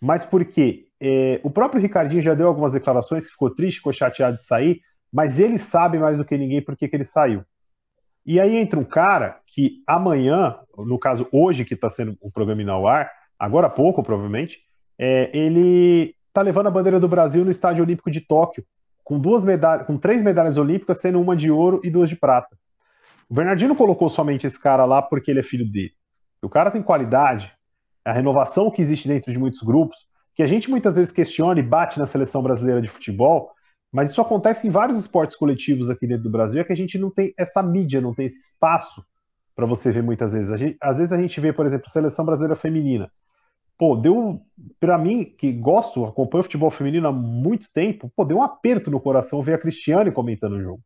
Mas 0.00 0.24
por 0.24 0.44
quê? 0.44 0.87
É, 1.00 1.40
o 1.42 1.50
próprio 1.50 1.80
Ricardinho 1.80 2.20
já 2.20 2.34
deu 2.34 2.48
algumas 2.48 2.72
declarações 2.72 3.24
que 3.24 3.32
ficou 3.32 3.50
triste, 3.50 3.78
ficou 3.78 3.92
chateado 3.92 4.36
de 4.36 4.42
sair, 4.42 4.80
mas 5.12 5.38
ele 5.38 5.58
sabe 5.58 5.98
mais 5.98 6.18
do 6.18 6.24
que 6.24 6.36
ninguém 6.36 6.62
por 6.62 6.76
que 6.76 6.88
ele 6.92 7.04
saiu. 7.04 7.44
E 8.26 8.38
aí 8.38 8.56
entra 8.56 8.78
um 8.78 8.84
cara 8.84 9.40
que 9.46 9.82
amanhã, 9.86 10.58
no 10.76 10.98
caso 10.98 11.26
hoje 11.32 11.64
que 11.64 11.74
está 11.74 11.88
sendo 11.88 12.16
o 12.20 12.30
programa 12.30 12.70
ao 12.70 12.86
ar, 12.86 13.10
agora 13.38 13.68
há 13.68 13.70
pouco, 13.70 14.02
provavelmente, 14.02 14.58
é, 14.98 15.30
ele 15.32 16.14
está 16.26 16.42
levando 16.42 16.66
a 16.66 16.70
bandeira 16.70 17.00
do 17.00 17.08
Brasil 17.08 17.44
no 17.44 17.50
Estádio 17.50 17.84
Olímpico 17.84 18.10
de 18.10 18.20
Tóquio, 18.20 18.64
com 19.02 19.18
duas 19.18 19.44
medalhas, 19.44 19.86
com 19.86 19.96
três 19.96 20.22
medalhas 20.22 20.58
olímpicas, 20.58 21.00
sendo 21.00 21.20
uma 21.20 21.34
de 21.34 21.50
ouro 21.50 21.80
e 21.82 21.90
duas 21.90 22.10
de 22.10 22.16
prata. 22.16 22.58
O 23.28 23.34
Bernardino 23.34 23.74
colocou 23.74 24.08
somente 24.08 24.46
esse 24.46 24.60
cara 24.60 24.84
lá 24.84 25.00
porque 25.00 25.30
ele 25.30 25.40
é 25.40 25.42
filho 25.42 25.64
dele. 25.70 25.92
O 26.42 26.48
cara 26.48 26.70
tem 26.70 26.82
qualidade, 26.82 27.52
a 28.04 28.12
renovação 28.12 28.70
que 28.70 28.82
existe 28.82 29.08
dentro 29.08 29.32
de 29.32 29.38
muitos 29.38 29.62
grupos, 29.62 30.07
que 30.38 30.42
a 30.42 30.46
gente 30.46 30.70
muitas 30.70 30.96
vezes 30.96 31.12
questiona 31.12 31.60
e 31.60 31.62
bate 31.62 31.98
na 31.98 32.06
seleção 32.06 32.42
brasileira 32.42 32.80
de 32.80 32.88
futebol, 32.88 33.50
mas 33.92 34.10
isso 34.10 34.22
acontece 34.22 34.66
em 34.66 34.70
vários 34.70 34.96
esportes 34.96 35.36
coletivos 35.36 35.90
aqui 35.90 36.06
dentro 36.06 36.22
do 36.22 36.30
Brasil, 36.30 36.60
é 36.60 36.64
que 36.64 36.72
a 36.72 36.76
gente 36.76 36.96
não 36.96 37.10
tem 37.10 37.34
essa 37.36 37.62
mídia, 37.62 38.00
não 38.00 38.14
tem 38.14 38.26
esse 38.26 38.52
espaço 38.52 39.04
para 39.54 39.66
você 39.66 39.92
ver 39.92 40.02
muitas 40.02 40.32
vezes. 40.32 40.58
Gente, 40.58 40.78
às 40.80 40.96
vezes 40.96 41.12
a 41.12 41.18
gente 41.18 41.38
vê, 41.40 41.52
por 41.52 41.66
exemplo, 41.66 41.86
a 41.88 41.90
seleção 41.90 42.24
brasileira 42.24 42.56
feminina 42.56 43.10
pô, 43.78 43.94
deu 43.94 44.42
para 44.80 44.98
mim 44.98 45.24
que 45.24 45.52
gosto, 45.52 46.04
acompanho 46.04 46.42
futebol 46.42 46.70
feminino 46.70 47.06
há 47.06 47.12
muito 47.12 47.70
tempo, 47.72 48.12
pô, 48.14 48.24
deu 48.24 48.38
um 48.38 48.42
aperto 48.42 48.90
no 48.90 49.00
coração 49.00 49.40
ver 49.40 49.54
a 49.54 49.58
Cristiane 49.58 50.10
comentando 50.10 50.54
o 50.54 50.60
jogo. 50.60 50.82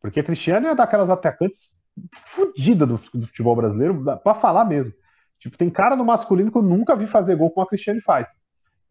Porque 0.00 0.18
a 0.18 0.24
Cristiane 0.24 0.66
é 0.66 0.74
daquelas 0.74 1.08
atacantes 1.08 1.70
fodida 2.12 2.84
do, 2.84 2.94
do, 2.94 3.26
futebol 3.26 3.54
brasileiro, 3.54 4.02
para 4.24 4.34
falar 4.34 4.64
mesmo. 4.64 4.92
Tipo, 5.38 5.56
tem 5.56 5.70
cara 5.70 5.94
no 5.94 6.04
masculino 6.04 6.50
que 6.50 6.58
eu 6.58 6.62
nunca 6.62 6.96
vi 6.96 7.06
fazer 7.06 7.36
gol 7.36 7.50
como 7.50 7.64
a 7.64 7.68
Cristiane 7.68 8.00
faz. 8.00 8.28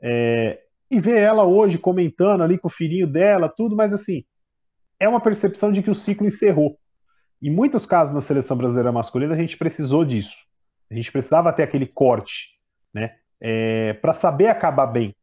É, 0.02 0.60
e 0.90 1.00
ver 1.00 1.20
ela 1.20 1.44
hoje 1.44 1.78
comentando 1.78 2.42
ali 2.42 2.58
com 2.58 2.68
o 2.68 2.72
filhinho 2.72 3.08
dela, 3.08 3.48
tudo, 3.50 3.76
mas 3.76 3.94
assim, 3.94 4.24
é 5.00 5.08
uma 5.08 5.22
percepção 5.22 5.72
de 5.72 5.82
que 5.82 5.92
o 5.92 5.96
ciclo 5.96 6.28
encerrou. 6.28 6.78
Em 7.42 7.50
muitos 7.50 7.86
casos 7.86 8.14
na 8.14 8.22
seleção 8.22 8.58
brasileira 8.58 8.92
masculina, 8.92 9.34
a 9.34 9.38
gente 9.38 9.58
precisou 9.58 10.04
disso. 10.04 10.36
A 10.92 10.96
gente 10.96 11.12
precisava 11.12 11.54
ter 11.54 11.64
aquele 11.64 11.86
corte, 11.86 12.50
né? 12.94 13.16
É, 13.40 13.94
para 13.94 14.14
saber 14.14 14.48
acabar 14.48 14.88
bem. 14.88 15.16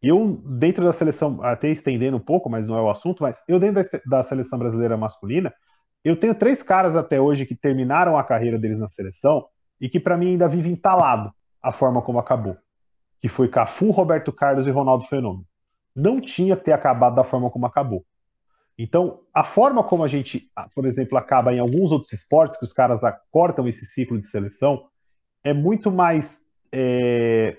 Eu, 0.00 0.40
dentro 0.44 0.84
da 0.84 0.92
seleção, 0.92 1.42
até 1.42 1.68
estendendo 1.68 2.16
um 2.16 2.20
pouco, 2.20 2.48
mas 2.48 2.66
não 2.66 2.76
é 2.76 2.82
o 2.82 2.90
assunto, 2.90 3.22
mas 3.22 3.42
eu, 3.48 3.58
dentro 3.58 3.82
da, 4.06 4.22
seleção 4.22 4.58
brasileira 4.58 4.96
masculina, 4.96 5.52
eu 6.04 6.16
tenho 6.16 6.34
três 6.34 6.62
caras 6.62 6.94
até 6.94 7.20
hoje 7.20 7.46
que 7.46 7.56
terminaram 7.56 8.16
a 8.16 8.22
carreira 8.22 8.58
deles 8.58 8.78
na 8.78 8.86
seleção 8.86 9.46
e 9.80 9.88
que, 9.88 9.98
para 9.98 10.16
mim, 10.16 10.28
ainda 10.28 10.46
vivem 10.46 10.72
entalado 10.72 11.32
a 11.60 11.72
forma 11.72 12.00
como 12.00 12.20
acabou. 12.20 12.56
Que 13.20 13.28
foi 13.28 13.48
Cafu, 13.48 13.90
Roberto 13.90 14.32
Carlos 14.32 14.66
e 14.66 14.70
Ronaldo 14.70 15.04
Fenômeno. 15.06 15.46
Não 15.94 16.20
tinha 16.20 16.56
que 16.56 16.64
ter 16.64 16.72
acabado 16.72 17.14
da 17.14 17.24
forma 17.24 17.50
como 17.50 17.66
acabou. 17.66 18.04
Então, 18.78 19.20
a 19.32 19.42
forma 19.42 19.82
como 19.82 20.04
a 20.04 20.08
gente, 20.08 20.50
por 20.74 20.84
exemplo, 20.84 21.16
acaba 21.16 21.54
em 21.54 21.58
alguns 21.58 21.90
outros 21.90 22.12
esportes, 22.12 22.58
que 22.58 22.64
os 22.64 22.72
caras 22.72 23.00
cortam 23.30 23.66
esse 23.66 23.86
ciclo 23.86 24.18
de 24.18 24.26
seleção, 24.26 24.84
é 25.42 25.54
muito 25.54 25.90
mais 25.90 26.42
é, 26.70 27.56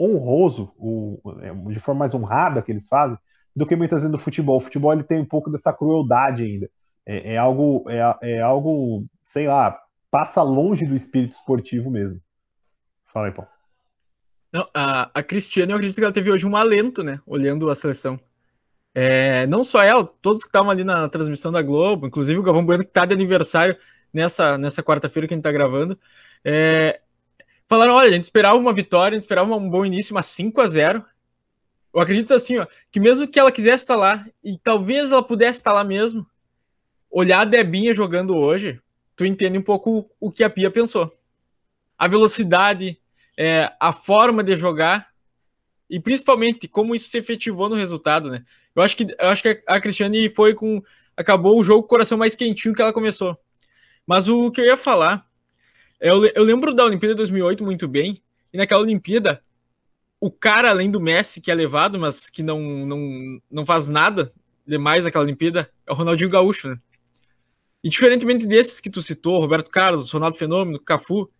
honroso, 0.00 0.72
é, 1.42 1.52
de 1.72 1.78
forma 1.78 2.00
mais 2.00 2.14
honrada 2.14 2.62
que 2.62 2.72
eles 2.72 2.88
fazem, 2.88 3.18
do 3.54 3.66
que 3.66 3.76
muitas 3.76 4.00
vezes 4.00 4.12
no 4.12 4.18
futebol. 4.18 4.56
O 4.56 4.60
futebol 4.60 4.92
ele 4.92 5.02
tem 5.02 5.20
um 5.20 5.26
pouco 5.26 5.50
dessa 5.50 5.72
crueldade 5.72 6.44
ainda. 6.44 6.70
É, 7.04 7.34
é 7.34 7.36
algo, 7.36 7.84
é, 7.88 8.16
é, 8.22 8.40
algo, 8.40 9.04
sei 9.26 9.46
lá, 9.46 9.78
passa 10.10 10.42
longe 10.42 10.86
do 10.86 10.94
espírito 10.94 11.34
esportivo 11.34 11.90
mesmo. 11.90 12.20
Fala 13.12 13.26
aí, 13.26 13.32
Paulo. 13.32 13.57
Não, 14.52 14.68
a, 14.74 15.10
a 15.12 15.22
Cristiane, 15.22 15.72
eu 15.72 15.76
acredito 15.76 15.98
que 15.98 16.04
ela 16.04 16.12
teve 16.12 16.30
hoje 16.30 16.46
um 16.46 16.56
alento, 16.56 17.02
né? 17.02 17.20
Olhando 17.26 17.68
a 17.70 17.74
seleção. 17.74 18.18
É, 18.94 19.46
não 19.46 19.62
só 19.62 19.82
ela, 19.82 20.04
todos 20.04 20.42
que 20.42 20.48
estavam 20.48 20.70
ali 20.70 20.82
na 20.82 21.08
transmissão 21.08 21.52
da 21.52 21.62
Globo, 21.62 22.06
inclusive 22.06 22.38
o 22.38 22.42
Galvão 22.42 22.64
Bueno, 22.64 22.82
que 22.82 22.90
está 22.90 23.04
de 23.04 23.14
aniversário 23.14 23.76
nessa, 24.12 24.58
nessa 24.58 24.82
quarta-feira 24.82 25.28
que 25.28 25.34
a 25.34 25.36
gente 25.36 25.42
está 25.42 25.52
gravando, 25.52 25.98
é, 26.44 27.00
falaram: 27.68 27.94
olha, 27.94 28.08
a 28.10 28.12
gente 28.12 28.24
esperava 28.24 28.56
uma 28.56 28.72
vitória, 28.72 29.14
a 29.14 29.18
gente 29.18 29.22
esperava 29.22 29.54
um 29.54 29.70
bom 29.70 29.84
início, 29.84 30.14
mas 30.14 30.26
5 30.26 30.60
a 30.60 30.66
0 30.66 31.04
Eu 31.94 32.00
acredito 32.00 32.34
assim, 32.34 32.58
ó, 32.58 32.66
que 32.90 32.98
mesmo 32.98 33.28
que 33.28 33.38
ela 33.38 33.52
quisesse 33.52 33.84
estar 33.84 33.96
lá, 33.96 34.26
e 34.42 34.58
talvez 34.58 35.12
ela 35.12 35.22
pudesse 35.22 35.58
estar 35.58 35.72
lá 35.72 35.84
mesmo, 35.84 36.26
olhar 37.10 37.40
a 37.40 37.44
Debinha 37.44 37.94
jogando 37.94 38.36
hoje, 38.36 38.80
tu 39.14 39.24
entende 39.24 39.58
um 39.58 39.62
pouco 39.62 40.10
o 40.18 40.30
que 40.30 40.42
a 40.42 40.50
Pia 40.50 40.70
pensou. 40.70 41.14
A 41.98 42.08
velocidade, 42.08 42.98
é, 43.38 43.72
a 43.78 43.92
forma 43.92 44.42
de 44.42 44.56
jogar, 44.56 45.10
e 45.88 46.00
principalmente 46.00 46.66
como 46.66 46.92
isso 46.92 47.08
se 47.08 47.18
efetivou 47.18 47.68
no 47.68 47.76
resultado, 47.76 48.28
né? 48.28 48.44
Eu 48.74 48.82
acho 48.82 48.96
que, 48.96 49.04
eu 49.04 49.28
acho 49.28 49.42
que 49.42 49.62
a 49.64 49.80
Cristiane 49.80 50.28
foi 50.28 50.54
com. 50.54 50.82
Acabou 51.16 51.58
o 51.58 51.62
jogo 51.62 51.82
com 51.82 51.86
o 51.86 51.88
coração 51.88 52.18
mais 52.18 52.34
quentinho 52.34 52.74
que 52.74 52.82
ela 52.82 52.92
começou. 52.92 53.38
Mas 54.04 54.26
o 54.26 54.50
que 54.50 54.60
eu 54.60 54.64
ia 54.64 54.76
falar. 54.76 55.24
Eu, 56.00 56.24
eu 56.26 56.42
lembro 56.42 56.74
da 56.74 56.84
Olimpíada 56.84 57.14
2008 57.14 57.64
muito 57.64 57.86
bem. 57.86 58.20
E 58.52 58.56
naquela 58.56 58.82
Olimpíada, 58.82 59.42
o 60.20 60.30
cara, 60.30 60.70
além 60.70 60.90
do 60.90 61.00
Messi, 61.00 61.40
que 61.40 61.50
é 61.50 61.54
levado, 61.54 61.98
mas 61.98 62.28
que 62.28 62.42
não, 62.42 62.60
não, 62.60 63.42
não 63.50 63.66
faz 63.66 63.88
nada 63.88 64.32
demais 64.66 65.04
naquela 65.04 65.24
Olimpíada, 65.24 65.70
é 65.86 65.92
o 65.92 65.94
Ronaldinho 65.94 66.30
Gaúcho, 66.30 66.68
né? 66.68 66.78
E 67.82 67.88
diferentemente 67.88 68.46
desses 68.46 68.80
que 68.80 68.90
tu 68.90 69.00
citou, 69.00 69.40
Roberto 69.40 69.70
Carlos, 69.70 70.10
Ronaldo 70.10 70.36
Fenômeno, 70.36 70.80
Cafu, 70.80 71.30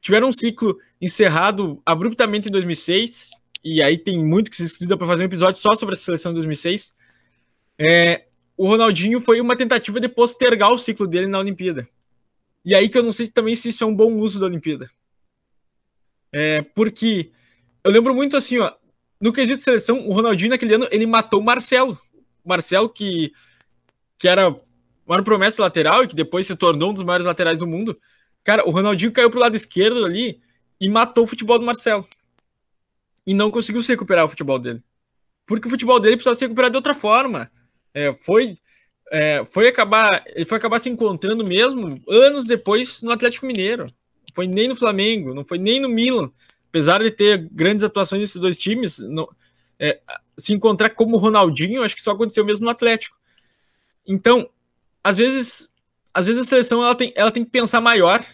tiveram 0.00 0.28
um 0.28 0.32
ciclo 0.32 0.78
encerrado 1.00 1.80
abruptamente 1.84 2.48
em 2.48 2.52
2006 2.52 3.30
e 3.62 3.82
aí 3.82 3.98
tem 3.98 4.24
muito 4.24 4.50
que 4.50 4.56
se 4.56 4.64
estuda 4.64 4.96
para 4.96 5.06
fazer 5.06 5.22
um 5.22 5.26
episódio 5.26 5.60
só 5.60 5.74
sobre 5.76 5.94
a 5.94 5.96
seleção 5.98 6.32
de 6.32 6.36
2006. 6.36 6.94
É, 7.78 8.24
o 8.56 8.66
Ronaldinho 8.66 9.20
foi 9.20 9.40
uma 9.40 9.56
tentativa 9.56 10.00
de 10.00 10.08
postergar 10.08 10.72
o 10.72 10.78
ciclo 10.78 11.06
dele 11.06 11.26
na 11.26 11.38
Olimpíada. 11.38 11.88
E 12.64 12.74
aí 12.74 12.88
que 12.88 12.98
eu 12.98 13.02
não 13.02 13.12
sei 13.12 13.28
também 13.28 13.54
se 13.54 13.68
isso 13.68 13.84
é 13.84 13.86
um 13.86 13.94
bom 13.94 14.14
uso 14.16 14.38
da 14.38 14.46
Olimpíada. 14.46 14.90
É, 16.32 16.62
porque 16.62 17.30
eu 17.82 17.90
lembro 17.90 18.14
muito 18.14 18.36
assim, 18.36 18.58
ó, 18.58 18.72
no 19.20 19.32
quesito 19.32 19.58
de 19.58 19.64
seleção, 19.64 20.06
o 20.06 20.12
Ronaldinho 20.12 20.50
naquele 20.50 20.74
ano 20.74 20.88
ele 20.90 21.06
matou 21.06 21.40
o 21.40 21.44
Marcelo. 21.44 21.98
O 22.44 22.48
Marcelo 22.48 22.88
que, 22.88 23.32
que 24.18 24.28
era 24.28 24.54
uma 25.06 25.22
promessa 25.22 25.60
lateral 25.62 26.04
e 26.04 26.08
que 26.08 26.14
depois 26.14 26.46
se 26.46 26.56
tornou 26.56 26.90
um 26.90 26.94
dos 26.94 27.02
maiores 27.02 27.26
laterais 27.26 27.58
do 27.58 27.66
mundo. 27.66 27.98
Cara, 28.44 28.66
o 28.66 28.70
Ronaldinho 28.70 29.12
caiu 29.12 29.30
pro 29.30 29.40
lado 29.40 29.56
esquerdo 29.56 30.04
ali 30.04 30.40
e 30.80 30.88
matou 30.88 31.24
o 31.24 31.26
futebol 31.26 31.58
do 31.58 31.64
Marcelo 31.64 32.06
e 33.26 33.34
não 33.34 33.50
conseguiu 33.50 33.82
se 33.82 33.92
recuperar 33.92 34.24
o 34.24 34.28
futebol 34.28 34.58
dele. 34.58 34.82
Porque 35.46 35.66
o 35.68 35.70
futebol 35.70 36.00
dele 36.00 36.16
precisava 36.16 36.34
se 36.34 36.44
recuperar 36.44 36.70
de 36.70 36.76
outra 36.76 36.94
forma. 36.94 37.50
É, 37.92 38.12
foi, 38.14 38.54
é, 39.10 39.44
foi 39.44 39.68
acabar, 39.68 40.22
ele 40.26 40.44
foi 40.44 40.58
acabar 40.58 40.78
se 40.78 40.88
encontrando 40.88 41.44
mesmo 41.44 42.00
anos 42.08 42.46
depois 42.46 43.02
no 43.02 43.10
Atlético 43.10 43.46
Mineiro. 43.46 43.84
Não 43.84 44.34
foi 44.34 44.46
nem 44.46 44.68
no 44.68 44.76
Flamengo, 44.76 45.34
não 45.34 45.44
foi 45.44 45.58
nem 45.58 45.80
no 45.80 45.88
Milan. 45.88 46.30
Apesar 46.68 47.02
de 47.02 47.10
ter 47.10 47.48
grandes 47.50 47.84
atuações 47.84 48.20
nesses 48.20 48.40
dois 48.40 48.56
times, 48.56 49.00
não, 49.00 49.28
é, 49.78 50.00
se 50.38 50.52
encontrar 50.52 50.90
como 50.90 51.16
Ronaldinho, 51.16 51.82
acho 51.82 51.96
que 51.96 52.02
só 52.02 52.12
aconteceu 52.12 52.44
mesmo 52.44 52.64
no 52.64 52.70
Atlético. 52.70 53.16
Então, 54.06 54.48
às 55.02 55.18
vezes, 55.18 55.69
às 56.12 56.26
vezes 56.26 56.42
a 56.42 56.48
seleção 56.48 56.84
ela 56.84 56.94
tem, 56.94 57.12
ela 57.16 57.30
tem 57.30 57.44
que 57.44 57.50
pensar 57.50 57.80
maior. 57.80 58.24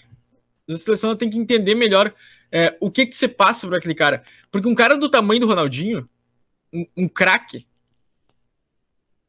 A 0.69 0.77
seleção 0.77 1.11
ela 1.11 1.19
tem 1.19 1.31
que 1.31 1.39
entender 1.39 1.75
melhor 1.75 2.13
é, 2.51 2.77
o 2.81 2.91
que 2.91 3.07
que 3.07 3.17
você 3.17 3.29
passa 3.29 3.67
para 3.67 3.79
aquele 3.79 3.95
cara? 3.95 4.23
Porque 4.51 4.69
um 4.69 4.75
cara 4.75 4.97
do 4.97 5.09
tamanho 5.09 5.41
do 5.41 5.47
Ronaldinho, 5.47 6.09
um, 6.73 6.87
um 6.97 7.09
craque, 7.09 7.67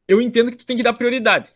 eu 0.06 0.22
entendo 0.22 0.50
que 0.50 0.56
tu 0.56 0.66
tem 0.66 0.76
que 0.76 0.82
dar 0.82 0.94
prioridade. 0.94 1.50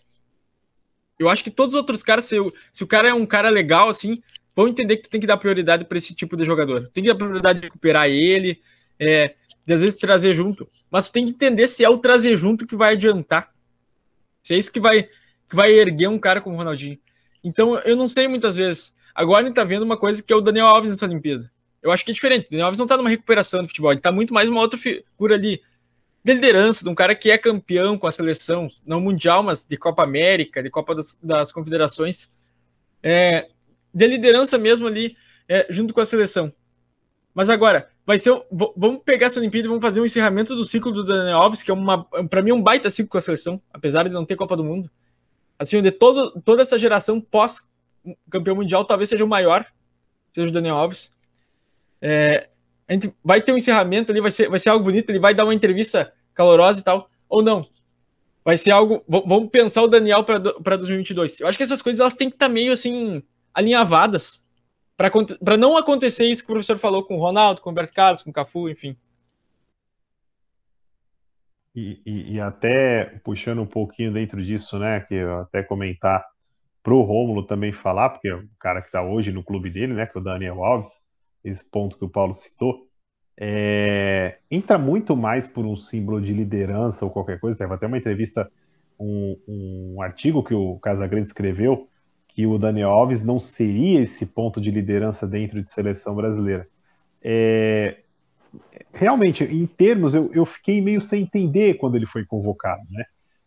Eu 1.18 1.28
acho 1.28 1.42
que 1.42 1.50
todos 1.50 1.74
os 1.74 1.78
outros 1.78 2.02
caras, 2.02 2.24
se, 2.24 2.36
se 2.72 2.84
o 2.84 2.86
cara 2.86 3.08
é 3.08 3.14
um 3.14 3.24
cara 3.24 3.48
legal, 3.48 3.88
assim, 3.88 4.22
vão 4.54 4.68
entender 4.68 4.96
que 4.96 5.04
tu 5.04 5.10
tem 5.10 5.20
que 5.20 5.26
dar 5.26 5.36
prioridade 5.36 5.84
para 5.84 5.96
esse 5.96 6.14
tipo 6.14 6.36
de 6.36 6.44
jogador. 6.44 6.90
Tem 6.92 7.02
que 7.02 7.08
dar 7.08 7.14
prioridade 7.14 7.60
de 7.60 7.66
recuperar 7.66 8.08
ele, 8.08 8.60
é, 8.98 9.34
de 9.64 9.72
às 9.72 9.80
vezes 9.80 9.98
trazer 9.98 10.34
junto. 10.34 10.68
Mas 10.90 11.08
tu 11.08 11.12
tem 11.12 11.24
que 11.24 11.30
entender 11.30 11.68
se 11.68 11.84
é 11.84 11.88
o 11.88 11.98
trazer 11.98 12.36
junto 12.36 12.66
que 12.66 12.76
vai 12.76 12.92
adiantar. 12.92 13.52
Se 14.42 14.54
é 14.54 14.58
isso 14.58 14.72
que 14.72 14.80
vai, 14.80 15.08
que 15.52 15.56
vai 15.56 15.70
erguer 15.70 16.08
um 16.08 16.18
cara 16.18 16.40
como 16.40 16.56
o 16.56 16.58
Ronaldinho. 16.58 16.98
Então, 17.44 17.78
eu 17.80 17.94
não 17.94 18.08
sei 18.08 18.26
muitas 18.26 18.56
vezes. 18.56 18.94
Agora 19.14 19.42
a 19.42 19.46
gente 19.46 19.54
tá 19.54 19.64
vendo 19.64 19.82
uma 19.82 19.98
coisa 19.98 20.22
que 20.22 20.32
é 20.32 20.36
o 20.36 20.40
Daniel 20.40 20.66
Alves 20.66 20.88
nessa 20.88 21.04
Olimpíada. 21.04 21.52
Eu 21.82 21.92
acho 21.92 22.02
que 22.06 22.10
é 22.10 22.14
diferente. 22.14 22.46
O 22.46 22.50
Daniel 22.52 22.68
Alves 22.68 22.78
não 22.78 22.86
tá 22.86 22.96
numa 22.96 23.10
recuperação 23.10 23.60
do 23.60 23.68
futebol, 23.68 23.92
ele 23.92 24.00
tá 24.00 24.10
muito 24.10 24.32
mais 24.32 24.48
uma 24.48 24.62
outra 24.62 24.78
figura 24.78 25.34
ali 25.34 25.60
de 26.24 26.32
liderança, 26.32 26.82
de 26.82 26.88
um 26.88 26.94
cara 26.94 27.14
que 27.14 27.30
é 27.30 27.36
campeão 27.36 27.98
com 27.98 28.06
a 28.06 28.12
seleção, 28.12 28.66
não 28.86 28.98
mundial, 28.98 29.42
mas 29.42 29.62
de 29.62 29.76
Copa 29.76 30.02
América, 30.02 30.62
de 30.62 30.70
Copa 30.70 30.94
das, 30.94 31.18
das 31.22 31.52
Confederações. 31.52 32.30
É, 33.02 33.48
de 33.92 34.06
liderança 34.06 34.56
mesmo 34.56 34.86
ali, 34.86 35.18
é, 35.46 35.66
junto 35.68 35.92
com 35.92 36.00
a 36.00 36.06
seleção. 36.06 36.50
Mas 37.34 37.50
agora, 37.50 37.90
vai 38.06 38.18
ser. 38.18 38.32
Vamos 38.50 39.02
pegar 39.04 39.26
essa 39.26 39.38
Olimpíada 39.38 39.66
e 39.66 39.68
vamos 39.68 39.82
fazer 39.82 40.00
um 40.00 40.06
encerramento 40.06 40.56
do 40.56 40.64
ciclo 40.64 40.92
do 40.92 41.04
Daniel 41.04 41.36
Alves, 41.36 41.62
que 41.62 41.70
é 41.70 41.74
uma, 41.74 42.04
para 42.04 42.40
mim, 42.40 42.52
um 42.52 42.62
baita 42.62 42.88
ciclo 42.88 43.10
com 43.10 43.18
a 43.18 43.22
seleção, 43.22 43.60
apesar 43.70 44.04
de 44.04 44.14
não 44.14 44.24
ter 44.24 44.34
Copa 44.34 44.56
do 44.56 44.64
Mundo. 44.64 44.90
Assim, 45.62 45.80
de 45.80 45.92
todo, 45.92 46.40
toda 46.42 46.62
essa 46.62 46.76
geração 46.76 47.20
pós 47.20 47.70
campeão 48.28 48.56
mundial 48.56 48.84
talvez 48.84 49.08
seja 49.08 49.24
o 49.24 49.28
maior, 49.28 49.64
seja 50.34 50.48
o 50.48 50.52
Daniel 50.52 50.74
Alves. 50.74 51.10
É, 52.00 52.48
a 52.88 52.92
gente 52.92 53.14
vai 53.22 53.40
ter 53.40 53.52
um 53.52 53.56
encerramento 53.56 54.10
ali, 54.10 54.20
vai 54.20 54.32
ser, 54.32 54.48
vai 54.48 54.58
ser 54.58 54.70
algo 54.70 54.84
bonito, 54.84 55.08
ele 55.10 55.20
vai 55.20 55.32
dar 55.32 55.44
uma 55.44 55.54
entrevista 55.54 56.12
calorosa 56.34 56.80
e 56.80 56.82
tal, 56.82 57.08
ou 57.28 57.42
não. 57.42 57.64
Vai 58.44 58.58
ser 58.58 58.72
algo. 58.72 59.04
Vamos 59.06 59.50
pensar 59.50 59.82
o 59.82 59.86
Daniel 59.86 60.24
para 60.24 60.76
2022. 60.76 61.38
Eu 61.38 61.46
acho 61.46 61.56
que 61.56 61.62
essas 61.62 61.80
coisas 61.80 62.00
elas 62.00 62.14
têm 62.14 62.28
que 62.28 62.34
estar 62.34 62.48
tá 62.48 62.52
meio 62.52 62.72
assim 62.72 63.22
alinhavadas 63.54 64.44
para 64.96 65.56
não 65.56 65.76
acontecer 65.76 66.26
isso 66.26 66.42
que 66.42 66.50
o 66.50 66.54
professor 66.54 66.76
falou 66.76 67.04
com 67.04 67.16
o 67.16 67.20
Ronaldo, 67.20 67.60
com 67.60 67.70
o 67.70 67.72
Roberto 67.72 67.94
Carlos, 67.94 68.22
com 68.22 68.30
o 68.30 68.32
Cafu, 68.32 68.68
enfim. 68.68 68.96
E, 71.74 72.02
e, 72.04 72.34
e, 72.34 72.40
até 72.40 73.04
puxando 73.24 73.62
um 73.62 73.66
pouquinho 73.66 74.12
dentro 74.12 74.44
disso, 74.44 74.78
né, 74.78 75.00
que 75.00 75.14
eu 75.14 75.40
até 75.40 75.62
comentar 75.62 76.22
para 76.82 76.92
o 76.92 77.02
Rômulo 77.02 77.44
também 77.44 77.72
falar, 77.72 78.10
porque 78.10 78.28
é 78.28 78.34
o 78.34 78.46
cara 78.58 78.82
que 78.82 78.88
está 78.88 79.02
hoje 79.02 79.32
no 79.32 79.42
clube 79.42 79.70
dele, 79.70 79.94
né, 79.94 80.06
que 80.06 80.16
é 80.16 80.20
o 80.20 80.24
Daniel 80.24 80.62
Alves, 80.62 80.90
esse 81.42 81.64
ponto 81.70 81.96
que 81.96 82.04
o 82.04 82.10
Paulo 82.10 82.34
citou, 82.34 82.86
é, 83.38 84.38
entra 84.50 84.78
muito 84.78 85.16
mais 85.16 85.46
por 85.46 85.64
um 85.64 85.76
símbolo 85.76 86.20
de 86.20 86.32
liderança 86.32 87.04
ou 87.04 87.10
qualquer 87.10 87.40
coisa. 87.40 87.56
Teve 87.56 87.74
até 87.74 87.86
uma 87.86 87.98
entrevista, 87.98 88.50
um, 88.98 89.36
um 89.48 90.02
artigo 90.02 90.44
que 90.44 90.54
o 90.54 90.78
Casagrande 90.78 91.28
escreveu, 91.28 91.88
que 92.28 92.46
o 92.46 92.58
Daniel 92.58 92.90
Alves 92.90 93.22
não 93.22 93.38
seria 93.38 94.00
esse 94.00 94.26
ponto 94.26 94.60
de 94.60 94.70
liderança 94.70 95.26
dentro 95.26 95.62
de 95.62 95.70
seleção 95.70 96.14
brasileira. 96.14 96.66
É, 97.22 98.01
realmente, 98.92 99.44
em 99.44 99.66
termos, 99.66 100.14
eu, 100.14 100.30
eu 100.32 100.44
fiquei 100.44 100.80
meio 100.80 101.00
sem 101.00 101.22
entender 101.22 101.74
quando 101.74 101.96
ele 101.96 102.06
foi 102.06 102.24
convocado, 102.24 102.82
né? 102.90 103.04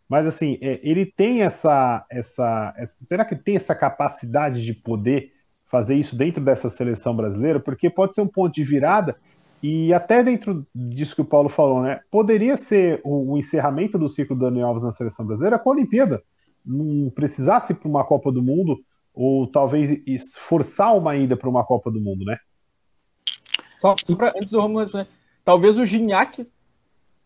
Mas 0.08 0.28
assim, 0.28 0.58
é, 0.62 0.80
ele 0.84 1.06
tem 1.06 1.42
essa, 1.42 2.06
essa, 2.10 2.74
essa. 2.78 3.06
Será 3.06 3.26
que 3.26 3.34
ele 3.34 3.42
tem 3.42 3.56
essa 3.56 3.74
capacidade 3.74 4.64
de 4.64 4.74
poder 4.74 5.32
fazer 5.66 5.96
isso 5.96 6.16
dentro 6.16 6.44
dessa 6.44 6.70
seleção 6.70 7.16
brasileira? 7.16 7.60
Porque 7.60 7.90
pode 7.90 8.14
ser 8.14 8.22
um 8.22 8.28
ponto 8.28 8.54
de 8.54 8.64
virada, 8.64 9.16
e 9.64 9.94
até 9.94 10.24
dentro 10.24 10.66
disso 10.76 11.16
que 11.16 11.22
o 11.22 11.26
Paulo 11.26 11.50
falou, 11.50 11.82
né? 11.82 12.02
Poderia 12.12 12.56
ser 12.56 13.02
o, 13.04 13.34
o 13.34 13.38
encerramento 13.38 13.98
do 13.98 14.08
ciclo 14.08 14.36
do 14.36 14.46
Daniel 14.46 14.68
Alves 14.68 14.84
na 14.84 14.92
seleção 14.92 15.26
brasileira 15.26 15.58
com 15.58 15.72
a 15.72 15.74
Olimpíada. 15.74 16.22
Não 16.64 17.10
precisasse 17.10 17.74
para 17.74 17.88
uma 17.90 18.04
Copa 18.04 18.32
do 18.32 18.44
Mundo, 18.44 18.78
ou 19.14 19.48
talvez 19.48 20.00
forçar 20.48 20.96
uma 20.96 21.16
ida 21.16 21.36
para 21.36 21.50
uma 21.50 21.64
Copa 21.64 21.90
do 21.90 22.00
Mundo, 22.00 22.26
né? 22.26 22.38
Só, 23.86 23.96
só 24.04 24.16
pra, 24.16 24.34
antes 24.36 24.52
do 24.52 24.60
Romulo 24.60 24.80
responder, 24.80 25.08
talvez 25.44 25.78
o 25.78 25.86
Gignac 25.86 26.44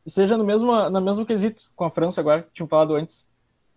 seja 0.06 0.38
no 0.38 0.44
mesmo, 0.44 0.90
no 0.90 1.00
mesmo 1.00 1.26
quesito 1.26 1.72
com 1.74 1.86
a 1.86 1.90
França 1.90 2.20
agora, 2.20 2.44
que 2.44 2.50
tinham 2.52 2.68
falado 2.68 2.96
antes. 2.96 3.26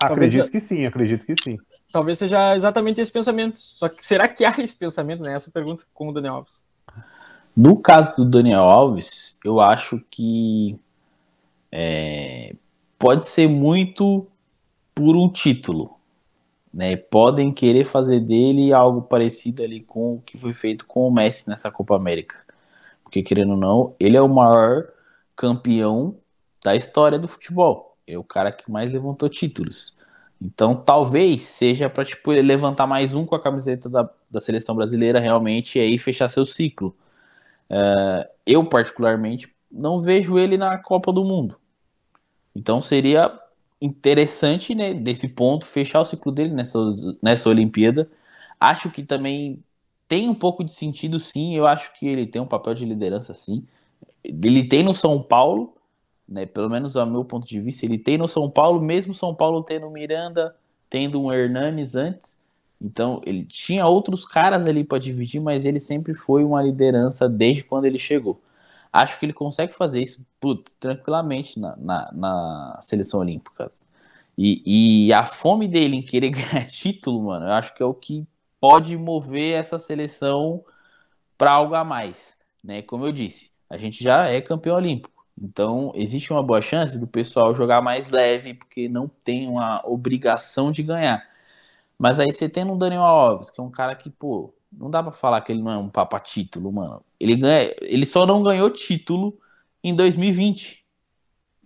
Acredito 0.03 0.41
talvez, 0.43 0.51
que 0.51 0.61
sim, 0.69 0.85
acredito 0.85 1.25
que 1.25 1.35
sim. 1.41 1.59
Talvez 1.93 2.19
seja 2.19 2.57
exatamente 2.57 3.01
esse 3.01 3.13
pensamento. 3.13 3.57
Só 3.59 3.89
que 3.89 4.05
será 4.05 4.27
que 4.27 4.45
há 4.45 4.53
esse 4.59 4.75
pensamento, 4.75 5.23
né? 5.23 5.35
Essa 5.35 5.49
pergunta 5.49 5.85
com 5.95 6.09
o 6.09 6.13
Daniel 6.13 6.35
Alves. 6.35 6.65
No 7.57 7.77
caso 7.77 8.17
do 8.17 8.25
Daniel 8.25 8.63
Alves, 8.63 9.39
eu 9.45 9.61
acho 9.61 10.03
que 10.11 10.77
é, 11.71 12.57
pode 12.99 13.29
ser 13.29 13.47
muito 13.47 14.27
por 14.93 15.15
um 15.15 15.29
título. 15.29 15.99
Né? 16.75 16.97
Podem 16.97 17.53
querer 17.53 17.85
fazer 17.85 18.19
dele 18.19 18.73
algo 18.73 19.03
parecido 19.03 19.63
ali 19.63 19.81
com 19.81 20.15
o 20.15 20.23
que 20.23 20.37
foi 20.37 20.53
feito 20.53 20.85
com 20.85 21.07
o 21.07 21.13
Messi 21.13 21.49
nessa 21.49 21.71
Copa 21.71 21.95
América. 21.95 22.42
Porque, 23.13 23.23
querendo 23.23 23.51
ou 23.51 23.59
não, 23.59 23.95
ele 24.01 24.17
é 24.17 24.23
o 24.23 24.29
maior 24.29 24.89
campeão 25.37 26.17
da 26.65 26.75
história 26.75 27.19
do 27.19 27.29
futebol. 27.29 27.99
É 28.07 28.17
o 28.17 28.25
cara 28.25 28.51
que 28.51 28.71
mais 28.71 28.91
levantou 28.91 29.29
títulos. 29.29 29.95
Então, 30.41 30.75
talvez 30.75 31.43
seja 31.43 31.91
para 31.91 32.07
tipo, 32.07 32.31
levantar 32.31 32.87
mais 32.87 33.15
um 33.15 33.27
com 33.27 33.35
a 33.35 33.43
camiseta 33.43 33.87
da, 33.91 34.09
da 34.31 34.41
seleção 34.41 34.75
brasileira 34.75 35.21
realmente 35.21 35.79
e 35.79 35.83
aí 35.83 35.99
fechar 35.99 36.31
seu 36.31 36.47
ciclo. 36.47 36.97
Uh, 37.69 38.27
eu, 38.47 38.65
particularmente, 38.65 39.55
não 39.71 40.01
vejo 40.01 40.39
ele 40.39 40.57
na 40.57 40.79
Copa 40.79 41.13
do 41.13 41.23
Mundo. 41.23 41.59
Então, 42.57 42.81
seria 42.81 43.39
interessante, 43.79 44.75
né, 44.75 44.95
desse 44.95 45.29
ponto, 45.29 45.67
fechar 45.67 46.01
o 46.01 46.05
ciclo 46.07 46.33
dele 46.33 46.55
nessa, 46.55 46.79
nessa 47.23 47.51
Olimpíada. 47.51 48.11
Acho 48.59 48.91
que 48.91 49.03
também 49.03 49.63
tem 50.13 50.29
um 50.29 50.35
pouco 50.35 50.63
de 50.63 50.71
sentido, 50.71 51.19
sim. 51.19 51.57
Eu 51.57 51.67
acho 51.67 51.91
que 51.95 52.07
ele 52.07 52.27
tem 52.27 52.43
um 52.43 52.47
papel 52.47 52.75
de 52.75 52.85
liderança, 52.85 53.33
sim. 53.33 53.67
Ele 54.23 54.63
tem 54.63 54.83
no 54.83 54.95
São 54.95 55.23
Paulo, 55.23 55.75
né? 56.29 56.45
Pelo 56.45 56.69
menos 56.69 56.99
ao 56.99 57.07
meu 57.07 57.25
ponto 57.25 57.47
de 57.47 57.59
vista, 57.59 57.87
ele 57.87 57.97
tem 57.97 58.19
no 58.19 58.29
São 58.29 58.51
Paulo, 58.51 58.79
mesmo 58.79 59.15
São 59.15 59.35
Paulo 59.35 59.63
tendo 59.63 59.89
Miranda, 59.89 60.55
tendo 60.91 61.19
um 61.19 61.33
Hernanes 61.33 61.95
antes. 61.95 62.39
Então, 62.79 63.23
ele 63.25 63.43
tinha 63.47 63.87
outros 63.87 64.27
caras 64.27 64.67
ali 64.67 64.85
para 64.85 64.99
dividir, 64.99 65.41
mas 65.41 65.65
ele 65.65 65.81
sempre 65.81 66.13
foi 66.13 66.45
uma 66.45 66.63
liderança 66.63 67.27
desde 67.27 67.65
quando 67.65 67.87
ele 67.87 67.99
chegou. 67.99 68.39
Acho 68.93 69.19
que 69.19 69.25
ele 69.25 69.33
consegue 69.33 69.73
fazer 69.73 70.03
isso 70.03 70.27
putz, 70.39 70.75
tranquilamente 70.75 71.59
na, 71.59 71.75
na, 71.79 72.13
na 72.13 72.79
seleção 72.83 73.21
olímpica. 73.21 73.73
E, 74.37 75.07
e, 75.07 75.13
a 75.15 75.25
fome 75.25 75.67
dele 75.67 75.97
em 75.97 76.03
querer 76.03 76.29
ganhar 76.37 76.67
título, 76.67 77.23
mano, 77.23 77.47
eu 77.47 77.53
acho 77.53 77.75
que 77.75 77.83
é 77.83 77.87
o 77.87 77.95
que 77.95 78.27
pode 78.63 78.97
mover 78.97 79.59
essa 79.59 79.77
seleção 79.77 80.65
para 81.37 81.51
algo 81.51 81.75
a 81.75 81.83
mais, 81.83 82.37
né? 82.63 82.81
Como 82.81 83.05
eu 83.05 83.11
disse, 83.11 83.51
a 83.69 83.77
gente 83.77 84.05
já 84.05 84.29
é 84.29 84.41
campeão 84.41 84.77
olímpico, 84.77 85.27
então 85.37 85.91
existe 85.97 86.33
uma 86.33 86.45
boa 86.45 86.61
chance 86.61 86.97
do 86.97 87.07
pessoal 87.09 87.53
jogar 87.57 87.83
mais 87.83 88.09
leve 88.11 88.55
porque 88.55 88.89
não 88.89 89.11
tem 89.25 89.49
uma 89.49 89.83
obrigação 89.85 90.71
de 90.71 90.85
ganhar. 90.85 91.29
Mas 91.99 92.21
aí 92.21 92.33
você 92.33 92.49
tem 92.49 92.65
um 92.65 92.79
Daniel 92.79 93.03
Alves, 93.03 93.51
que 93.51 93.61
é 93.61 93.65
um 93.65 93.71
cara 93.71 93.97
que, 93.97 94.09
pô, 94.09 94.55
não 94.73 94.89
dá 94.89 95.03
para 95.03 95.11
falar 95.11 95.41
que 95.41 95.51
ele 95.51 95.61
não 95.61 95.73
é 95.73 95.77
um 95.77 95.89
papa 95.89 96.21
título, 96.21 96.71
mano. 96.73 97.03
Ele 97.19 97.35
ganha, 97.35 97.75
ele 97.81 98.07
só 98.07 98.25
não 98.25 98.45
ganhou 98.45 98.71
título 98.71 99.37
em 99.83 99.93
2020. 99.93 100.85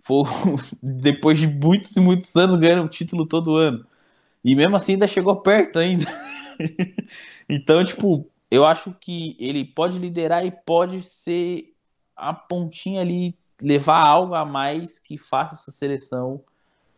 Foi 0.01 0.23
depois 0.81 1.37
de 1.37 1.47
muitos 1.47 1.95
e 1.95 1.99
muitos 1.99 2.35
anos 2.35 2.59
ganhando 2.59 2.85
o 2.85 2.89
título 2.89 3.27
todo 3.27 3.55
ano. 3.55 3.85
E 4.43 4.55
mesmo 4.55 4.75
assim 4.75 4.93
ainda 4.93 5.07
chegou 5.07 5.35
perto 5.35 5.77
ainda. 5.77 6.05
então, 7.47 7.83
tipo, 7.83 8.29
eu 8.49 8.65
acho 8.65 8.93
que 8.93 9.35
ele 9.39 9.65
pode 9.65 9.99
liderar 9.99 10.45
e 10.45 10.51
pode 10.51 11.01
ser 11.01 11.73
a 12.15 12.33
pontinha 12.33 13.01
ali, 13.01 13.37
levar 13.61 13.99
algo 13.99 14.33
a 14.33 14.45
mais 14.45 14.99
que 14.99 15.17
faça 15.17 15.55
essa 15.55 15.71
seleção 15.71 16.43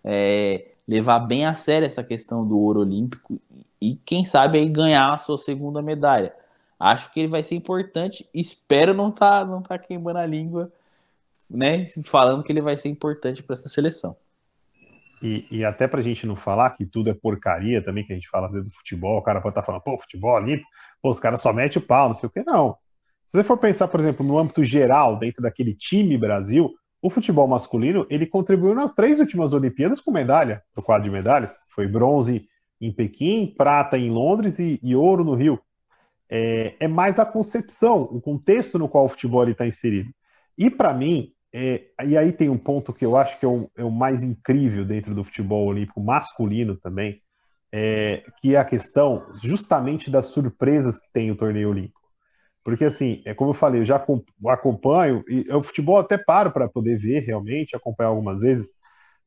é, 0.04 0.72
levar 0.88 1.20
bem 1.20 1.46
a 1.46 1.54
sério 1.54 1.86
essa 1.86 2.04
questão 2.04 2.48
do 2.48 2.58
ouro 2.58 2.80
olímpico 2.80 3.40
e, 3.82 3.96
quem 3.96 4.26
sabe, 4.26 4.58
aí 4.58 4.68
ganhar 4.68 5.14
a 5.14 5.18
sua 5.18 5.38
segunda 5.38 5.82
medalha. 5.82 6.34
Acho 6.80 7.12
que 7.14 7.20
ele 7.20 7.30
vai 7.30 7.44
ser 7.44 7.56
importante. 7.56 8.28
Espero 8.34 8.94
não 8.94 9.10
estar 9.10 9.42
tá, 9.42 9.46
não 9.46 9.62
tá 9.62 9.78
queimando 9.78 10.20
a 10.20 10.26
língua, 10.26 10.72
né? 11.50 11.86
Falando 12.04 12.44
que 12.44 12.52
ele 12.52 12.62
vai 12.62 12.78
ser 12.78 12.90
importante 12.90 13.44
para 13.44 13.54
essa 13.54 13.70
seleção. 13.70 14.16
E, 15.22 15.46
e 15.52 15.66
até 15.66 15.88
para 15.88 16.00
a 16.00 16.04
gente 16.04 16.26
não 16.26 16.36
falar 16.36 16.72
que 16.72 16.86
tudo 16.86 17.10
é 17.10 17.14
porcaria 17.14 17.82
também, 17.84 18.06
que 18.06 18.14
a 18.14 18.16
gente 18.16 18.30
fala 18.30 18.48
às 18.48 18.54
vezes 18.54 18.70
do 18.70 18.76
futebol, 18.76 19.18
o 19.18 19.22
cara 19.22 19.42
pode 19.42 19.52
estar 19.52 19.62
tá 19.62 19.66
falando, 19.66 19.82
pô, 19.82 19.98
futebol 19.98 20.36
olímpico, 20.36 20.70
pô, 21.02 21.10
os 21.10 21.20
caras 21.20 21.42
só 21.42 21.52
metem 21.52 21.82
o 21.82 21.86
pau, 21.86 22.08
não 22.08 22.16
sei 22.16 22.28
o 22.28 22.32
que, 22.32 22.44
não. 22.44 22.78
Se 23.28 23.38
você 23.38 23.44
for 23.44 23.58
pensar, 23.58 23.88
por 23.88 24.00
exemplo, 24.00 24.26
no 24.26 24.38
âmbito 24.40 24.64
geral, 24.64 25.18
dentro 25.18 25.42
daquele 25.42 25.76
time 25.76 26.18
Brasil, 26.18 26.74
o 27.02 27.10
futebol 27.10 27.48
masculino 27.48 28.06
ele 28.10 28.26
contribuiu 28.26 28.74
nas 28.74 28.94
três 28.94 29.20
últimas 29.20 29.54
Olimpíadas 29.54 30.02
com 30.02 30.12
medalha, 30.12 30.64
no 30.76 30.82
quadro 30.82 31.04
de 31.04 31.10
medalhas. 31.10 31.56
Foi 31.70 31.88
bronze 31.88 32.48
em 32.82 32.92
Pequim, 32.92 33.54
prata 33.58 33.98
em 33.98 34.10
Londres 34.10 34.60
e, 34.60 34.80
e 34.82 34.96
ouro 34.96 35.24
no 35.24 35.36
Rio. 35.36 35.60
É, 36.30 36.76
é, 36.80 36.88
mais 36.88 37.20
a 37.20 37.26
concepção, 37.26 38.04
o 38.04 38.22
contexto 38.22 38.78
no 38.78 38.88
qual 38.88 39.06
o 39.06 39.10
futebol 39.10 39.48
está 39.48 39.66
inserido. 39.66 40.10
E 40.58 40.70
para 40.70 40.94
mim, 40.94 41.32
é, 41.54 41.86
e 42.06 42.18
aí 42.18 42.32
tem 42.32 42.50
um 42.50 42.58
ponto 42.58 42.94
que 42.94 43.06
eu 43.06 43.18
acho 43.18 43.40
que 43.40 43.46
é 43.46 43.48
o, 43.48 43.70
é 43.76 43.84
o 43.84 43.90
mais 43.90 44.24
incrível 44.24 44.86
dentro 44.86 45.16
do 45.16 45.24
futebol 45.24 45.66
olímpico 45.66 46.00
masculino 46.00 46.76
também, 46.76 47.22
é, 47.72 48.24
que 48.40 48.56
é 48.56 48.60
a 48.60 48.66
questão 48.66 49.26
justamente 49.42 50.12
das 50.12 50.28
surpresas 50.28 51.00
que 51.00 51.12
tem 51.12 51.32
o 51.32 51.36
torneio 51.36 51.70
olímpico. 51.70 52.00
Porque, 52.64 52.86
assim, 52.86 53.24
é 53.26 53.34
como 53.34 53.52
eu 53.52 53.56
falei, 53.56 53.82
eu 53.82 53.86
já 53.86 54.04
acompanho, 54.48 55.24
e 55.28 55.52
o 55.52 55.64
futebol 55.64 55.98
até 55.98 56.18
paro 56.18 56.52
para 56.52 56.68
poder 56.68 56.98
ver 56.98 57.22
realmente, 57.22 57.76
acompanhar 57.76 58.10
algumas 58.10 58.40
vezes, 58.40 58.68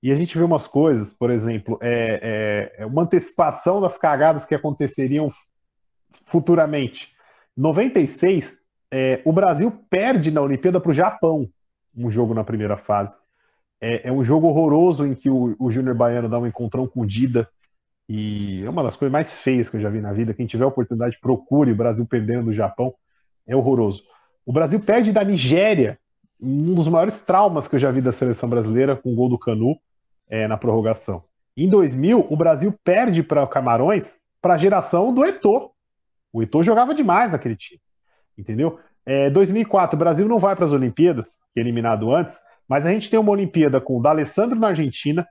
e 0.03 0.12
a 0.12 0.14
gente 0.14 0.37
vê 0.37 0.45
umas 0.45 0.66
coisas, 0.66 1.12
por 1.12 1.31
exemplo, 1.31 1.79
é, 1.81 2.73
é, 2.79 2.83
é 2.83 2.87
uma 2.87 3.03
antecipação 3.03 3.81
das 3.81 3.97
cagadas 3.97 4.45
que 4.45 4.55
aconteceriam 4.55 5.29
futuramente. 6.27 7.12
96, 7.57 8.59
é, 8.93 9.23
o 9.25 9.33
Brasil 9.33 9.73
perde 9.89 10.31
na 10.31 10.41
Olimpíada 10.41 10.81
para 10.81 10.91
o 10.91 10.95
Japão 10.95 11.49
um 11.97 12.11
jogo 12.11 12.34
na 12.34 12.45
primeira 12.45 12.76
fase. 12.76 13.16
É, 13.80 14.09
é 14.09 14.12
um 14.12 14.22
jogo 14.22 14.47
horroroso 14.47 15.07
em 15.07 15.14
que 15.14 15.28
o, 15.28 15.57
o 15.59 15.70
Júnior 15.70 15.95
Baiano 15.95 16.28
dá 16.28 16.38
um 16.38 16.47
encontrão 16.47 16.86
com 16.86 17.01
o 17.01 17.07
Dida. 17.07 17.49
E 18.09 18.62
é 18.64 18.70
uma 18.70 18.82
das 18.82 18.97
coisas 18.97 19.12
mais 19.12 19.32
feias 19.32 19.68
que 19.68 19.76
eu 19.76 19.80
já 19.80 19.88
vi 19.88 20.01
na 20.01 20.12
vida. 20.12 20.34
Quem 20.34 20.47
tiver 20.47 20.64
oportunidade, 20.64 21.18
procure 21.20 21.72
o 21.72 21.76
Brasil 21.76 22.07
perdendo 22.07 22.47
do 22.47 22.53
Japão. 22.53 22.95
É 23.47 23.57
horroroso. 23.57 24.05
O 24.45 24.53
Brasil 24.53 24.80
perde 24.80 25.12
da 25.12 25.24
Nigéria, 25.24 25.99
um 26.40 26.74
dos 26.74 26.88
maiores 26.88 27.20
traumas 27.22 27.68
que 27.68 27.76
eu 27.76 27.80
já 27.80 27.90
vi 27.90 28.01
da 28.01 28.12
seleção 28.12 28.49
brasileira, 28.49 28.97
com 28.97 29.12
o 29.12 29.14
gol 29.14 29.28
do 29.28 29.38
Canu 29.38 29.76
é, 30.28 30.49
na 30.49 30.57
prorrogação. 30.57 31.24
Em 31.57 31.68
2000, 31.68 32.26
o 32.28 32.36
Brasil 32.36 32.74
perde 32.82 33.22
para 33.22 33.43
o 33.43 33.49
Camarões 33.49 34.16
para 34.40 34.55
a 34.55 34.59
geração 34.59 35.12
do 35.12 35.24
Eto'o. 35.24 35.70
O 36.32 36.43
Eto'o 36.43 36.64
jogava 36.64 36.95
demais 36.95 37.30
naquele 37.30 37.55
time, 37.55 37.80
entendeu? 38.36 38.80
É, 39.05 39.30
2004, 39.30 39.96
o 39.96 39.98
Brasil 39.98 40.28
não 40.28 40.38
vai 40.38 40.55
para 40.55 40.64
as 40.64 40.72
Olimpíadas, 40.72 41.26
é 41.57 41.61
eliminado 41.61 42.14
antes, 42.14 42.36
mas 42.68 42.86
a 42.86 42.90
gente 42.90 43.11
tem 43.11 43.18
uma 43.18 43.32
Olimpíada 43.32 43.80
com 43.80 43.98
o 43.98 44.03
D'Alessandro 44.03 44.59
na 44.59 44.68
Argentina, 44.68 45.26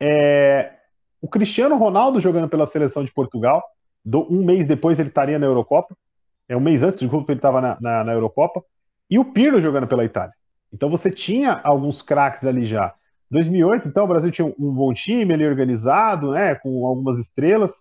é, 0.00 0.72
o 1.20 1.28
Cristiano 1.28 1.76
Ronaldo 1.76 2.20
jogando 2.20 2.48
pela 2.48 2.66
seleção 2.66 3.04
de 3.04 3.12
Portugal, 3.12 3.62
do, 4.04 4.26
um 4.32 4.44
mês 4.44 4.66
depois 4.66 4.98
ele 4.98 5.10
estaria 5.10 5.38
na 5.38 5.46
Eurocopa, 5.46 5.94
é 6.48 6.56
um 6.56 6.60
mês 6.60 6.82
antes, 6.82 6.98
desculpa, 6.98 7.30
ele 7.30 7.38
estava 7.38 7.60
na, 7.60 7.78
na, 7.80 8.04
na, 8.04 8.12
Eurocopa, 8.12 8.64
e 9.08 9.18
o 9.18 9.24
Pirlo 9.24 9.60
jogando 9.60 9.86
pela 9.86 10.04
Itália. 10.04 10.32
Então 10.72 10.88
você 10.88 11.10
tinha 11.10 11.60
alguns 11.62 12.00
craques 12.00 12.44
ali 12.44 12.64
já. 12.64 12.94
2008, 13.30 13.86
então, 13.86 14.04
o 14.04 14.08
Brasil 14.08 14.30
tinha 14.32 14.46
um 14.46 14.72
bom 14.72 14.92
time 14.92 15.32
ali 15.32 15.46
organizado, 15.46 16.32
né, 16.32 16.56
com 16.56 16.84
algumas 16.84 17.18
estrelas, 17.18 17.72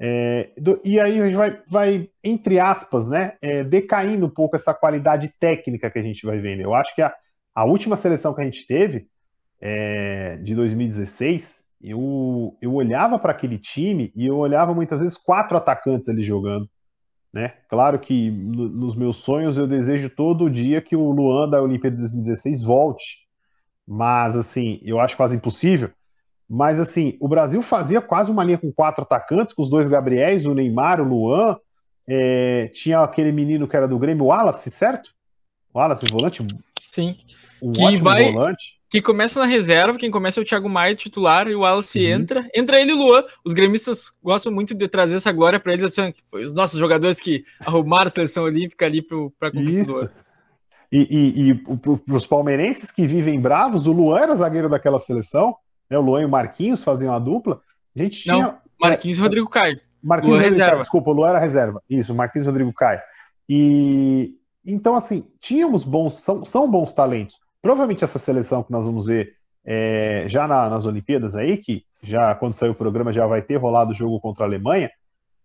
é, 0.00 0.50
do, 0.56 0.80
e 0.84 1.00
aí 1.00 1.20
a 1.20 1.24
gente 1.26 1.36
vai, 1.36 1.60
vai 1.68 2.08
entre 2.22 2.60
aspas, 2.60 3.08
né, 3.08 3.36
é, 3.42 3.64
decaindo 3.64 4.26
um 4.26 4.30
pouco 4.30 4.54
essa 4.54 4.72
qualidade 4.72 5.32
técnica 5.40 5.90
que 5.90 5.98
a 5.98 6.02
gente 6.02 6.24
vai 6.24 6.38
vendo. 6.38 6.60
Eu 6.60 6.74
acho 6.74 6.94
que 6.94 7.02
a, 7.02 7.12
a 7.54 7.64
última 7.64 7.96
seleção 7.96 8.32
que 8.32 8.40
a 8.40 8.44
gente 8.44 8.66
teve, 8.66 9.08
é, 9.60 10.36
de 10.36 10.54
2016, 10.54 11.64
eu, 11.82 12.56
eu 12.62 12.74
olhava 12.74 13.18
para 13.18 13.32
aquele 13.32 13.58
time 13.58 14.12
e 14.14 14.26
eu 14.26 14.36
olhava 14.36 14.72
muitas 14.72 15.00
vezes 15.00 15.16
quatro 15.16 15.56
atacantes 15.56 16.08
ali 16.08 16.22
jogando. 16.22 16.68
né? 17.32 17.54
Claro 17.68 17.98
que 17.98 18.30
no, 18.30 18.68
nos 18.68 18.96
meus 18.96 19.16
sonhos 19.16 19.58
eu 19.58 19.66
desejo 19.66 20.10
todo 20.10 20.50
dia 20.50 20.80
que 20.80 20.96
o 20.96 21.10
Luan 21.10 21.48
da 21.48 21.60
Olimpíada 21.62 21.96
de 21.96 22.02
2016 22.02 22.62
volte, 22.62 23.18
mas 23.86 24.36
assim, 24.36 24.80
eu 24.84 25.00
acho 25.00 25.16
quase 25.16 25.36
impossível. 25.36 25.90
Mas 26.48 26.80
assim, 26.80 27.16
o 27.20 27.28
Brasil 27.28 27.60
fazia 27.60 28.00
quase 28.00 28.30
uma 28.30 28.42
linha 28.42 28.56
com 28.56 28.72
quatro 28.72 29.02
atacantes, 29.02 29.54
com 29.54 29.62
os 29.62 29.68
dois 29.68 29.86
Gabriéis, 29.86 30.46
o 30.46 30.54
Neymar, 30.54 31.00
o 31.00 31.04
Luan, 31.04 31.56
é, 32.08 32.70
tinha 32.72 33.00
aquele 33.00 33.30
menino 33.30 33.68
que 33.68 33.76
era 33.76 33.86
do 33.86 33.98
Grêmio, 33.98 34.24
o 34.24 34.28
Wallace, 34.28 34.70
certo? 34.70 35.10
O 35.74 35.78
Wallace, 35.78 36.06
volante? 36.10 36.46
Sim. 36.80 37.18
Um 37.60 37.72
que 37.72 37.98
vai, 37.98 38.32
volante. 38.32 38.78
Que 38.90 39.02
começa 39.02 39.38
na 39.38 39.44
reserva, 39.44 39.98
quem 39.98 40.10
começa 40.10 40.40
é 40.40 40.42
o 40.42 40.46
Thiago 40.46 40.70
Maia, 40.70 40.94
titular, 40.94 41.46
e 41.48 41.54
o 41.54 41.60
Wallace 41.60 41.98
Uhum. 41.98 42.06
entra. 42.06 42.48
Entra 42.54 42.80
ele 42.80 42.92
e 42.92 42.94
o 42.94 42.96
Luan. 42.96 43.24
Os 43.44 43.52
gremistas 43.52 44.10
gostam 44.22 44.50
muito 44.50 44.74
de 44.74 44.88
trazer 44.88 45.16
essa 45.16 45.30
glória 45.30 45.60
para 45.60 45.74
eles, 45.74 45.84
assim, 45.84 46.10
foi 46.30 46.46
os 46.46 46.54
nossos 46.54 46.78
jogadores 46.78 47.20
que 47.20 47.44
arrumaram 47.60 48.06
a 48.06 48.10
seleção 48.10 48.44
olímpica 48.44 48.86
ali 48.86 49.02
para 49.02 49.50
conquistar 49.50 49.82
o 49.82 49.84
Isso. 49.84 49.94
ouro. 49.94 50.10
E, 50.90 50.98
e, 51.10 51.50
e 51.50 51.54
para 51.54 52.16
os 52.16 52.26
palmeirenses 52.26 52.90
que 52.90 53.06
vivem 53.06 53.38
bravos, 53.38 53.86
o 53.86 53.92
Luan 53.92 54.20
era 54.20 54.34
zagueiro 54.34 54.70
daquela 54.70 54.98
seleção, 54.98 55.54
né? 55.90 55.98
O 55.98 56.02
Luan 56.02 56.22
e 56.22 56.24
o 56.24 56.28
Marquinhos 56.28 56.82
faziam 56.84 57.14
a 57.14 57.18
dupla. 57.18 57.60
A 57.96 58.02
gente 58.02 58.26
Não, 58.28 58.34
tinha. 58.36 58.54
Marquinhos 58.80 59.18
e 59.18 59.20
Rodrigo 59.20 59.48
Caio. 59.48 59.80
Marquinhos 60.02 60.36
Luan 60.36 60.44
reserva. 60.44 60.70
Caio, 60.70 60.82
desculpa, 60.82 61.10
o 61.10 61.12
Luan 61.12 61.28
era 61.30 61.38
reserva. 61.38 61.82
Isso, 61.90 62.14
Marquinhos 62.14 62.46
e 62.46 62.48
Rodrigo 62.50 62.72
Caio. 62.72 63.00
E 63.48 64.34
então, 64.64 64.94
assim, 64.94 65.24
tínhamos 65.40 65.82
bons, 65.84 66.18
são, 66.20 66.44
são 66.44 66.70
bons 66.70 66.92
talentos. 66.92 67.36
Provavelmente 67.62 68.04
essa 68.04 68.18
seleção 68.18 68.62
que 68.62 68.70
nós 68.70 68.84
vamos 68.86 69.06
ver 69.06 69.34
é, 69.64 70.24
já 70.28 70.46
na- 70.46 70.68
nas 70.70 70.84
Olimpíadas 70.86 71.34
aí, 71.34 71.56
que 71.56 71.84
já 72.02 72.34
quando 72.34 72.54
sair 72.54 72.68
o 72.70 72.74
programa 72.74 73.12
já 73.12 73.26
vai 73.26 73.42
ter 73.42 73.56
rolado 73.56 73.90
o 73.90 73.94
jogo 73.94 74.20
contra 74.20 74.44
a 74.44 74.46
Alemanha. 74.46 74.90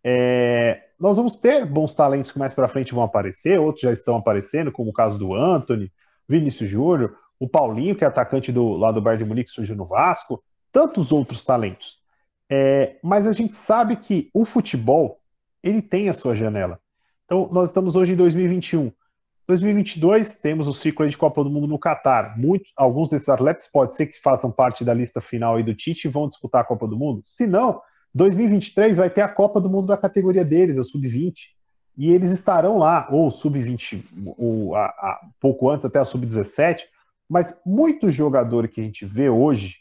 é, 0.05 0.81
nós 0.99 1.15
vamos 1.17 1.37
ter 1.37 1.65
bons 1.65 1.93
talentos 1.95 2.31
que 2.31 2.37
mais 2.39 2.53
para 2.53 2.67
frente 2.67 2.93
vão 2.93 3.03
aparecer, 3.03 3.59
outros 3.59 3.81
já 3.81 3.91
estão 3.91 4.15
aparecendo, 4.17 4.71
como 4.71 4.89
o 4.89 4.93
caso 4.93 5.17
do 5.17 5.33
Anthony, 5.33 5.91
Vinícius 6.27 6.69
Júnior, 6.69 7.15
o 7.43 7.49
Paulinho, 7.49 7.95
que 7.95 8.03
é 8.03 8.07
atacante 8.07 8.51
do, 8.51 8.73
lá 8.77 8.91
do 8.91 9.01
Bayern 9.01 9.23
de 9.23 9.29
Munique, 9.29 9.49
surgiu 9.51 9.75
no 9.75 9.85
Vasco, 9.85 10.43
tantos 10.71 11.11
outros 11.11 11.43
talentos. 11.43 11.97
É, 12.49 12.97
mas 13.03 13.25
a 13.27 13.31
gente 13.31 13.55
sabe 13.55 13.95
que 13.97 14.29
o 14.33 14.45
futebol 14.45 15.19
ele 15.61 15.81
tem 15.81 16.09
a 16.09 16.13
sua 16.13 16.35
janela. 16.35 16.79
Então, 17.25 17.49
nós 17.51 17.69
estamos 17.69 17.95
hoje 17.95 18.13
em 18.13 18.15
2021. 18.15 18.91
2022, 19.47 20.35
temos 20.39 20.67
o 20.67 20.73
ciclo 20.73 21.07
de 21.07 21.17
Copa 21.17 21.43
do 21.43 21.49
Mundo 21.49 21.67
no 21.67 21.77
Catar. 21.77 22.35
Alguns 22.77 23.09
desses 23.09 23.27
atletas 23.27 23.67
pode 23.67 23.93
ser 23.95 24.07
que 24.07 24.21
façam 24.21 24.51
parte 24.51 24.85
da 24.85 24.93
lista 24.93 25.19
final 25.19 25.55
aí 25.55 25.63
do 25.63 25.75
Tite 25.75 26.07
e 26.07 26.11
vão 26.11 26.29
disputar 26.29 26.61
a 26.61 26.65
Copa 26.65 26.87
do 26.87 26.97
Mundo. 26.97 27.21
Se 27.25 27.45
não, 27.45 27.81
2023 28.15 28.97
vai 28.97 29.09
ter 29.09 29.21
a 29.21 29.27
Copa 29.27 29.59
do 29.59 29.69
Mundo 29.69 29.87
da 29.87 29.97
categoria 29.97 30.45
deles, 30.45 30.77
a 30.77 30.83
Sub-20. 30.83 31.33
E 31.97 32.11
eles 32.11 32.31
estarão 32.31 32.77
lá, 32.79 33.07
ou 33.11 33.29
Sub-20, 33.29 34.03
ou 34.37 34.75
a, 34.75 34.85
a- 34.85 35.19
pouco 35.39 35.69
antes, 35.69 35.85
até 35.85 35.99
a 35.99 36.05
Sub-17. 36.05 36.81
Mas 37.33 37.59
muitos 37.65 38.13
jogadores 38.13 38.69
que 38.69 38.79
a 38.79 38.83
gente 38.83 39.07
vê 39.07 39.27
hoje, 39.27 39.79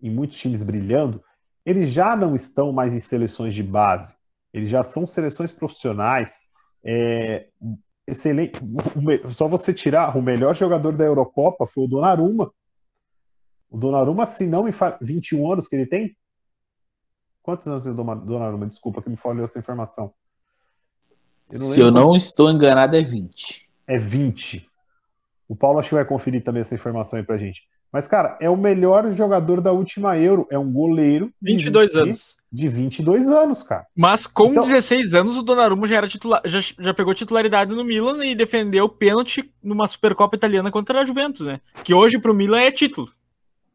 em 0.00 0.08
muitos 0.08 0.38
times 0.38 0.62
brilhando, 0.62 1.22
eles 1.62 1.90
já 1.90 2.16
não 2.16 2.34
estão 2.34 2.72
mais 2.72 2.94
em 2.94 3.00
seleções 3.00 3.54
de 3.54 3.62
base. 3.62 4.10
Eles 4.54 4.70
já 4.70 4.82
são 4.82 5.06
seleções 5.06 5.52
profissionais. 5.52 6.32
É, 6.82 7.48
excelente. 8.06 8.58
Só 9.32 9.46
você 9.46 9.74
tirar 9.74 10.16
o 10.16 10.22
melhor 10.22 10.56
jogador 10.56 10.92
da 10.92 11.04
Eurocopa 11.04 11.66
foi 11.66 11.84
o 11.84 11.86
Donnarumma. 11.86 12.50
O 13.68 13.76
Donnarumma, 13.76 14.24
se 14.24 14.46
não 14.46 14.62
me 14.62 14.72
fa... 14.72 14.96
21 14.98 15.52
anos 15.52 15.68
que 15.68 15.76
ele 15.76 15.84
tem? 15.84 16.16
Quantos 17.42 17.66
anos 17.66 17.82
tem 17.82 17.92
o 17.92 17.96
Donnarumma? 17.96 18.66
Desculpa 18.66 19.02
que 19.02 19.10
me 19.10 19.16
falhou 19.18 19.44
essa 19.44 19.58
informação. 19.58 20.10
Eu 21.52 21.58
Se 21.58 21.80
eu 21.80 21.90
não 21.90 22.16
estou 22.16 22.50
enganado, 22.50 22.96
é 22.96 23.02
20. 23.02 23.68
é 23.86 23.98
20. 23.98 24.70
O 25.48 25.54
Paulo 25.56 25.78
acho 25.78 25.90
que 25.90 25.94
vai 25.94 26.04
conferir 26.04 26.42
também 26.42 26.60
essa 26.62 26.74
informação 26.74 27.18
aí 27.18 27.24
pra 27.24 27.36
gente. 27.36 27.62
Mas, 27.92 28.08
cara, 28.08 28.36
é 28.40 28.50
o 28.50 28.56
melhor 28.56 29.12
jogador 29.12 29.60
da 29.60 29.70
última 29.70 30.18
Euro. 30.18 30.48
É 30.50 30.58
um 30.58 30.72
goleiro 30.72 31.26
de 31.40 31.52
22 31.52 31.92
20 31.92 32.02
anos. 32.02 32.36
De 32.50 32.68
22 32.68 33.28
anos, 33.30 33.62
cara. 33.62 33.86
Mas 33.96 34.26
com 34.26 34.46
Então- 34.50 34.62
16 34.64 35.14
anos, 35.14 35.36
o 35.36 35.42
Donnarumma 35.42 35.86
já, 35.86 35.96
era 35.96 36.08
titular, 36.08 36.40
já, 36.44 36.58
já 36.60 36.92
pegou 36.94 37.14
titularidade 37.14 37.72
no 37.74 37.84
Milan 37.84 38.24
e 38.24 38.34
defendeu 38.34 38.86
o 38.86 38.88
pênalti 38.88 39.48
numa 39.62 39.86
Supercopa 39.86 40.34
Italiana 40.34 40.70
contra 40.72 41.00
a 41.00 41.04
Juventus, 41.04 41.46
né? 41.46 41.60
Que 41.84 41.94
hoje 41.94 42.18
pro 42.18 42.34
Milan 42.34 42.60
é 42.62 42.70
título. 42.72 43.08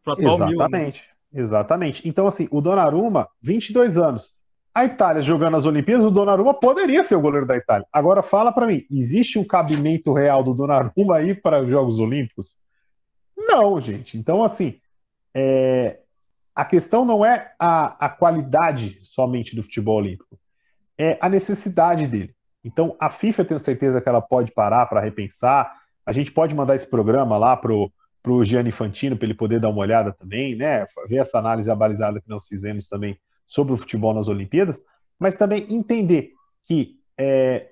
Pro 0.03 0.13
atual 0.13 0.37
Milan. 0.37 0.47
né? 0.47 0.53
Exatamente. 0.55 1.03
Exatamente. 1.33 2.07
Então, 2.09 2.27
assim, 2.27 2.47
o 2.51 2.59
Donnarumma, 2.59 3.27
22 3.41 3.97
anos. 3.97 4.33
A 4.73 4.85
Itália 4.85 5.21
jogando 5.21 5.57
as 5.57 5.65
Olimpíadas, 5.65 6.05
o 6.05 6.11
Donnarumma 6.11 6.53
poderia 6.53 7.03
ser 7.03 7.15
o 7.15 7.21
goleiro 7.21 7.45
da 7.45 7.57
Itália. 7.57 7.85
Agora, 7.91 8.21
fala 8.21 8.51
pra 8.51 8.67
mim, 8.67 8.85
existe 8.89 9.39
um 9.39 9.43
cabimento 9.43 10.13
real 10.13 10.43
do 10.43 10.53
Donnarumma 10.53 11.17
aí 11.17 11.33
para 11.33 11.61
os 11.61 11.69
Jogos 11.69 11.99
Olímpicos? 11.99 12.55
Não, 13.35 13.79
gente. 13.81 14.17
Então, 14.17 14.43
assim, 14.43 14.79
é, 15.33 15.99
a 16.55 16.63
questão 16.63 17.03
não 17.03 17.25
é 17.25 17.53
a, 17.57 18.05
a 18.05 18.09
qualidade 18.09 18.99
somente 19.03 19.55
do 19.55 19.63
futebol 19.63 19.97
olímpico, 19.97 20.37
é 20.97 21.17
a 21.19 21.29
necessidade 21.29 22.05
dele. 22.07 22.35
Então, 22.63 22.95
a 22.99 23.09
FIFA, 23.09 23.41
eu 23.41 23.45
tenho 23.45 23.59
certeza 23.59 24.01
que 24.01 24.09
ela 24.09 24.21
pode 24.21 24.51
parar 24.51 24.85
para 24.85 24.99
repensar. 24.99 25.73
A 26.05 26.11
gente 26.11 26.31
pode 26.31 26.53
mandar 26.53 26.75
esse 26.75 26.87
programa 26.87 27.37
lá 27.37 27.55
pro 27.55 27.91
para 28.21 28.33
o 28.33 28.43
Gianni 28.43 28.69
Infantino, 28.69 29.15
para 29.15 29.25
ele 29.25 29.33
poder 29.33 29.59
dar 29.59 29.69
uma 29.69 29.79
olhada 29.79 30.11
também, 30.11 30.55
né? 30.55 30.85
Ver 31.07 31.17
essa 31.17 31.39
análise 31.39 31.71
abalizada 31.71 32.19
que 32.19 32.29
nós 32.29 32.45
fizemos 32.47 32.87
também 32.87 33.17
sobre 33.49 33.73
o 33.73 33.77
futebol 33.77 34.13
nas 34.13 34.29
Olimpíadas, 34.29 34.81
mas 35.19 35.35
também 35.35 35.65
entender 35.69 36.31
que 36.65 36.97
é, 37.17 37.71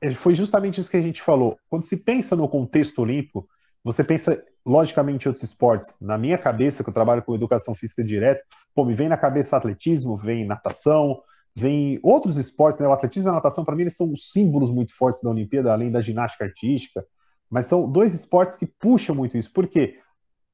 é, 0.00 0.14
foi 0.14 0.34
justamente 0.34 0.80
isso 0.80 0.90
que 0.90 0.96
a 0.96 1.02
gente 1.02 1.22
falou. 1.22 1.58
Quando 1.68 1.82
se 1.82 1.96
pensa 1.96 2.36
no 2.36 2.48
contexto 2.48 3.00
olímpico, 3.00 3.48
você 3.82 4.04
pensa 4.04 4.40
logicamente 4.64 5.24
em 5.24 5.28
outros 5.30 5.50
esportes. 5.50 5.96
Na 6.00 6.18
minha 6.18 6.38
cabeça, 6.38 6.84
que 6.84 6.90
eu 6.90 6.94
trabalho 6.94 7.22
com 7.22 7.34
educação 7.34 7.74
física 7.74 8.04
direta, 8.04 8.42
pô, 8.74 8.84
me 8.84 8.94
vem 8.94 9.08
na 9.08 9.16
cabeça 9.16 9.56
atletismo, 9.56 10.16
vem 10.16 10.44
natação, 10.44 11.20
vem 11.56 11.98
outros 12.02 12.36
esportes, 12.36 12.80
né? 12.80 12.86
O 12.86 12.92
atletismo 12.92 13.28
e 13.28 13.30
a 13.30 13.34
natação, 13.34 13.64
para 13.64 13.74
mim, 13.74 13.82
eles 13.82 13.96
são 13.96 14.12
os 14.12 14.30
símbolos 14.30 14.70
muito 14.70 14.94
fortes 14.94 15.22
da 15.22 15.30
Olimpíada, 15.30 15.72
além 15.72 15.90
da 15.90 16.00
ginástica 16.00 16.44
artística. 16.44 17.04
Mas 17.50 17.66
são 17.66 17.90
dois 17.90 18.14
esportes 18.14 18.58
que 18.58 18.66
puxam 18.66 19.14
muito 19.14 19.36
isso. 19.36 19.50
Por 19.52 19.66
quê? 19.66 19.98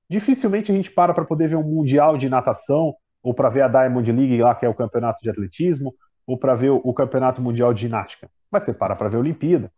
Dificilmente 0.09 0.71
a 0.71 0.75
gente 0.75 0.91
para 0.91 1.13
para 1.13 1.25
poder 1.25 1.49
ver 1.49 1.57
um 1.57 1.63
mundial 1.63 2.17
de 2.17 2.29
natação, 2.29 2.95
ou 3.25 3.33
para 3.33 3.49
ver 3.49 3.63
a 3.63 3.69
Diamond 3.69 4.13
League 4.13 4.43
lá, 4.43 4.55
que 4.55 4.67
é 4.67 4.69
o 4.69 4.75
campeonato 4.75 5.21
de 5.23 5.31
atletismo, 5.31 5.95
ou 6.27 6.39
para 6.39 6.55
ver 6.55 6.71
o, 6.71 6.81
o 6.85 6.93
campeonato 6.93 7.41
mundial 7.41 7.73
de 7.73 7.81
ginástica. 7.81 8.31
Mas 8.51 8.65
você 8.65 8.75
para 8.75 8.95
para 8.95 9.09
ver 9.09 9.17
a 9.17 9.21
Olimpíada. 9.21 9.73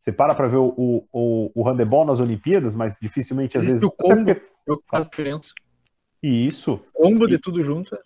Você 0.00 0.10
para 0.10 0.34
para 0.34 0.48
ver 0.48 0.56
o, 0.56 0.72
o, 0.76 1.04
o, 1.12 1.50
o 1.54 1.68
handebol 1.68 2.06
nas 2.06 2.18
Olimpíadas, 2.18 2.74
mas 2.74 2.96
dificilmente 3.00 3.58
às 3.58 3.64
Existe 3.64 3.80
vezes. 3.80 3.88
o 3.88 3.90
combo. 4.02 4.30
É 4.30 4.72
o 4.72 4.78
que 4.78 4.84
faz 4.88 5.08
diferença. 5.08 5.52
Isso. 6.22 6.80
Combo 6.92 7.26
de 7.26 7.38
tudo 7.38 7.62
junto. 7.62 7.96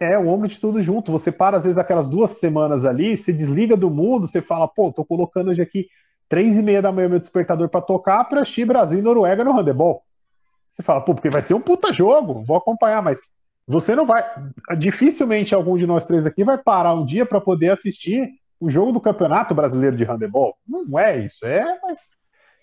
É, 0.00 0.18
o 0.18 0.26
ombro 0.28 0.48
de 0.48 0.58
tudo 0.58 0.82
junto. 0.82 1.12
Você 1.12 1.30
para, 1.30 1.58
às 1.58 1.64
vezes, 1.64 1.78
aquelas 1.78 2.08
duas 2.08 2.32
semanas 2.32 2.84
ali, 2.84 3.16
você 3.16 3.32
desliga 3.32 3.76
do 3.76 3.88
mundo, 3.88 4.26
você 4.26 4.40
fala, 4.40 4.66
pô, 4.66 4.90
tô 4.90 5.04
colocando 5.04 5.50
hoje 5.50 5.62
aqui 5.62 5.86
três 6.28 6.56
e 6.56 6.62
meia 6.62 6.80
da 6.82 6.90
manhã 6.90 7.08
meu 7.08 7.20
despertador 7.20 7.68
para 7.68 7.82
tocar 7.82 8.24
para 8.24 8.40
assistir 8.40 8.64
Brasil 8.64 8.98
e 8.98 9.02
Noruega 9.02 9.44
no 9.44 9.52
handebol. 9.52 10.02
Você 10.72 10.82
fala, 10.82 11.02
pô, 11.02 11.14
porque 11.14 11.28
vai 11.28 11.42
ser 11.42 11.54
um 11.54 11.60
puta 11.60 11.92
jogo, 11.92 12.42
vou 12.42 12.56
acompanhar, 12.56 13.02
mas 13.02 13.20
você 13.66 13.94
não 13.94 14.06
vai. 14.06 14.24
Dificilmente 14.76 15.54
algum 15.54 15.76
de 15.76 15.86
nós 15.86 16.04
três 16.04 16.26
aqui 16.26 16.44
vai 16.44 16.58
parar 16.58 16.94
um 16.94 17.04
dia 17.04 17.24
para 17.24 17.40
poder 17.40 17.70
assistir 17.70 18.28
o 18.60 18.70
jogo 18.70 18.92
do 18.92 19.00
Campeonato 19.00 19.54
Brasileiro 19.54 19.96
de 19.96 20.04
Handebol. 20.04 20.56
Não 20.66 20.98
é 20.98 21.18
isso, 21.18 21.44
é. 21.44 21.64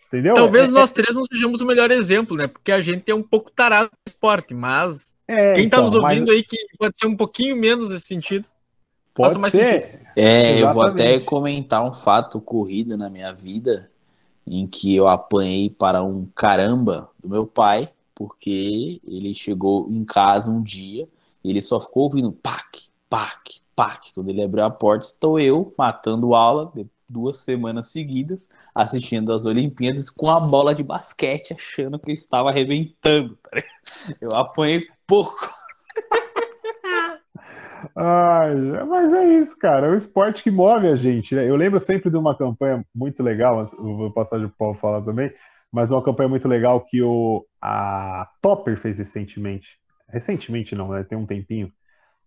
Entendeu? 0.08 0.34
Talvez 0.34 0.70
é, 0.70 0.72
nós 0.72 0.92
três 0.92 1.16
não 1.16 1.24
sejamos 1.26 1.62
o 1.62 1.66
melhor 1.66 1.92
exemplo, 1.92 2.36
né? 2.36 2.48
Porque 2.48 2.72
a 2.72 2.82
gente 2.82 3.10
é 3.12 3.16
um 3.16 3.22
pouco 3.22 3.52
tarado 3.52 3.92
no 4.06 4.10
esporte, 4.10 4.54
mas 4.54 5.14
é, 5.28 5.54
quem 5.54 5.70
tá 5.70 5.78
então, 5.78 5.92
nos 5.92 6.02
mas 6.02 6.14
ouvindo 6.14 6.32
aí 6.32 6.44
que 6.44 6.58
pode 6.78 6.98
ser 6.98 7.06
um 7.06 7.16
pouquinho 7.16 7.56
menos 7.56 7.90
nesse 7.90 8.08
sentido. 8.08 8.46
Pode 9.14 9.30
faça 9.30 9.40
mais 9.40 9.54
ser. 9.54 10.02
É, 10.16 10.62
eu 10.62 10.74
vou 10.74 10.82
até 10.82 11.04
Exatamente. 11.04 11.26
comentar 11.26 11.86
um 11.86 11.94
fato 11.94 12.40
ocorrido 12.40 12.98
na 12.98 13.10
minha 13.10 13.34
vida 13.34 13.90
em 14.48 14.66
que 14.66 14.96
eu 14.96 15.08
apanhei 15.08 15.70
para 15.70 16.02
um 16.02 16.26
caramba 16.34 17.10
do 17.22 17.30
meu 17.30 17.46
pai, 17.46 17.90
porque 18.20 19.00
ele 19.08 19.34
chegou 19.34 19.90
em 19.90 20.04
casa 20.04 20.52
um 20.52 20.62
dia 20.62 21.08
e 21.42 21.50
ele 21.50 21.62
só 21.62 21.80
ficou 21.80 22.04
ouvindo 22.04 22.34
pac, 22.34 22.90
pac, 23.10 23.62
pac. 23.74 24.14
Quando 24.14 24.28
ele 24.28 24.44
abriu 24.44 24.66
a 24.66 24.70
porta, 24.70 25.06
estou 25.06 25.40
eu 25.40 25.74
matando 25.78 26.36
aula 26.36 26.70
de 26.76 26.86
duas 27.08 27.38
semanas 27.38 27.88
seguidas, 27.88 28.50
assistindo 28.76 29.32
as 29.32 29.46
Olimpíadas 29.46 30.10
com 30.10 30.30
a 30.30 30.38
bola 30.38 30.76
de 30.76 30.84
basquete, 30.84 31.54
achando 31.54 31.98
que 31.98 32.12
eu 32.12 32.14
estava 32.14 32.50
arrebentando. 32.50 33.38
tá? 33.38 33.64
Eu 34.20 34.36
apanhei 34.36 34.86
pouco. 35.08 35.50
Ai, 37.96 38.54
mas 38.86 39.14
é 39.14 39.40
isso, 39.40 39.58
cara. 39.58 39.88
É 39.88 39.92
o 39.92 39.96
esporte 39.96 40.44
que 40.44 40.52
move 40.52 40.88
a 40.88 40.96
gente, 40.98 41.34
né? 41.34 41.50
Eu 41.50 41.56
lembro 41.56 41.80
sempre 41.80 42.10
de 42.10 42.18
uma 42.18 42.36
campanha 42.36 42.86
muito 42.94 43.24
legal, 43.24 43.66
vou 43.78 44.12
passar 44.12 44.40
de 44.40 44.50
Paulo 44.50 44.76
falar 44.76 45.02
também, 45.02 45.32
mas 45.72 45.92
uma 45.92 46.02
campanha 46.02 46.30
muito 46.30 46.48
legal 46.48 46.82
que 46.82 47.02
o, 47.02 47.46
a 47.62 48.28
Topper 48.42 48.78
fez 48.78 48.98
recentemente. 48.98 49.80
Recentemente 50.08 50.76
não, 50.76 50.90
né? 50.90 51.04
Tem 51.04 51.18
um 51.18 51.26
tempinho, 51.26 51.72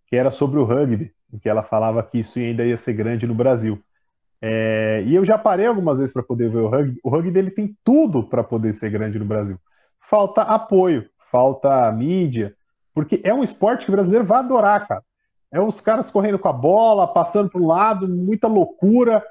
que 0.07 0.15
era 0.15 0.31
sobre 0.31 0.59
o 0.59 0.63
rugby, 0.63 1.13
em 1.31 1.39
que 1.39 1.49
ela 1.49 1.63
falava 1.63 2.01
que 2.03 2.19
isso 2.19 2.39
ainda 2.39 2.65
ia 2.65 2.77
ser 2.77 2.93
grande 2.93 3.27
no 3.27 3.35
Brasil. 3.35 3.81
É, 4.41 5.03
e 5.05 5.15
eu 5.15 5.23
já 5.23 5.37
parei 5.37 5.65
algumas 5.65 5.99
vezes 5.99 6.13
para 6.13 6.23
poder 6.23 6.49
ver 6.49 6.59
o 6.59 6.69
rugby. 6.69 6.99
O 7.03 7.09
rugby 7.09 7.31
dele 7.31 7.51
tem 7.51 7.77
tudo 7.83 8.23
para 8.23 8.43
poder 8.43 8.73
ser 8.73 8.89
grande 8.89 9.17
no 9.17 9.25
Brasil. 9.25 9.57
Falta 10.09 10.41
apoio, 10.41 11.09
falta 11.31 11.91
mídia, 11.91 12.55
porque 12.93 13.19
é 13.23 13.33
um 13.33 13.43
esporte 13.43 13.85
que 13.85 13.91
o 13.91 13.95
brasileiro 13.95 14.25
vai 14.25 14.39
adorar, 14.39 14.87
cara. 14.87 15.03
É 15.51 15.59
os 15.59 15.79
caras 15.79 16.09
correndo 16.09 16.39
com 16.39 16.47
a 16.47 16.53
bola, 16.53 17.07
passando 17.07 17.49
para 17.49 17.61
um 17.61 17.67
lado, 17.67 18.07
muita 18.07 18.47
loucura. 18.47 19.23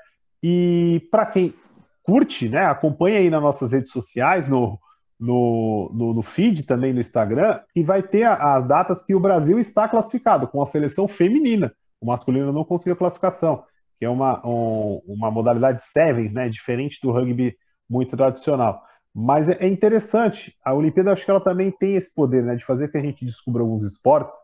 E 0.43 1.07
para 1.11 1.27
quem 1.27 1.55
curte, 2.03 2.49
né, 2.49 2.65
acompanha 2.67 3.19
aí 3.19 3.31
nas 3.31 3.43
nossas 3.43 3.73
redes 3.73 3.91
sociais, 3.91 4.49
no, 4.49 4.79
no, 5.19 5.91
no, 5.95 6.15
no, 6.15 6.23
feed 6.23 6.65
também 6.65 6.93
no 6.93 7.01
Instagram, 7.01 7.61
e 7.75 7.83
vai 7.83 8.03
ter 8.03 8.25
as 8.25 8.67
datas 8.67 9.03
que 9.03 9.15
o 9.15 9.21
Brasil 9.21 9.59
está 9.59 9.89
classificado, 9.89 10.49
com 10.49 10.61
a 10.61 10.67
seleção 10.67 11.07
feminina. 11.07 11.73
O 12.01 12.07
masculino 12.07 12.53
não 12.53 12.65
conseguiu 12.65 12.97
classificação, 12.97 13.63
que 13.99 14.05
é 14.05 14.09
uma, 14.09 14.45
um, 14.47 15.01
uma 15.07 15.31
modalidade 15.31 15.83
sevens, 15.83 16.33
né, 16.33 16.49
diferente 16.49 16.99
do 17.01 17.13
rugby 17.13 17.57
muito 17.89 18.17
tradicional. 18.17 18.83
Mas 19.15 19.49
é, 19.49 19.59
é 19.61 19.69
interessante, 19.69 20.57
a 20.65 20.75
Olimpíada 20.75 21.13
acho 21.13 21.25
que 21.25 21.31
ela 21.31 21.41
também 21.41 21.71
tem 21.71 21.95
esse 21.95 22.13
poder, 22.13 22.43
né, 22.43 22.57
de 22.57 22.65
fazer 22.65 22.89
que 22.91 22.99
a 22.99 23.03
gente 23.03 23.25
descubra 23.25 23.63
alguns 23.63 23.85
esportes 23.85 24.35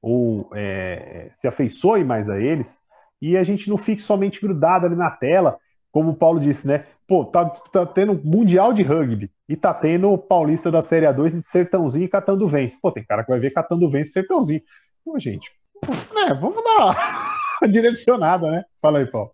ou 0.00 0.50
é, 0.54 1.30
se 1.34 1.48
afeiçoe 1.48 2.04
mais 2.04 2.28
a 2.30 2.38
eles, 2.38 2.78
e 3.20 3.36
a 3.36 3.42
gente 3.42 3.68
não 3.68 3.76
fique 3.76 4.00
somente 4.00 4.40
grudado 4.40 4.86
ali 4.86 4.94
na 4.94 5.10
tela, 5.10 5.58
como 5.90 6.10
o 6.10 6.16
Paulo 6.16 6.38
disse, 6.38 6.66
né? 6.66 6.84
Pô, 7.08 7.24
tá, 7.24 7.46
tá 7.46 7.86
tendo 7.86 8.20
Mundial 8.22 8.74
de 8.74 8.82
Rugby 8.82 9.30
e 9.48 9.56
tá 9.56 9.72
tendo 9.72 10.16
Paulista 10.18 10.70
da 10.70 10.82
Série 10.82 11.06
A2 11.06 11.40
de 11.40 11.46
Sertãozinho 11.46 12.04
e 12.04 12.08
Catando 12.08 12.46
Vence. 12.46 12.76
Pô, 12.82 12.92
tem 12.92 13.02
cara 13.02 13.24
que 13.24 13.30
vai 13.30 13.40
ver 13.40 13.50
Catando 13.50 13.90
Vence 13.90 14.10
e 14.10 14.12
Sertãozinho. 14.12 14.60
Pô, 15.02 15.18
gente, 15.18 15.50
é, 16.14 16.34
vamos 16.34 16.62
dar 16.62 16.94
uma 17.60 17.68
direcionada, 17.72 18.50
né? 18.50 18.62
Fala 18.82 18.98
aí, 18.98 19.06
Paulo. 19.06 19.32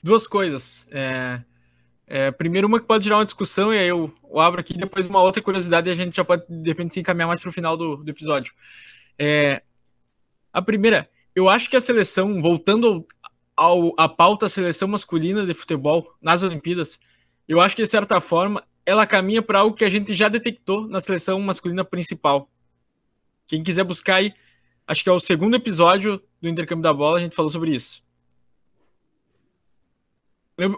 Duas 0.00 0.28
coisas. 0.28 0.86
É, 0.92 1.42
é, 2.06 2.30
primeiro, 2.30 2.68
uma 2.68 2.78
que 2.78 2.86
pode 2.86 3.02
gerar 3.02 3.18
uma 3.18 3.24
discussão, 3.24 3.74
e 3.74 3.78
aí 3.78 3.88
eu, 3.88 4.14
eu 4.30 4.38
abro 4.38 4.60
aqui, 4.60 4.78
depois 4.78 5.10
uma 5.10 5.20
outra 5.20 5.42
curiosidade, 5.42 5.88
e 5.88 5.92
a 5.92 5.96
gente 5.96 6.14
já 6.14 6.24
pode, 6.24 6.44
de 6.48 6.70
repente, 6.70 6.94
se 6.94 7.00
encaminhar 7.00 7.26
mais 7.26 7.40
para 7.40 7.50
o 7.50 7.52
final 7.52 7.76
do, 7.76 7.96
do 7.96 8.10
episódio. 8.10 8.54
É, 9.18 9.60
a 10.52 10.62
primeira, 10.62 11.10
eu 11.34 11.48
acho 11.48 11.68
que 11.68 11.76
a 11.76 11.80
seleção, 11.80 12.40
voltando 12.40 13.04
ao, 13.58 13.92
à 13.98 14.08
pauta 14.08 14.48
seleção 14.48 14.88
masculina 14.88 15.44
de 15.44 15.52
futebol 15.52 16.14
nas 16.20 16.42
Olimpíadas, 16.42 16.98
eu 17.46 17.60
acho 17.60 17.76
que, 17.76 17.82
de 17.82 17.88
certa 17.88 18.20
forma, 18.20 18.64
ela 18.86 19.06
caminha 19.06 19.42
para 19.42 19.60
algo 19.60 19.76
que 19.76 19.84
a 19.84 19.90
gente 19.90 20.14
já 20.14 20.28
detectou 20.28 20.86
na 20.88 21.00
seleção 21.00 21.40
masculina 21.40 21.84
principal. 21.84 22.48
Quem 23.46 23.62
quiser 23.62 23.84
buscar 23.84 24.16
aí, 24.16 24.32
acho 24.86 25.02
que 25.02 25.08
é 25.10 25.12
o 25.12 25.20
segundo 25.20 25.56
episódio 25.56 26.22
do 26.40 26.48
intercâmbio 26.48 26.82
da 26.82 26.92
bola, 26.92 27.18
a 27.18 27.20
gente 27.20 27.36
falou 27.36 27.50
sobre 27.50 27.74
isso. 27.74 28.02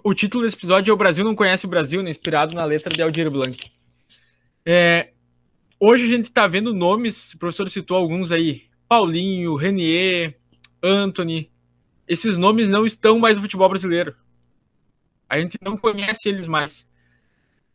O 0.04 0.12
título 0.12 0.44
desse 0.44 0.56
episódio 0.56 0.90
é 0.90 0.94
O 0.94 0.96
Brasil 0.96 1.24
Não 1.24 1.34
Conhece 1.34 1.64
o 1.64 1.68
Brasil, 1.68 2.02
né, 2.02 2.10
inspirado 2.10 2.54
na 2.54 2.64
letra 2.64 2.94
de 2.94 3.02
Aldir 3.02 3.30
Blanc. 3.30 3.70
É, 4.64 5.10
Hoje 5.82 6.04
a 6.04 6.08
gente 6.08 6.26
está 6.26 6.46
vendo 6.46 6.74
nomes, 6.74 7.32
o 7.32 7.38
professor 7.38 7.70
citou 7.70 7.96
alguns 7.96 8.30
aí, 8.30 8.64
Paulinho, 8.86 9.56
Renier, 9.56 10.38
Anthony. 10.82 11.50
Esses 12.10 12.36
nomes 12.36 12.66
não 12.66 12.84
estão 12.84 13.20
mais 13.20 13.36
no 13.36 13.42
futebol 13.42 13.68
brasileiro. 13.68 14.16
A 15.28 15.38
gente 15.38 15.56
não 15.62 15.76
conhece 15.76 16.28
eles 16.28 16.48
mais. 16.48 16.84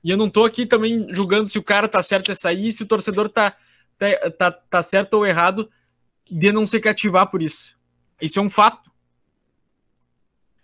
E 0.03 0.09
eu 0.09 0.17
não 0.17 0.27
estou 0.27 0.43
aqui 0.43 0.65
também 0.65 1.07
julgando 1.15 1.47
se 1.47 1.57
o 1.57 1.63
cara 1.63 1.87
tá 1.87 2.03
certo 2.03 2.33
em 2.33 2.35
sair, 2.35 2.73
se 2.73 2.83
o 2.83 2.85
torcedor 2.85 3.29
tá, 3.29 3.55
tá, 3.97 4.29
tá, 4.31 4.51
tá 4.51 4.83
certo 4.83 5.13
ou 5.13 5.25
errado 5.25 5.71
de 6.29 6.51
não 6.51 6.67
se 6.67 6.81
cativar 6.81 7.31
por 7.31 7.41
isso. 7.41 7.77
Isso 8.21 8.37
é 8.37 8.41
um 8.41 8.49
fato. 8.49 8.91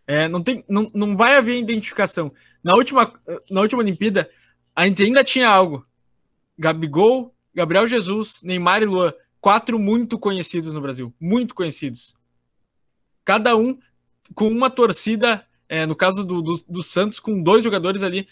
É, 0.06 0.28
não, 0.28 0.44
tem, 0.44 0.66
não, 0.68 0.92
não 0.94 1.16
vai 1.16 1.38
haver 1.38 1.58
identificação. 1.58 2.34
Na 2.62 2.74
última, 2.74 3.14
na 3.50 3.62
última 3.62 3.82
Olimpíada, 3.82 4.30
a 4.76 4.86
gente 4.86 5.02
ainda 5.02 5.24
tinha 5.24 5.48
algo. 5.48 5.88
Gabigol, 6.60 7.34
Gabriel 7.56 7.88
Jesus, 7.88 8.42
Neymar 8.44 8.84
e 8.84 8.86
Luan, 8.86 9.14
quatro 9.40 9.80
muito 9.80 10.20
conhecidos 10.20 10.74
no 10.74 10.82
Brasil, 10.82 11.16
muito 11.18 11.56
conhecidos. 11.56 12.20
Cada 13.24 13.56
um 13.56 13.78
com 14.34 14.48
uma 14.48 14.70
torcida, 14.70 15.46
é, 15.68 15.86
no 15.86 15.96
caso 15.96 16.24
do, 16.24 16.42
do, 16.42 16.54
do, 16.68 16.84
Santos, 16.84 17.20
com 17.20 17.42
dois 17.42 17.64
jogadores 17.64 18.04
ali, 18.04 18.28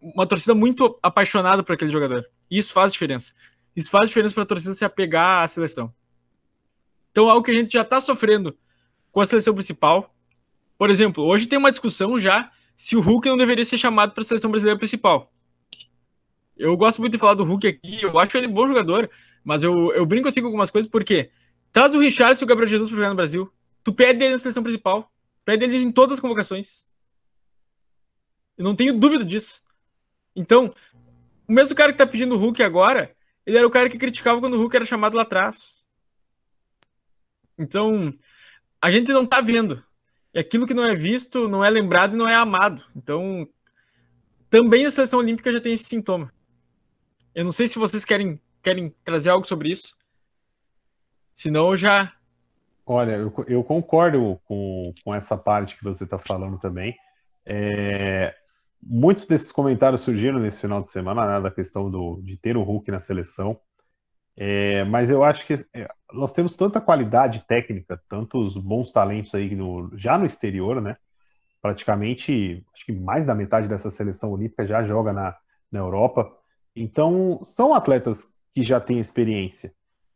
uma 0.00 0.26
torcida 0.26 0.54
muito 0.54 0.98
apaixonada 1.02 1.62
por 1.62 1.72
aquele 1.72 1.90
jogador. 1.90 2.24
Isso 2.50 2.72
faz 2.72 2.92
diferença. 2.92 3.32
Isso 3.74 3.90
faz 3.90 4.08
diferença 4.08 4.34
para 4.34 4.42
a 4.42 4.46
torcida 4.46 4.74
se 4.74 4.84
apegar 4.84 5.42
à 5.42 5.48
seleção. 5.48 5.92
Então, 7.10 7.28
algo 7.28 7.42
que 7.42 7.50
a 7.50 7.56
gente 7.56 7.72
já 7.72 7.82
está 7.82 8.00
sofrendo 8.00 8.56
com 9.10 9.20
a 9.20 9.26
seleção 9.26 9.54
principal. 9.54 10.14
Por 10.76 10.90
exemplo, 10.90 11.24
hoje 11.24 11.46
tem 11.46 11.58
uma 11.58 11.70
discussão 11.70 12.20
já 12.20 12.50
se 12.76 12.94
o 12.96 13.00
Hulk 13.00 13.26
não 13.28 13.36
deveria 13.36 13.64
ser 13.64 13.78
chamado 13.78 14.12
para 14.12 14.20
a 14.20 14.24
seleção 14.24 14.50
brasileira 14.50 14.78
principal. 14.78 15.32
Eu 16.56 16.76
gosto 16.76 17.00
muito 17.00 17.12
de 17.12 17.18
falar 17.18 17.34
do 17.34 17.44
Hulk 17.44 17.66
aqui, 17.66 18.02
eu 18.02 18.18
acho 18.18 18.36
ele 18.36 18.46
um 18.46 18.52
bom 18.52 18.66
jogador, 18.66 19.10
mas 19.42 19.62
eu, 19.62 19.92
eu 19.94 20.04
brinco 20.04 20.28
assim 20.28 20.40
com 20.40 20.46
algumas 20.48 20.70
coisas, 20.70 20.90
porque 20.90 21.30
traz 21.72 21.94
o 21.94 21.98
Richard 21.98 22.38
e 22.40 22.44
o 22.44 22.46
Gabriel 22.46 22.68
Jesus 22.68 22.90
para 22.90 22.96
jogar 22.96 23.08
no 23.08 23.14
Brasil. 23.14 23.50
Tu 23.86 23.94
pede 23.94 24.24
ele 24.24 24.32
na 24.32 24.38
seleção 24.38 24.64
principal. 24.64 25.12
Pede 25.44 25.62
eles 25.62 25.84
em 25.84 25.92
todas 25.92 26.14
as 26.14 26.20
convocações. 26.20 26.84
Eu 28.58 28.64
não 28.64 28.74
tenho 28.74 28.98
dúvida 28.98 29.24
disso. 29.24 29.62
Então, 30.34 30.74
o 31.46 31.52
mesmo 31.52 31.76
cara 31.76 31.92
que 31.92 31.98
tá 31.98 32.04
pedindo 32.04 32.34
o 32.34 32.38
Hulk 32.38 32.64
agora, 32.64 33.14
ele 33.46 33.56
era 33.56 33.64
o 33.64 33.70
cara 33.70 33.88
que 33.88 33.96
criticava 33.96 34.40
quando 34.40 34.54
o 34.54 34.58
Hulk 34.58 34.74
era 34.74 34.84
chamado 34.84 35.14
lá 35.16 35.22
atrás. 35.22 35.80
Então, 37.56 38.12
a 38.82 38.90
gente 38.90 39.12
não 39.12 39.24
tá 39.24 39.40
vendo. 39.40 39.80
E 40.34 40.40
aquilo 40.40 40.66
que 40.66 40.74
não 40.74 40.84
é 40.84 40.96
visto, 40.96 41.46
não 41.46 41.64
é 41.64 41.70
lembrado 41.70 42.14
e 42.14 42.18
não 42.18 42.28
é 42.28 42.34
amado. 42.34 42.84
Então, 42.96 43.48
também 44.50 44.84
a 44.84 44.90
seleção 44.90 45.20
olímpica 45.20 45.52
já 45.52 45.60
tem 45.60 45.74
esse 45.74 45.84
sintoma. 45.84 46.34
Eu 47.32 47.44
não 47.44 47.52
sei 47.52 47.68
se 47.68 47.78
vocês 47.78 48.04
querem, 48.04 48.40
querem 48.60 48.92
trazer 49.04 49.30
algo 49.30 49.46
sobre 49.46 49.70
isso. 49.70 49.96
Senão 51.32 51.70
eu 51.70 51.76
já. 51.76 52.15
Olha, 52.88 53.12
eu, 53.16 53.32
eu 53.48 53.64
concordo 53.64 54.40
com, 54.44 54.94
com 55.04 55.12
essa 55.12 55.36
parte 55.36 55.76
que 55.76 55.82
você 55.82 56.04
está 56.04 56.18
falando 56.18 56.56
também. 56.58 56.96
É, 57.44 58.32
muitos 58.80 59.26
desses 59.26 59.50
comentários 59.50 60.02
surgiram 60.02 60.38
nesse 60.38 60.60
final 60.60 60.80
de 60.80 60.90
semana, 60.90 61.26
né, 61.26 61.40
da 61.40 61.50
questão 61.50 61.90
do, 61.90 62.20
de 62.22 62.36
ter 62.36 62.56
o 62.56 62.62
Hulk 62.62 62.88
na 62.92 63.00
seleção. 63.00 63.58
É, 64.36 64.84
mas 64.84 65.10
eu 65.10 65.24
acho 65.24 65.44
que 65.46 65.66
é, 65.74 65.88
nós 66.12 66.32
temos 66.32 66.56
tanta 66.56 66.80
qualidade 66.80 67.44
técnica, 67.48 68.00
tantos 68.08 68.56
bons 68.56 68.92
talentos 68.92 69.34
aí 69.34 69.56
no, 69.56 69.90
já 69.96 70.16
no 70.16 70.26
exterior, 70.26 70.80
né? 70.80 70.96
Praticamente, 71.60 72.64
acho 72.72 72.84
que 72.84 72.92
mais 72.92 73.24
da 73.24 73.34
metade 73.34 73.68
dessa 73.68 73.90
seleção 73.90 74.30
olímpica 74.30 74.64
já 74.64 74.84
joga 74.84 75.12
na, 75.12 75.36
na 75.72 75.80
Europa. 75.80 76.30
Então, 76.76 77.40
são 77.42 77.74
atletas 77.74 78.32
que 78.54 78.62
já 78.62 78.78
têm 78.78 79.00
experiência. 79.00 79.72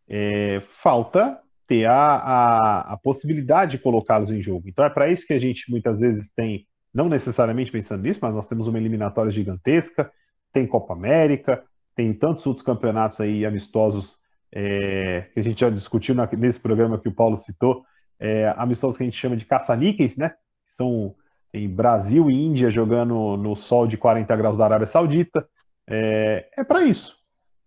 É, 0.06 0.62
falta 0.82 1.40
ter 1.70 1.86
a, 1.86 1.94
a, 1.94 2.80
a 2.94 2.96
possibilidade 2.96 3.72
de 3.72 3.78
colocá-los 3.78 4.28
em 4.28 4.42
jogo. 4.42 4.68
Então, 4.68 4.84
é 4.84 4.90
para 4.90 5.08
isso 5.08 5.24
que 5.24 5.32
a 5.32 5.38
gente 5.38 5.70
muitas 5.70 6.00
vezes 6.00 6.34
tem, 6.34 6.66
não 6.92 7.08
necessariamente 7.08 7.70
pensando 7.70 8.02
nisso, 8.02 8.18
mas 8.20 8.34
nós 8.34 8.48
temos 8.48 8.66
uma 8.66 8.76
eliminatória 8.76 9.30
gigantesca, 9.30 10.10
tem 10.52 10.66
Copa 10.66 10.94
América, 10.94 11.62
tem 11.94 12.12
tantos 12.12 12.44
outros 12.44 12.66
campeonatos 12.66 13.20
aí 13.20 13.46
amistosos 13.46 14.16
é, 14.52 15.28
que 15.32 15.38
a 15.38 15.42
gente 15.44 15.60
já 15.60 15.70
discutiu 15.70 16.12
na, 16.12 16.28
nesse 16.32 16.58
programa 16.58 16.98
que 16.98 17.08
o 17.08 17.14
Paulo 17.14 17.36
citou, 17.36 17.84
é, 18.18 18.52
amistosos 18.56 18.96
que 18.96 19.04
a 19.04 19.06
gente 19.06 19.16
chama 19.16 19.36
de 19.36 19.44
caça-níqueis, 19.44 20.16
né? 20.16 20.32
São 20.76 21.14
em 21.54 21.68
Brasil 21.68 22.28
e 22.28 22.34
Índia 22.34 22.68
jogando 22.68 23.36
no 23.36 23.54
sol 23.54 23.86
de 23.86 23.96
40 23.96 24.34
graus 24.34 24.58
da 24.58 24.64
Arábia 24.64 24.88
Saudita 24.88 25.46
é, 25.88 26.48
é 26.58 26.64
para 26.64 26.82
isso, 26.82 27.16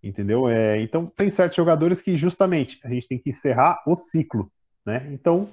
entendeu? 0.03 0.49
É, 0.49 0.81
então, 0.81 1.05
tem 1.05 1.29
certos 1.31 1.55
jogadores 1.55 2.01
que 2.01 2.17
justamente 2.17 2.79
a 2.83 2.89
gente 2.89 3.07
tem 3.07 3.17
que 3.17 3.29
encerrar 3.29 3.81
o 3.87 3.95
ciclo, 3.95 4.51
né? 4.85 5.09
Então, 5.11 5.49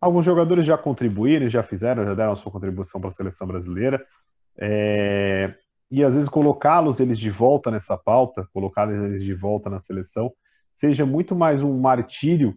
alguns 0.00 0.24
jogadores 0.24 0.64
já 0.64 0.78
contribuíram, 0.78 1.48
já 1.48 1.62
fizeram, 1.62 2.04
já 2.04 2.14
deram 2.14 2.32
a 2.32 2.36
sua 2.36 2.50
contribuição 2.50 3.00
para 3.00 3.08
a 3.08 3.12
seleção 3.12 3.46
brasileira. 3.46 4.04
É, 4.56 5.54
e 5.90 6.02
às 6.02 6.14
vezes 6.14 6.28
colocá-los 6.28 7.00
eles 7.00 7.18
de 7.18 7.30
volta 7.30 7.70
nessa 7.70 7.96
pauta, 7.96 8.48
colocá-los 8.52 8.94
eles 8.94 9.22
de 9.22 9.34
volta 9.34 9.68
na 9.68 9.80
seleção, 9.80 10.32
seja 10.72 11.04
muito 11.04 11.34
mais 11.34 11.62
um 11.62 11.78
martírio 11.78 12.54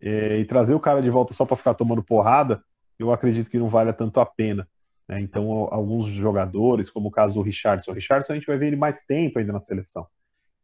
é, 0.00 0.38
e 0.38 0.44
trazer 0.44 0.74
o 0.74 0.80
cara 0.80 1.02
de 1.02 1.10
volta 1.10 1.34
só 1.34 1.44
para 1.44 1.56
ficar 1.56 1.74
tomando 1.74 2.02
porrada, 2.02 2.62
eu 2.98 3.12
acredito 3.12 3.50
que 3.50 3.58
não 3.58 3.68
vale 3.68 3.92
tanto 3.92 4.20
a 4.20 4.26
pena. 4.26 4.66
Né? 5.08 5.20
Então, 5.20 5.68
alguns 5.70 6.06
jogadores, 6.06 6.90
como 6.90 7.08
o 7.08 7.10
caso 7.10 7.34
do 7.34 7.42
Richardson, 7.42 7.90
o 7.90 7.94
Richardson 7.94 8.32
a 8.32 8.36
gente 8.36 8.46
vai 8.46 8.56
ver 8.56 8.68
ele 8.68 8.76
mais 8.76 9.04
tempo 9.04 9.38
ainda 9.38 9.52
na 9.52 9.60
seleção. 9.60 10.06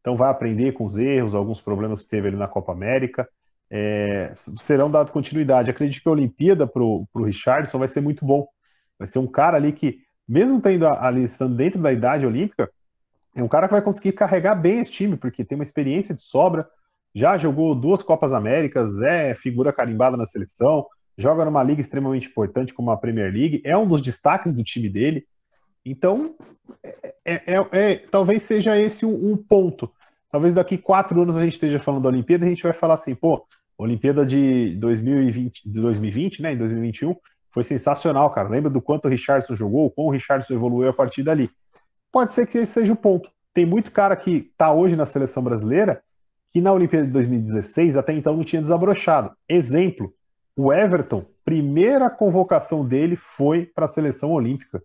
Então, 0.03 0.17
vai 0.17 0.31
aprender 0.31 0.73
com 0.73 0.85
os 0.85 0.99
erros, 0.99 1.35
alguns 1.35 1.63
problemas 1.63 2.03
que 2.03 2.11
teve 2.11 2.29
ali 2.29 2.37
na 2.37 2.47
Copa 2.49 2.73
América. 2.73 3.27
É, 3.71 4.35
serão 4.61 4.91
dados 4.91 5.11
continuidade. 5.11 5.71
Acredito 5.71 6.03
que 6.03 6.09
a 6.09 6.13
Olimpíada 6.13 6.67
para 6.67 6.83
o 6.83 7.09
Richardson 7.25 7.79
vai 7.79 7.89
ser 7.89 8.03
muito 8.03 8.23
bom. 8.27 8.47
Vai 8.99 9.09
ser 9.09 9.19
um 9.19 9.27
cara 9.27 9.57
ali 9.57 9.73
que, 9.73 10.01
mesmo 10.29 10.61
tendo 10.61 10.87
ali, 10.87 11.25
estando 11.25 11.55
dentro 11.57 11.81
da 11.81 11.91
idade 11.91 12.27
olímpica, 12.27 12.71
é 13.35 13.43
um 13.43 13.49
cara 13.49 13.67
que 13.67 13.73
vai 13.73 13.83
conseguir 13.83 14.13
carregar 14.13 14.55
bem 14.55 14.81
esse 14.81 14.93
time, 14.93 15.17
porque 15.17 15.45
tem 15.45 15.57
uma 15.57 15.65
experiência 15.65 16.15
de 16.15 16.23
sobra, 16.23 16.69
já 17.15 17.39
jogou 17.39 17.75
duas 17.75 18.03
Copas 18.03 18.33
Américas, 18.33 19.01
é 19.01 19.35
figura 19.35 19.73
carimbada 19.73 20.17
na 20.17 20.27
seleção, 20.27 20.87
joga 21.17 21.45
numa 21.45 21.63
liga 21.63 21.81
extremamente 21.81 22.29
importante 22.29 22.75
como 22.75 22.91
a 22.91 22.97
Premier 22.97 23.33
League, 23.33 23.63
é 23.65 23.77
um 23.77 23.87
dos 23.87 24.03
destaques 24.03 24.53
do 24.53 24.63
time 24.63 24.89
dele. 24.89 25.25
Então, 25.85 26.35
é, 26.83 27.15
é, 27.25 27.43
é, 27.47 27.67
é 27.73 27.97
talvez 28.11 28.43
seja 28.43 28.79
esse 28.79 29.05
um, 29.05 29.33
um, 29.33 29.37
ponto. 29.37 29.91
Talvez 30.31 30.55
daqui 30.55 30.79
quatro 30.79 31.21
anos 31.21 31.37
a 31.37 31.43
gente 31.43 31.55
esteja 31.55 31.79
falando 31.79 32.03
da 32.03 32.09
Olimpíada 32.09 32.45
e 32.45 32.49
a 32.49 32.51
gente 32.51 32.63
vai 32.63 32.73
falar 32.73 32.95
assim, 32.95 33.15
pô, 33.15 33.47
Olimpíada 33.77 34.25
de 34.25 34.77
2020, 34.77 35.69
de 35.69 35.81
2020, 35.81 36.43
né, 36.43 36.53
em 36.53 36.59
2021, 36.59 37.15
foi 37.51 37.65
sensacional, 37.65 38.31
cara. 38.31 38.49
Lembra 38.49 38.71
do 38.71 38.81
quanto 38.81 39.07
o 39.07 39.09
Richardson 39.09 39.55
jogou, 39.57 39.91
como 39.91 40.09
o 40.09 40.13
Richardson 40.13 40.55
evoluiu 40.55 40.89
a 40.89 40.93
partir 40.93 41.23
dali. 41.23 41.51
Pode 42.11 42.33
ser 42.33 42.47
que 42.47 42.59
esse 42.59 42.73
seja 42.73 42.93
o 42.93 42.97
ponto. 42.97 43.31
Tem 43.53 43.67
muito 43.67 43.91
cara 43.91 44.17
que 44.17 44.49
está 44.51 44.73
hoje 44.73 44.97
na 44.97 45.05
seleção 45.05 45.43
brasileira 45.43 46.03
que 46.53 46.61
na 46.61 46.73
Olimpíada 46.73 47.07
de 47.07 47.13
2016 47.13 47.97
até 47.97 48.13
então 48.13 48.37
não 48.37 48.45
tinha 48.45 48.61
desabrochado. 48.61 49.35
Exemplo, 49.49 50.13
o 50.55 50.73
Everton, 50.73 51.25
primeira 51.45 52.11
convocação 52.11 52.87
dele 52.87 53.17
foi 53.17 53.65
para 53.65 53.87
a 53.87 53.89
seleção 53.89 54.31
olímpica, 54.33 54.83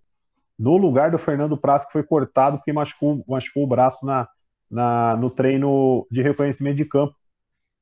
no 0.58 0.78
lugar 0.78 1.12
do 1.12 1.18
Fernando 1.18 1.58
Praz, 1.58 1.86
que 1.86 1.92
foi 1.92 2.04
cortado 2.04 2.58
porque 2.58 2.74
machucou, 2.74 3.24
machucou 3.28 3.64
o 3.64 3.68
braço 3.68 4.06
na, 4.06 4.28
na, 4.70 5.16
no 5.16 5.30
treino 5.30 6.08
de 6.10 6.22
reconhecimento 6.22 6.78
de 6.78 6.86
campo. 6.86 7.16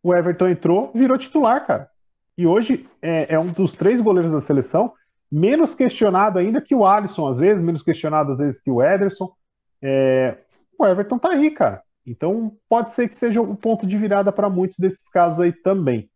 O 0.04 0.14
Everton 0.14 0.48
entrou, 0.48 0.92
virou 0.94 1.18
titular, 1.18 1.66
cara. 1.66 1.90
E 2.38 2.46
hoje 2.46 2.88
é, 3.02 3.34
é 3.34 3.40
um 3.40 3.52
dos 3.52 3.74
três 3.74 4.02
goleiros 4.02 4.32
da 4.32 4.42
seleção, 4.42 4.94
menos 5.32 5.74
questionado 5.74 6.38
ainda 6.38 6.62
que 6.62 6.76
o 6.76 6.86
Alisson, 6.86 7.28
às 7.28 7.38
vezes, 7.38 7.64
menos 7.64 7.82
questionado 7.82 8.32
às 8.32 8.40
vezes 8.40 8.62
que 8.62 8.70
o 8.70 8.84
Ederson. 8.84 9.32
É, 9.82 10.38
o 10.78 10.86
Everton 10.86 11.18
tá 11.18 11.30
aí, 11.30 11.50
cara. 11.52 11.82
Então 12.06 12.56
pode 12.70 12.92
ser 12.92 13.08
que 13.08 13.16
seja 13.16 13.42
um 13.42 13.56
ponto 13.56 13.88
de 13.88 13.98
virada 13.98 14.32
para 14.32 14.50
muitos 14.50 14.78
desses 14.78 15.10
casos 15.10 15.40
aí 15.40 15.52
também. 15.52 16.10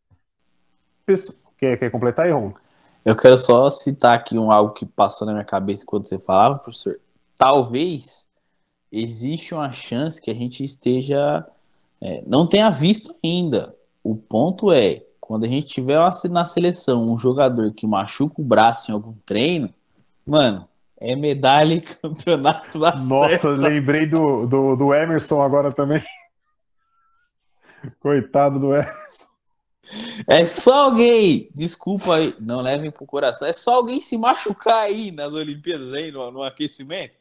Quer, 1.58 1.78
quer 1.80 1.90
completar 1.90 2.26
aí, 2.26 2.32
Ron? 2.32 2.54
Eu 3.04 3.16
quero 3.16 3.38
só 3.38 3.70
citar 3.70 4.16
aqui 4.16 4.38
um 4.38 4.52
algo 4.52 4.74
que 4.74 4.86
passou 4.86 5.26
na 5.26 5.34
minha 5.34 5.46
cabeça 5.46 5.86
quando 5.86 6.06
você 6.06 6.20
falava, 6.20 6.60
professor. 6.60 7.00
Talvez 7.38 8.28
existe 8.92 9.54
uma 9.54 9.72
chance 9.72 10.22
que 10.22 10.30
a 10.30 10.34
gente 10.34 10.64
esteja. 10.64 11.46
É, 12.02 12.24
não 12.26 12.48
tenha 12.48 12.70
visto 12.70 13.16
ainda. 13.24 13.76
O 14.04 14.16
ponto 14.16 14.72
é, 14.72 15.04
quando 15.20 15.46
a 15.46 15.48
gente 15.48 15.68
tiver 15.68 16.00
na 16.30 16.46
seleção 16.46 17.12
um 17.12 17.18
jogador 17.18 17.72
que 17.74 17.88
machuca 17.88 18.42
o 18.42 18.44
braço 18.44 18.92
em 18.92 18.94
algum 18.94 19.14
treino, 19.26 19.70
mano, 20.26 20.68
é 21.00 21.16
medalha 21.16 21.76
e 21.76 21.82
campeonato 21.82 22.80
da 22.80 22.96
Nossa, 22.96 23.30
certa. 23.30 23.50
lembrei 23.50 24.06
do, 24.06 24.46
do, 24.46 24.76
do 24.76 24.94
Emerson 24.94 25.42
agora 25.42 25.72
também. 25.72 26.04
Coitado 28.00 28.60
do 28.60 28.74
Emerson. 28.74 29.28
É 30.28 30.46
só 30.46 30.86
alguém, 30.86 31.50
desculpa 31.54 32.16
aí, 32.16 32.36
não 32.40 32.62
levem 32.62 32.92
pro 32.92 33.06
coração, 33.06 33.48
é 33.48 33.54
só 33.54 33.76
alguém 33.76 34.00
se 34.00 34.18
machucar 34.18 34.84
aí 34.84 35.12
nas 35.12 35.34
Olimpíadas, 35.34 35.94
aí, 35.94 36.12
no, 36.12 36.32
no 36.32 36.44
aquecimento, 36.44 37.14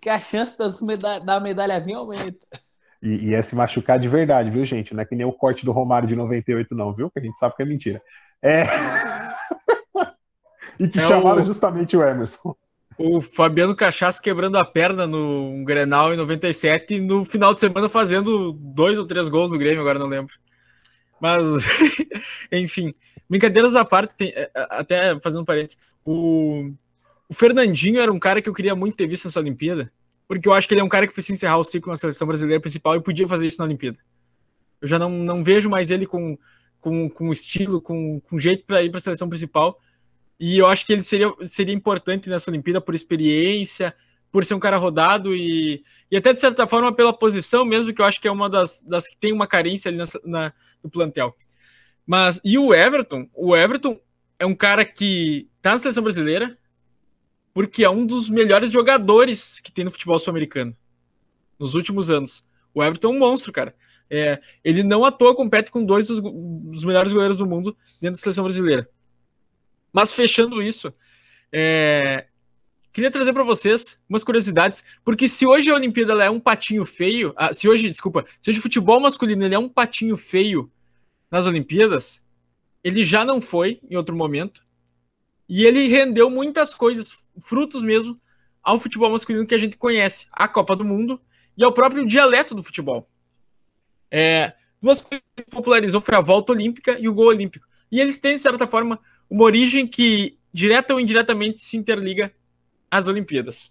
que 0.00 0.08
a 0.08 0.18
chance 0.18 0.58
das 0.58 0.80
meda 0.80 1.20
da 1.20 1.38
medalha 1.38 1.80
vir 1.80 1.94
aumenta. 1.94 2.36
E, 3.00 3.28
e, 3.28 3.34
é 3.34 3.42
se 3.42 3.54
machucar 3.54 3.98
de 3.98 4.08
verdade, 4.08 4.50
viu, 4.50 4.64
gente? 4.64 4.92
Não 4.92 5.02
é 5.02 5.04
que 5.04 5.14
nem 5.14 5.24
o 5.24 5.32
corte 5.32 5.64
do 5.64 5.70
Romário 5.70 6.08
de 6.08 6.16
98, 6.16 6.74
não, 6.74 6.92
viu? 6.92 7.10
Que 7.10 7.20
a 7.20 7.22
gente 7.22 7.38
sabe 7.38 7.54
que 7.54 7.62
é 7.62 7.66
mentira. 7.66 8.02
É. 8.42 8.64
e 10.80 10.88
que 10.88 10.98
é 10.98 11.06
chamaram 11.06 11.42
o... 11.42 11.44
justamente 11.44 11.96
o 11.96 12.02
Emerson. 12.02 12.56
O 12.98 13.22
Fabiano 13.22 13.76
Cachaça 13.76 14.20
quebrando 14.20 14.58
a 14.58 14.64
perna 14.64 15.06
no 15.06 15.62
Grenal 15.64 16.12
em 16.12 16.16
97 16.16 16.94
e 16.94 17.00
no 17.00 17.24
final 17.24 17.54
de 17.54 17.60
semana 17.60 17.88
fazendo 17.88 18.52
dois 18.52 18.98
ou 18.98 19.06
três 19.06 19.28
gols 19.28 19.52
no 19.52 19.58
Grêmio, 19.58 19.80
agora 19.80 20.00
não 20.00 20.08
lembro. 20.08 20.34
Mas, 21.20 21.44
enfim, 22.52 22.94
brincadeiras 23.28 23.74
à 23.74 23.84
parte, 23.84 24.14
tem, 24.16 24.28
é, 24.30 24.50
é, 24.54 24.66
até 24.70 25.20
fazendo 25.20 25.42
um 25.42 25.44
parênteses, 25.44 25.78
o, 26.04 26.72
o 27.28 27.34
Fernandinho 27.34 28.00
era 28.00 28.12
um 28.12 28.18
cara 28.18 28.40
que 28.40 28.48
eu 28.48 28.54
queria 28.54 28.74
muito 28.74 28.96
ter 28.96 29.06
visto 29.06 29.24
nessa 29.24 29.40
Olimpíada, 29.40 29.92
porque 30.26 30.48
eu 30.48 30.52
acho 30.52 30.68
que 30.68 30.74
ele 30.74 30.80
é 30.80 30.84
um 30.84 30.88
cara 30.88 31.06
que 31.06 31.12
precisa 31.12 31.34
encerrar 31.34 31.58
o 31.58 31.64
ciclo 31.64 31.90
na 31.90 31.96
seleção 31.96 32.26
brasileira 32.26 32.60
principal 32.60 32.96
e 32.96 33.02
podia 33.02 33.26
fazer 33.26 33.46
isso 33.46 33.58
na 33.58 33.64
Olimpíada. 33.64 33.98
Eu 34.80 34.88
já 34.88 34.98
não, 34.98 35.10
não 35.10 35.42
vejo 35.42 35.68
mais 35.68 35.90
ele 35.90 36.06
com, 36.06 36.38
com, 36.80 37.08
com 37.10 37.32
estilo, 37.32 37.80
com, 37.80 38.20
com 38.20 38.38
jeito 38.38 38.64
para 38.64 38.82
ir 38.82 38.90
para 38.90 38.98
a 38.98 39.00
seleção 39.00 39.28
principal. 39.28 39.80
E 40.38 40.58
eu 40.58 40.66
acho 40.66 40.86
que 40.86 40.92
ele 40.92 41.02
seria, 41.02 41.32
seria 41.44 41.74
importante 41.74 42.30
nessa 42.30 42.50
Olimpíada 42.50 42.80
por 42.80 42.94
experiência, 42.94 43.94
por 44.30 44.44
ser 44.44 44.54
um 44.54 44.60
cara 44.60 44.76
rodado 44.76 45.34
e, 45.34 45.82
e 46.10 46.16
até 46.16 46.32
de 46.32 46.40
certa 46.40 46.66
forma 46.66 46.92
pela 46.94 47.12
posição 47.12 47.64
mesmo, 47.64 47.92
que 47.92 48.00
eu 48.00 48.06
acho 48.06 48.20
que 48.20 48.28
é 48.28 48.30
uma 48.30 48.48
das, 48.48 48.82
das 48.82 49.08
que 49.08 49.16
tem 49.16 49.32
uma 49.32 49.46
carência 49.46 49.88
ali 49.88 49.98
na, 50.24 50.52
no 50.82 50.90
plantel. 50.90 51.36
Mas, 52.06 52.40
e 52.44 52.58
o 52.58 52.74
Everton? 52.74 53.28
O 53.34 53.56
Everton 53.56 54.00
é 54.38 54.46
um 54.46 54.54
cara 54.54 54.84
que 54.84 55.48
tá 55.60 55.72
na 55.72 55.78
seleção 55.78 56.02
brasileira 56.02 56.56
porque 57.58 57.82
é 57.82 57.90
um 57.90 58.06
dos 58.06 58.30
melhores 58.30 58.70
jogadores 58.70 59.58
que 59.58 59.72
tem 59.72 59.84
no 59.84 59.90
futebol 59.90 60.16
sul-americano 60.20 60.76
nos 61.58 61.74
últimos 61.74 62.08
anos. 62.08 62.44
O 62.72 62.84
Everton 62.84 63.08
é 63.08 63.10
um 63.10 63.18
monstro, 63.18 63.52
cara. 63.52 63.74
É, 64.08 64.40
ele 64.62 64.84
não 64.84 65.04
à 65.04 65.10
toa 65.10 65.34
compete 65.34 65.70
com 65.70 65.84
dois 65.84 66.06
dos, 66.06 66.20
dos, 66.20 66.84
melhores 66.84 67.12
goleiros 67.12 67.38
do 67.38 67.46
mundo 67.46 67.76
dentro 68.00 68.16
da 68.16 68.22
seleção 68.22 68.44
brasileira. 68.44 68.88
Mas 69.92 70.12
fechando 70.12 70.62
isso, 70.62 70.94
é, 71.52 72.27
queria 72.92 73.10
trazer 73.10 73.32
para 73.32 73.42
vocês 73.42 74.00
umas 74.08 74.24
curiosidades, 74.24 74.84
porque 75.04 75.28
se 75.28 75.46
hoje 75.46 75.70
a 75.70 75.74
Olimpíada 75.74 76.24
é 76.24 76.30
um 76.30 76.40
patinho 76.40 76.84
feio, 76.84 77.32
ah, 77.36 77.52
se 77.52 77.68
hoje, 77.68 77.88
desculpa, 77.90 78.24
se 78.40 78.50
hoje 78.50 78.58
o 78.58 78.62
futebol 78.62 79.00
masculino 79.00 79.46
é 79.46 79.58
um 79.58 79.68
patinho 79.68 80.16
feio 80.16 80.70
nas 81.30 81.46
Olimpíadas, 81.46 82.24
ele 82.82 83.04
já 83.04 83.24
não 83.24 83.40
foi 83.40 83.80
em 83.90 83.96
outro 83.96 84.16
momento, 84.16 84.62
e 85.48 85.64
ele 85.64 85.88
rendeu 85.88 86.28
muitas 86.28 86.74
coisas, 86.74 87.16
frutos 87.40 87.82
mesmo, 87.82 88.20
ao 88.62 88.78
futebol 88.78 89.10
masculino 89.10 89.46
que 89.46 89.54
a 89.54 89.58
gente 89.58 89.76
conhece, 89.76 90.26
a 90.32 90.46
Copa 90.46 90.76
do 90.76 90.84
Mundo 90.84 91.20
e 91.56 91.64
ao 91.64 91.72
próprio 91.72 92.06
dialeto 92.06 92.54
do 92.54 92.62
futebol. 92.62 93.08
É, 94.10 94.54
duas 94.80 95.00
coisas 95.00 95.24
que 95.36 95.44
popularizou 95.44 96.00
foi 96.00 96.14
a 96.14 96.20
volta 96.20 96.52
olímpica 96.52 96.98
e 96.98 97.08
o 97.08 97.14
gol 97.14 97.28
olímpico. 97.28 97.66
E 97.90 98.00
eles 98.00 98.18
têm, 98.18 98.36
de 98.36 98.42
certa 98.42 98.66
forma, 98.66 99.00
uma 99.30 99.44
origem 99.44 99.86
que, 99.86 100.38
direta 100.52 100.94
ou 100.94 101.00
indiretamente, 101.00 101.60
se 101.60 101.76
interliga 101.76 102.32
as 102.90 103.08
Olimpíadas. 103.08 103.70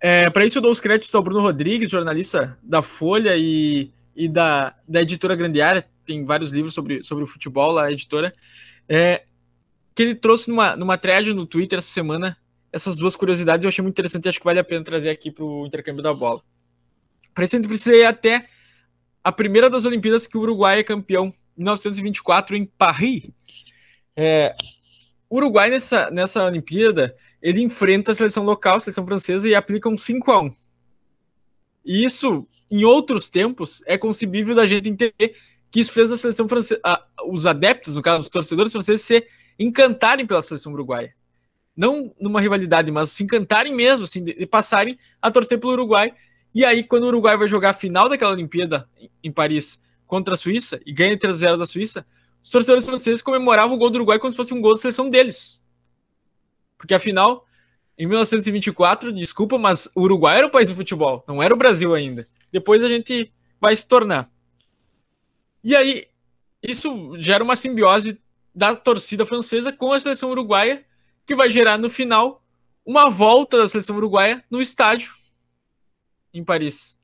É, 0.00 0.28
Para 0.30 0.44
isso, 0.44 0.58
eu 0.58 0.62
dou 0.62 0.70
os 0.70 0.80
créditos 0.80 1.14
ao 1.14 1.22
Bruno 1.22 1.40
Rodrigues, 1.40 1.90
jornalista 1.90 2.58
da 2.62 2.82
Folha 2.82 3.36
e, 3.36 3.90
e 4.14 4.28
da, 4.28 4.74
da 4.86 5.02
editora 5.02 5.34
Grandiária, 5.34 5.86
tem 6.04 6.24
vários 6.24 6.52
livros 6.52 6.74
sobre, 6.74 7.02
sobre 7.02 7.24
o 7.24 7.26
futebol, 7.26 7.78
a 7.78 7.90
editora, 7.90 8.34
é, 8.88 9.24
que 9.94 10.02
ele 10.02 10.14
trouxe 10.14 10.48
numa, 10.50 10.76
numa 10.76 10.98
thread 10.98 11.32
no 11.32 11.46
Twitter 11.46 11.78
essa 11.78 11.88
semana 11.88 12.36
essas 12.76 12.98
duas 12.98 13.16
curiosidades 13.16 13.64
eu 13.64 13.68
achei 13.68 13.82
muito 13.82 13.94
interessante 13.94 14.28
acho 14.28 14.38
que 14.38 14.44
vale 14.44 14.58
a 14.58 14.64
pena 14.64 14.84
trazer 14.84 15.08
aqui 15.08 15.30
para 15.30 15.44
o 15.44 15.66
intercâmbio 15.66 16.02
da 16.02 16.12
bola. 16.12 16.42
Para 17.34 17.44
isso, 17.44 17.56
a 17.56 17.58
gente 17.58 17.68
precisa 17.68 17.94
ir 17.94 18.04
até 18.04 18.48
a 19.24 19.32
primeira 19.32 19.68
das 19.68 19.84
Olimpíadas 19.84 20.26
que 20.26 20.36
o 20.36 20.40
Uruguai 20.40 20.80
é 20.80 20.82
campeão, 20.84 21.34
em 21.56 21.62
1924, 21.62 22.56
em 22.56 22.64
Paris. 22.64 23.30
É, 24.14 24.54
o 25.28 25.36
Uruguai, 25.36 25.70
nessa, 25.70 26.10
nessa 26.10 26.44
Olimpíada, 26.44 27.16
ele 27.46 27.62
enfrenta 27.62 28.10
a 28.10 28.14
seleção 28.14 28.42
local, 28.42 28.74
a 28.74 28.80
seleção 28.80 29.06
francesa, 29.06 29.48
e 29.48 29.54
aplica 29.54 29.88
um 29.88 29.96
5 29.96 30.32
a 30.32 30.42
1 30.42 30.50
E 31.84 32.04
isso, 32.04 32.44
em 32.68 32.84
outros 32.84 33.30
tempos, 33.30 33.84
é 33.86 33.96
concebível 33.96 34.52
da 34.52 34.66
gente 34.66 34.88
entender 34.88 35.36
que 35.70 35.78
isso 35.78 35.92
fez 35.92 36.10
a 36.10 36.16
seleção 36.16 36.48
francesa, 36.48 36.80
os 37.28 37.46
adeptos, 37.46 37.94
no 37.94 38.02
caso, 38.02 38.24
os 38.24 38.28
torcedores 38.28 38.72
franceses, 38.72 39.02
se 39.02 39.24
encantarem 39.60 40.26
pela 40.26 40.42
seleção 40.42 40.72
uruguaia. 40.72 41.14
Não 41.76 42.12
numa 42.20 42.40
rivalidade, 42.40 42.90
mas 42.90 43.10
se 43.10 43.22
encantarem 43.22 43.72
mesmo, 43.72 44.02
assim, 44.02 44.24
de 44.24 44.44
passarem 44.46 44.98
a 45.22 45.30
torcer 45.30 45.60
pelo 45.60 45.74
Uruguai. 45.74 46.12
E 46.52 46.64
aí, 46.64 46.82
quando 46.82 47.04
o 47.04 47.08
Uruguai 47.08 47.36
vai 47.36 47.46
jogar 47.46 47.70
a 47.70 47.74
final 47.74 48.08
daquela 48.08 48.32
Olimpíada 48.32 48.88
em 49.22 49.30
Paris 49.30 49.80
contra 50.04 50.34
a 50.34 50.36
Suíça 50.36 50.80
e 50.84 50.92
ganha 50.92 51.16
3x0 51.16 51.58
da 51.58 51.66
Suíça, 51.66 52.04
os 52.42 52.50
torcedores 52.50 52.86
franceses 52.86 53.22
comemoravam 53.22 53.76
o 53.76 53.78
gol 53.78 53.90
do 53.90 53.96
Uruguai 53.96 54.18
como 54.18 54.32
se 54.32 54.36
fosse 54.36 54.52
um 54.52 54.60
gol 54.60 54.74
da 54.74 54.80
seleção 54.80 55.08
deles. 55.08 55.64
Porque 56.78 56.94
afinal, 56.94 57.46
em 57.98 58.06
1924, 58.06 59.12
desculpa, 59.12 59.58
mas 59.58 59.88
o 59.94 60.02
Uruguai 60.02 60.38
era 60.38 60.46
o 60.46 60.50
país 60.50 60.68
do 60.68 60.76
futebol, 60.76 61.24
não 61.26 61.42
era 61.42 61.54
o 61.54 61.56
Brasil 61.56 61.94
ainda. 61.94 62.26
Depois 62.52 62.82
a 62.84 62.88
gente 62.88 63.32
vai 63.60 63.74
se 63.74 63.86
tornar. 63.86 64.30
E 65.64 65.74
aí, 65.74 66.06
isso 66.62 67.16
gera 67.18 67.42
uma 67.42 67.56
simbiose 67.56 68.20
da 68.54 68.74
torcida 68.74 69.26
francesa 69.26 69.72
com 69.72 69.92
a 69.92 70.00
seleção 70.00 70.30
uruguaia, 70.30 70.84
que 71.26 71.34
vai 71.34 71.50
gerar 71.50 71.76
no 71.76 71.90
final 71.90 72.42
uma 72.84 73.10
volta 73.10 73.58
da 73.58 73.68
seleção 73.68 73.96
uruguaia 73.96 74.44
no 74.50 74.62
estádio 74.62 75.12
em 76.32 76.44
Paris. 76.44 76.96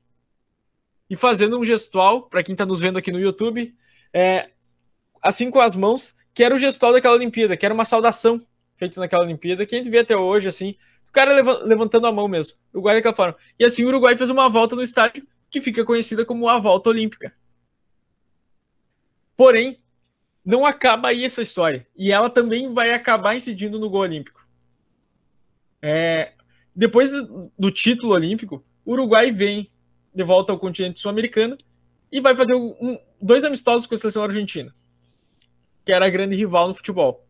E 1.09 1.15
fazendo 1.15 1.59
um 1.59 1.65
gestual, 1.65 2.23
para 2.23 2.41
quem 2.41 2.53
está 2.53 2.65
nos 2.65 2.79
vendo 2.79 2.97
aqui 2.97 3.11
no 3.11 3.19
YouTube, 3.19 3.75
é, 4.13 4.49
assim 5.21 5.51
com 5.51 5.59
as 5.59 5.75
mãos, 5.75 6.15
que 6.33 6.43
era 6.43 6.55
o 6.55 6.59
gestual 6.59 6.93
daquela 6.93 7.15
Olimpíada, 7.15 7.57
que 7.57 7.65
era 7.65 7.73
uma 7.73 7.85
saudação 7.85 8.45
feito 8.83 8.99
naquela 8.99 9.23
Olimpíada, 9.23 9.65
que 9.65 9.75
a 9.75 9.77
gente 9.77 9.89
vê 9.89 9.99
até 9.99 10.15
hoje, 10.15 10.47
assim, 10.47 10.75
o 11.07 11.11
cara 11.11 11.33
levantando 11.63 12.07
a 12.07 12.11
mão 12.11 12.27
mesmo, 12.27 12.57
o 12.73 12.77
Uruguai 12.77 12.95
daquela 12.95 13.15
forma. 13.15 13.37
E 13.59 13.63
assim 13.63 13.83
o 13.83 13.87
Uruguai 13.87 14.17
fez 14.17 14.29
uma 14.29 14.49
volta 14.49 14.75
no 14.75 14.83
estádio 14.83 15.25
que 15.49 15.61
fica 15.61 15.85
conhecida 15.85 16.25
como 16.25 16.49
a 16.49 16.59
volta 16.59 16.89
olímpica. 16.89 17.33
Porém, 19.37 19.79
não 20.43 20.65
acaba 20.65 21.09
aí 21.09 21.23
essa 21.23 21.41
história. 21.41 21.87
E 21.95 22.11
ela 22.11 22.29
também 22.29 22.73
vai 22.73 22.91
acabar 22.91 23.35
incidindo 23.35 23.79
no 23.79 23.89
gol 23.89 24.01
olímpico. 24.01 24.45
É, 25.81 26.33
depois 26.75 27.11
do 27.57 27.71
título 27.71 28.13
olímpico, 28.13 28.65
o 28.85 28.93
Uruguai 28.93 29.31
vem 29.31 29.71
de 30.13 30.23
volta 30.23 30.51
ao 30.51 30.59
continente 30.59 30.99
sul-americano 30.99 31.57
e 32.11 32.19
vai 32.19 32.35
fazer 32.35 32.55
um, 32.55 32.97
dois 33.21 33.43
amistosos 33.43 33.87
com 33.87 33.95
a 33.95 33.97
seleção 33.97 34.23
argentina, 34.23 34.73
que 35.85 35.93
era 35.93 36.05
a 36.05 36.09
grande 36.09 36.35
rival 36.35 36.67
no 36.67 36.75
futebol. 36.75 37.25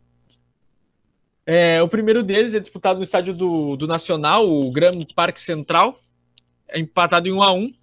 É, 1.45 1.81
o 1.81 1.87
primeiro 1.87 2.23
deles 2.23 2.53
é 2.53 2.59
disputado 2.59 2.97
no 2.97 3.03
estádio 3.03 3.33
do, 3.33 3.75
do 3.75 3.87
Nacional, 3.87 4.49
o 4.49 4.71
Grand 4.71 4.99
Parque 5.13 5.41
Central, 5.41 5.99
é 6.67 6.79
empatado 6.79 7.27
em 7.27 7.33
1 7.33 7.43
a 7.43 7.53
1 7.53 7.73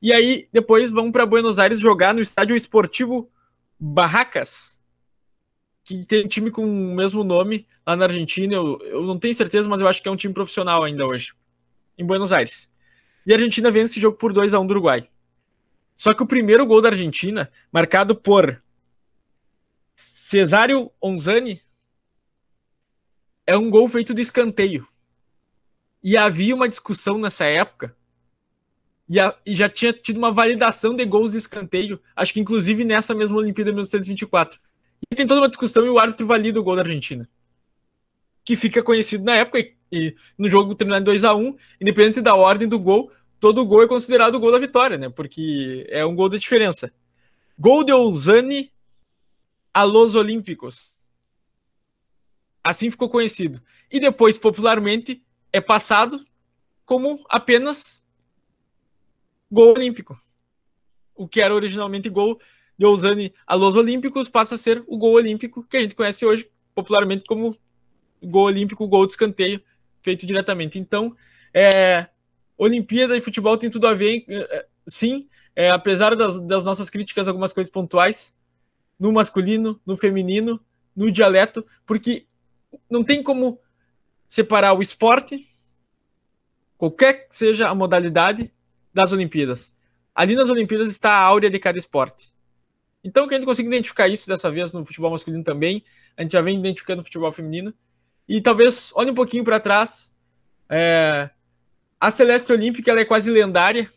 E 0.00 0.12
aí, 0.12 0.48
depois 0.52 0.90
vão 0.90 1.12
para 1.12 1.26
Buenos 1.26 1.58
Aires 1.58 1.78
jogar 1.78 2.14
no 2.14 2.20
estádio 2.20 2.56
esportivo 2.56 3.30
Barracas, 3.78 4.76
que 5.84 6.04
tem 6.04 6.24
um 6.24 6.28
time 6.28 6.50
com 6.50 6.64
o 6.64 6.94
mesmo 6.94 7.22
nome 7.22 7.66
lá 7.86 7.94
na 7.94 8.06
Argentina. 8.06 8.54
Eu, 8.54 8.78
eu 8.82 9.02
não 9.02 9.18
tenho 9.18 9.34
certeza, 9.34 9.68
mas 9.68 9.80
eu 9.80 9.88
acho 9.88 10.02
que 10.02 10.08
é 10.08 10.12
um 10.12 10.16
time 10.16 10.34
profissional 10.34 10.82
ainda 10.82 11.06
hoje, 11.06 11.32
em 11.96 12.04
Buenos 12.04 12.32
Aires. 12.32 12.70
E 13.26 13.32
a 13.32 13.36
Argentina 13.36 13.70
vence 13.70 13.92
esse 13.92 14.00
jogo 14.00 14.16
por 14.16 14.32
2 14.32 14.54
a 14.54 14.58
1 14.58 14.66
do 14.66 14.70
Uruguai. 14.72 15.08
Só 15.94 16.14
que 16.14 16.22
o 16.22 16.26
primeiro 16.26 16.64
gol 16.64 16.80
da 16.80 16.88
Argentina, 16.88 17.50
marcado 17.72 18.14
por 18.14 18.62
Cesário 19.96 20.90
Onzani, 21.02 21.60
é 23.48 23.56
um 23.56 23.70
gol 23.70 23.88
feito 23.88 24.12
de 24.12 24.20
escanteio. 24.20 24.86
E 26.04 26.18
havia 26.18 26.54
uma 26.54 26.68
discussão 26.68 27.16
nessa 27.16 27.46
época 27.46 27.96
e, 29.08 29.18
a, 29.18 29.34
e, 29.44 29.56
já 29.56 29.70
tinha 29.70 29.90
tido 29.90 30.18
uma 30.18 30.30
validação 30.30 30.94
de 30.94 31.02
gols 31.06 31.32
de 31.32 31.38
escanteio, 31.38 31.98
acho 32.14 32.34
que 32.34 32.40
inclusive 32.40 32.84
nessa 32.84 33.14
mesma 33.14 33.38
Olimpíada 33.38 33.70
de 33.70 33.76
1924. 33.76 34.60
E 35.10 35.16
tem 35.16 35.26
toda 35.26 35.40
uma 35.40 35.48
discussão 35.48 35.86
e 35.86 35.88
o 35.88 35.98
árbitro 35.98 36.26
valida 36.26 36.60
o 36.60 36.62
gol 36.62 36.76
da 36.76 36.82
Argentina. 36.82 37.26
Que 38.44 38.54
fica 38.54 38.82
conhecido 38.82 39.24
na 39.24 39.36
época 39.36 39.60
e, 39.60 39.74
e 39.90 40.14
no 40.36 40.50
jogo 40.50 40.74
terminado 40.74 41.06
2 41.06 41.24
a 41.24 41.34
1 41.34 41.56
independente 41.80 42.20
da 42.20 42.34
ordem 42.34 42.68
do 42.68 42.78
gol, 42.78 43.10
todo 43.40 43.64
gol 43.64 43.82
é 43.82 43.88
considerado 43.88 44.34
o 44.34 44.40
gol 44.40 44.52
da 44.52 44.58
vitória, 44.58 44.98
né? 44.98 45.08
Porque 45.08 45.86
é 45.88 46.04
um 46.04 46.14
gol 46.14 46.28
de 46.28 46.38
diferença. 46.38 46.92
Gol 47.58 47.82
de 47.82 47.92
Ousani 47.92 48.70
a 49.72 49.84
Los 49.84 50.14
Olímpicos. 50.14 50.97
Assim 52.68 52.90
ficou 52.90 53.08
conhecido. 53.08 53.62
E 53.90 53.98
depois, 53.98 54.36
popularmente, 54.36 55.24
é 55.50 55.58
passado 55.58 56.22
como 56.84 57.24
apenas 57.26 58.04
gol 59.50 59.72
olímpico. 59.74 60.20
O 61.14 61.26
que 61.26 61.40
era 61.40 61.54
originalmente 61.54 62.10
gol 62.10 62.38
de 62.78 62.84
Ousani 62.84 63.32
a 63.46 63.54
Los 63.54 63.74
Olímpicos 63.74 64.28
passa 64.28 64.56
a 64.56 64.58
ser 64.58 64.84
o 64.86 64.98
gol 64.98 65.14
olímpico 65.14 65.62
que 65.62 65.78
a 65.78 65.80
gente 65.80 65.94
conhece 65.94 66.26
hoje 66.26 66.50
popularmente 66.74 67.24
como 67.24 67.56
gol 68.22 68.44
olímpico, 68.44 68.86
gol 68.86 69.06
de 69.06 69.12
escanteio, 69.12 69.62
feito 70.02 70.26
diretamente. 70.26 70.78
Então, 70.78 71.16
é, 71.54 72.06
Olimpíada 72.58 73.16
e 73.16 73.22
futebol 73.22 73.56
tem 73.56 73.70
tudo 73.70 73.86
a 73.86 73.94
ver, 73.94 74.26
é, 74.28 74.66
sim, 74.86 75.26
é, 75.56 75.70
apesar 75.70 76.14
das, 76.14 76.38
das 76.40 76.66
nossas 76.66 76.90
críticas, 76.90 77.28
algumas 77.28 77.54
coisas 77.54 77.70
pontuais, 77.72 78.36
no 79.00 79.10
masculino, 79.10 79.80
no 79.86 79.96
feminino, 79.96 80.60
no 80.94 81.10
dialeto, 81.10 81.64
porque 81.86 82.27
não 82.90 83.04
tem 83.04 83.22
como 83.22 83.60
separar 84.26 84.74
o 84.74 84.82
esporte, 84.82 85.48
qualquer 86.76 87.28
que 87.28 87.36
seja 87.36 87.68
a 87.68 87.74
modalidade, 87.74 88.52
das 88.92 89.12
Olimpíadas. 89.12 89.74
Ali 90.14 90.34
nas 90.34 90.48
Olimpíadas 90.48 90.88
está 90.88 91.12
a 91.12 91.20
áurea 91.20 91.48
de 91.48 91.58
cada 91.58 91.78
esporte. 91.78 92.32
Então, 93.04 93.28
que 93.28 93.34
a 93.34 93.38
gente 93.38 93.46
consiga 93.46 93.68
identificar 93.68 94.08
isso 94.08 94.28
dessa 94.28 94.50
vez 94.50 94.72
no 94.72 94.84
futebol 94.84 95.10
masculino 95.10 95.44
também, 95.44 95.84
a 96.16 96.22
gente 96.22 96.32
já 96.32 96.42
vem 96.42 96.58
identificando 96.58 96.98
no 96.98 97.04
futebol 97.04 97.30
feminino. 97.30 97.72
E 98.28 98.40
talvez 98.40 98.90
olhe 98.94 99.10
um 99.10 99.14
pouquinho 99.14 99.44
para 99.44 99.60
trás. 99.60 100.12
É... 100.68 101.30
A 102.00 102.10
Celeste 102.10 102.52
Olímpica 102.52 102.90
ela 102.90 103.00
é 103.00 103.04
quase 103.04 103.30
lendária, 103.30 103.90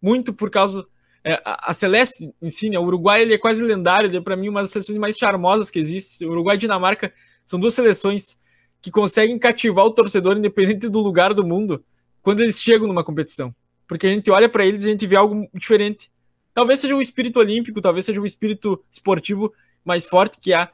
muito 0.00 0.32
por 0.32 0.50
causa. 0.50 0.86
É, 1.22 1.42
a, 1.44 1.74
Celeste 1.74 2.32
em 2.40 2.48
si, 2.48 2.70
né, 2.70 2.78
o 2.78 2.84
Uruguai 2.84 3.20
ele 3.20 3.34
é 3.34 3.38
quase 3.38 3.62
lendário, 3.62 4.14
é 4.16 4.20
para 4.20 4.36
mim 4.36 4.48
uma 4.48 4.62
das 4.62 4.70
seleções 4.70 4.96
mais 4.98 5.16
charmosas 5.16 5.70
que 5.70 5.78
existe. 5.78 6.24
O 6.24 6.30
Uruguai 6.30 6.56
e 6.56 6.58
Dinamarca 6.58 7.12
são 7.48 7.58
duas 7.58 7.74
seleções 7.74 8.38
que 8.80 8.90
conseguem 8.90 9.38
cativar 9.38 9.84
o 9.84 9.90
torcedor, 9.90 10.36
independente 10.36 10.88
do 10.88 11.00
lugar 11.00 11.34
do 11.34 11.44
mundo, 11.44 11.84
quando 12.22 12.40
eles 12.40 12.60
chegam 12.60 12.86
numa 12.86 13.02
competição 13.02 13.54
porque 13.88 14.06
a 14.06 14.10
gente 14.10 14.30
olha 14.30 14.48
para 14.48 14.66
eles 14.66 14.84
e 14.84 14.88
a 14.88 14.90
gente 14.92 15.06
vê 15.06 15.16
algo 15.16 15.48
diferente. 15.54 16.12
Talvez 16.52 16.78
seja 16.78 16.94
o 16.94 17.00
espírito 17.00 17.40
olímpico, 17.40 17.80
talvez 17.80 18.04
seja 18.04 18.20
o 18.20 18.26
espírito 18.26 18.84
esportivo 18.90 19.52
mais 19.82 20.04
forte 20.04 20.38
que 20.38 20.52
há 20.52 20.70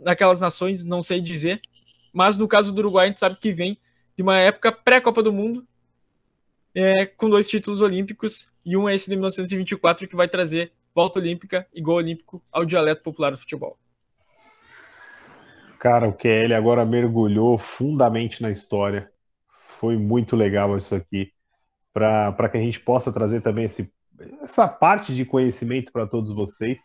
naquelas 0.00 0.40
nações, 0.40 0.82
não 0.82 1.02
sei 1.02 1.20
dizer. 1.20 1.60
Mas 2.12 2.38
no 2.38 2.48
caso 2.48 2.72
do 2.72 2.78
Uruguai, 2.78 3.04
a 3.04 3.08
gente 3.08 3.20
sabe 3.20 3.36
que 3.38 3.52
vem 3.52 3.78
de 4.16 4.22
uma 4.22 4.38
época 4.38 4.72
pré-Copa 4.72 5.22
do 5.22 5.32
Mundo, 5.32 5.66
é, 6.74 7.04
com 7.04 7.28
dois 7.28 7.48
títulos 7.48 7.80
olímpicos, 7.82 8.48
e 8.64 8.76
um 8.76 8.88
é 8.88 8.94
esse 8.94 9.10
de 9.10 9.16
1924, 9.16 10.08
que 10.08 10.16
vai 10.16 10.26
trazer 10.26 10.72
volta 10.94 11.18
olímpica 11.18 11.66
e 11.74 11.82
gol 11.82 11.96
olímpico 11.96 12.42
ao 12.50 12.64
dialeto 12.64 13.02
popular 13.02 13.30
do 13.30 13.36
futebol. 13.36 13.78
Cara, 15.78 16.08
o 16.08 16.12
QL 16.12 16.54
agora 16.54 16.84
mergulhou 16.84 17.56
fundamente 17.56 18.42
na 18.42 18.50
história. 18.50 19.10
Foi 19.78 19.96
muito 19.96 20.34
legal 20.34 20.76
isso 20.76 20.94
aqui 20.94 21.32
para 21.92 22.48
que 22.48 22.56
a 22.56 22.60
gente 22.60 22.80
possa 22.80 23.12
trazer 23.12 23.40
também 23.42 23.64
esse, 23.64 23.92
essa 24.42 24.66
parte 24.68 25.14
de 25.14 25.24
conhecimento 25.24 25.92
para 25.92 26.06
todos 26.06 26.34
vocês. 26.34 26.78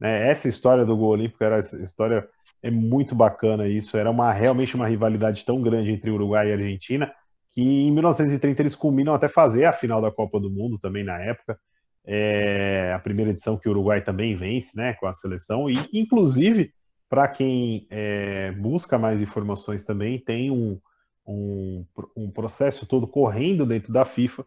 Né? 0.00 0.30
Essa 0.30 0.48
história 0.48 0.84
do 0.84 0.96
gol 0.96 1.10
olímpico 1.10 1.42
era 1.42 1.60
história 1.82 2.28
é 2.62 2.70
muito 2.70 3.14
bacana 3.14 3.68
isso. 3.68 3.96
Era 3.96 4.10
uma 4.10 4.32
realmente 4.32 4.74
uma 4.74 4.86
rivalidade 4.86 5.44
tão 5.44 5.60
grande 5.60 5.90
entre 5.90 6.10
Uruguai 6.10 6.48
e 6.48 6.52
Argentina 6.52 7.12
que 7.52 7.62
em 7.62 7.90
1930 7.90 8.62
eles 8.62 8.76
culminam 8.76 9.14
até 9.14 9.28
fazer 9.28 9.64
a 9.64 9.72
final 9.72 10.00
da 10.00 10.12
Copa 10.12 10.38
do 10.38 10.50
Mundo 10.50 10.78
também 10.78 11.02
na 11.02 11.18
época. 11.18 11.58
É 12.04 12.92
a 12.94 12.98
primeira 12.98 13.30
edição 13.32 13.56
que 13.56 13.68
o 13.68 13.72
Uruguai 13.72 14.02
também 14.02 14.36
vence, 14.36 14.76
né, 14.76 14.94
com 14.94 15.06
a 15.06 15.14
seleção 15.14 15.68
e 15.68 15.74
inclusive 15.92 16.72
para 17.08 17.28
quem 17.28 17.86
é, 17.90 18.52
busca 18.52 18.98
mais 18.98 19.22
informações 19.22 19.84
também 19.84 20.18
tem 20.18 20.50
um, 20.50 20.80
um, 21.26 21.84
um 22.16 22.30
processo 22.30 22.86
todo 22.86 23.06
correndo 23.06 23.64
dentro 23.64 23.92
da 23.92 24.04
FIFA 24.04 24.44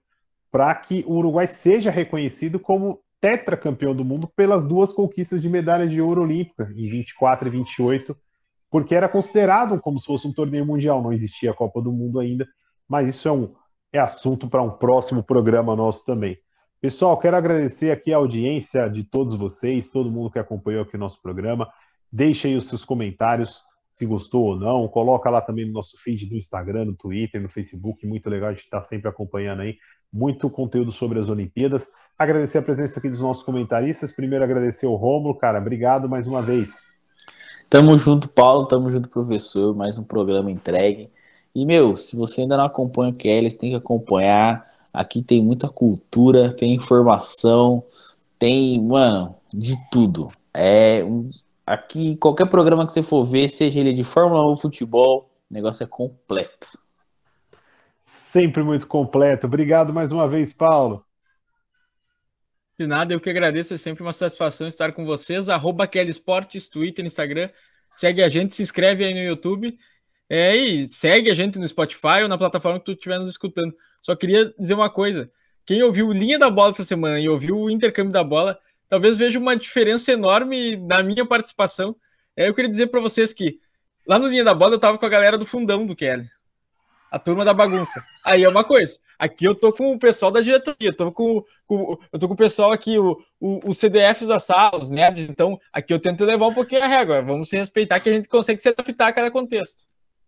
para 0.51 0.74
que 0.76 1.03
o 1.07 1.14
Uruguai 1.14 1.47
seja 1.47 1.91
reconhecido 1.91 2.60
como 2.60 2.99
tetracampeão 3.22 3.93
do 3.93 4.05
mundo 4.05 4.28
pelas 4.36 4.64
duas 4.64 4.91
conquistas 4.91 5.41
de 5.41 5.49
medalha 5.49 5.88
de 5.88 6.01
ouro 6.01 6.22
olímpica, 6.22 6.72
em 6.76 6.89
24 6.89 7.47
e 7.47 7.51
28, 7.51 8.18
porque 8.72 8.95
era 8.95 9.10
considerado 9.10 9.80
como 9.80 9.99
se 9.99 10.05
fosse 10.05 10.28
um 10.28 10.34
torneio 10.34 10.66
mundial, 10.66 11.01
não 11.01 11.14
existia 11.14 11.51
a 11.51 11.53
Copa 11.53 11.82
do 11.82 11.91
Mundo 11.91 12.20
ainda, 12.20 12.47
mas 12.88 13.10
isso 13.10 13.28
é, 13.28 13.32
um, 13.32 13.53
é 13.91 13.99
assunto 13.99 14.47
para 14.47 14.64
um 14.64 14.72
próximo 14.72 15.24
programa 15.24 15.76
nosso 15.76 16.03
também. 16.05 16.38
Pessoal, 16.82 17.18
quero 17.18 17.36
agradecer 17.36 17.91
aqui 17.91 18.14
a 18.14 18.18
audiência 18.18 18.88
de 18.89 19.03
todos 19.03 19.36
vocês, 19.36 19.89
todo 19.89 20.10
mundo 20.10 20.32
que 20.32 20.39
acompanhou 20.39 20.84
aqui 20.84 20.95
o 20.95 20.99
nosso 20.99 21.22
programa. 21.22 21.70
Deixe 22.12 22.47
aí 22.47 22.55
os 22.55 22.68
seus 22.68 22.84
comentários, 22.84 23.62
se 23.91 24.05
gostou 24.05 24.45
ou 24.45 24.60
não. 24.60 24.88
Coloca 24.88 25.30
lá 25.30 25.41
também 25.41 25.66
no 25.66 25.74
nosso 25.74 25.97
feed 26.01 26.26
do 26.26 26.36
Instagram, 26.36 26.86
no 26.86 26.95
Twitter, 26.95 27.41
no 27.41 27.49
Facebook. 27.49 28.05
Muito 28.07 28.30
legal 28.30 28.49
a 28.49 28.53
gente 28.53 28.64
estar 28.64 28.80
tá 28.80 28.84
sempre 28.84 29.10
acompanhando 29.10 29.62
aí 29.62 29.78
muito 30.12 30.49
conteúdo 30.49 30.91
sobre 30.91 31.20
as 31.20 31.30
Olimpíadas. 31.30 31.88
Agradecer 32.18 32.57
a 32.57 32.62
presença 32.62 32.99
aqui 32.99 33.10
dos 33.10 33.22
nossos 33.22 33.43
comentaristas. 33.43 34.12
Primeiro 34.12 34.43
agradecer 34.43 34.88
o 34.88 34.95
Rômulo, 34.95 35.36
cara. 35.36 35.60
Obrigado 35.60 36.10
mais 36.10 36.28
uma 36.28 36.41
vez. 36.41 36.84
Tamo 37.70 37.97
junto, 37.97 38.28
Paulo. 38.28 38.66
Tamo 38.66 38.91
junto, 38.91 39.07
professor. 39.07 39.76
Mais 39.76 39.97
um 39.97 40.03
programa 40.03 40.51
entregue. 40.51 41.10
E, 41.53 41.66
meu, 41.66 41.95
se 41.95 42.16
você 42.16 42.41
ainda 42.41 42.57
não 42.57 42.66
acompanha 42.66 43.12
o 43.12 43.16
Kelly, 43.16 43.55
tem 43.55 43.72
que 43.72 43.76
acompanhar. 43.76 44.68
Aqui 44.91 45.22
tem 45.22 45.43
muita 45.43 45.70
cultura, 45.70 46.53
tem 46.53 46.74
informação, 46.74 47.84
tem, 48.39 48.82
mano, 48.82 49.36
de 49.53 49.76
tudo. 49.91 50.32
É 50.53 51.03
um 51.03 51.30
Aqui, 51.70 52.15
qualquer 52.15 52.49
programa 52.49 52.84
que 52.84 52.91
você 52.91 53.03
for 53.03 53.24
ver, 53.24 53.47
seja 53.47 53.80
ele 53.80 53.93
de 53.93 54.03
Fórmula 54.03 54.41
1 54.41 54.45
ou 54.45 54.57
futebol, 54.57 55.30
o 55.47 55.53
negócio 55.53 55.84
é 55.84 55.86
completo. 55.86 56.80
Sempre 58.01 58.63
muito 58.63 58.88
completo. 58.88 59.45
Obrigado 59.45 59.93
mais 59.93 60.11
uma 60.11 60.28
vez, 60.28 60.51
Paulo. 60.51 61.05
De 62.76 62.88
nada, 62.88 63.13
eu 63.13 63.20
que 63.20 63.30
agradeço. 63.30 63.72
É 63.72 63.78
sempre 63.78 64.01
uma 64.01 64.11
satisfação 64.11 64.67
estar 64.67 64.93
com 64.93 65.05
vocês. 65.05 65.47
Arroba 65.47 65.86
Kelly 65.86 66.09
Esportes, 66.09 66.67
Twitter, 66.67 67.05
Instagram. 67.05 67.51
Segue 67.95 68.24
a 68.24 68.30
gente, 68.30 68.55
se 68.55 68.63
inscreve 68.63 69.05
aí 69.05 69.13
no 69.13 69.20
YouTube. 69.20 69.78
É, 70.28 70.55
e 70.55 70.88
segue 70.88 71.30
a 71.30 71.36
gente 71.36 71.59
no 71.59 71.67
Spotify 71.67 72.24
ou 72.24 72.28
na 72.28 72.38
plataforma 72.39 72.80
que 72.80 72.86
tu 72.86 72.93
estiver 72.93 73.20
nos 73.20 73.30
escutando. 73.30 73.76
Só 74.01 74.15
queria 74.15 74.51
dizer 74.57 74.74
uma 74.74 74.89
coisa. 74.89 75.32
Quem 75.67 75.84
ouviu 75.84 76.11
Linha 76.11 76.39
da 76.39 76.49
Bola 76.49 76.72
essa 76.72 76.84
semana 76.84 77.20
e 77.20 77.30
ouviu 77.30 77.59
o 77.59 77.70
intercâmbio 77.70 78.11
da 78.11 78.24
bola, 78.24 78.57
talvez 78.90 79.18
veja 79.18 79.40
uma 79.40 79.56
diferença 79.56 80.12
enorme 80.12 80.76
na 80.76 81.04
minha 81.04 81.26
participação. 81.26 81.96
É, 82.36 82.50
eu 82.50 82.54
queria 82.54 82.70
dizer 82.70 82.88
para 82.88 83.00
vocês 83.00 83.32
que 83.32 83.60
lá 84.08 84.18
no 84.18 84.28
Linha 84.28 84.44
da 84.44 84.54
Bola 84.54 84.74
eu 84.74 84.80
tava 84.80 84.98
com 84.98 85.06
a 85.06 85.10
galera 85.10 85.38
do 85.38 85.46
fundão 85.46 85.86
do 85.86 85.96
Kelly. 85.96 86.28
A 87.12 87.18
turma 87.18 87.46
da 87.46 87.54
bagunça. 87.54 88.04
Aí 88.24 88.44
é 88.44 88.50
uma 88.50 88.64
coisa. 88.64 88.98
Aqui 89.18 89.44
eu 89.44 89.54
tô 89.54 89.74
com 89.74 89.94
o 89.94 90.00
pessoal 90.00 90.32
da 90.32 90.40
diretoria, 90.42 90.96
tô 90.96 91.12
com, 91.12 91.44
com 91.68 91.98
eu 92.12 92.20
tô 92.20 92.28
com 92.28 92.36
o 92.36 92.38
pessoal 92.38 92.72
aqui, 92.72 92.98
o, 92.98 93.20
o, 93.40 93.60
os 93.70 93.78
CDFs 93.78 94.28
da 94.28 94.40
sala, 94.40 94.82
os 94.82 94.90
nerds, 94.90 95.28
então 95.28 95.60
aqui 95.74 95.94
eu 95.94 96.00
tento 96.00 96.24
levar 96.24 96.48
um 96.48 96.54
pouquinho 96.54 96.84
a 96.84 96.88
régua. 96.88 97.22
Vamos 97.22 97.50
se 97.50 97.58
respeitar 97.58 98.00
que 98.00 98.10
a 98.10 98.14
gente 98.14 98.30
consegue 98.30 98.62
se 98.62 98.70
adaptar 98.70 99.08
a 99.08 99.14
cada 99.14 99.30
contexto. 99.30 99.84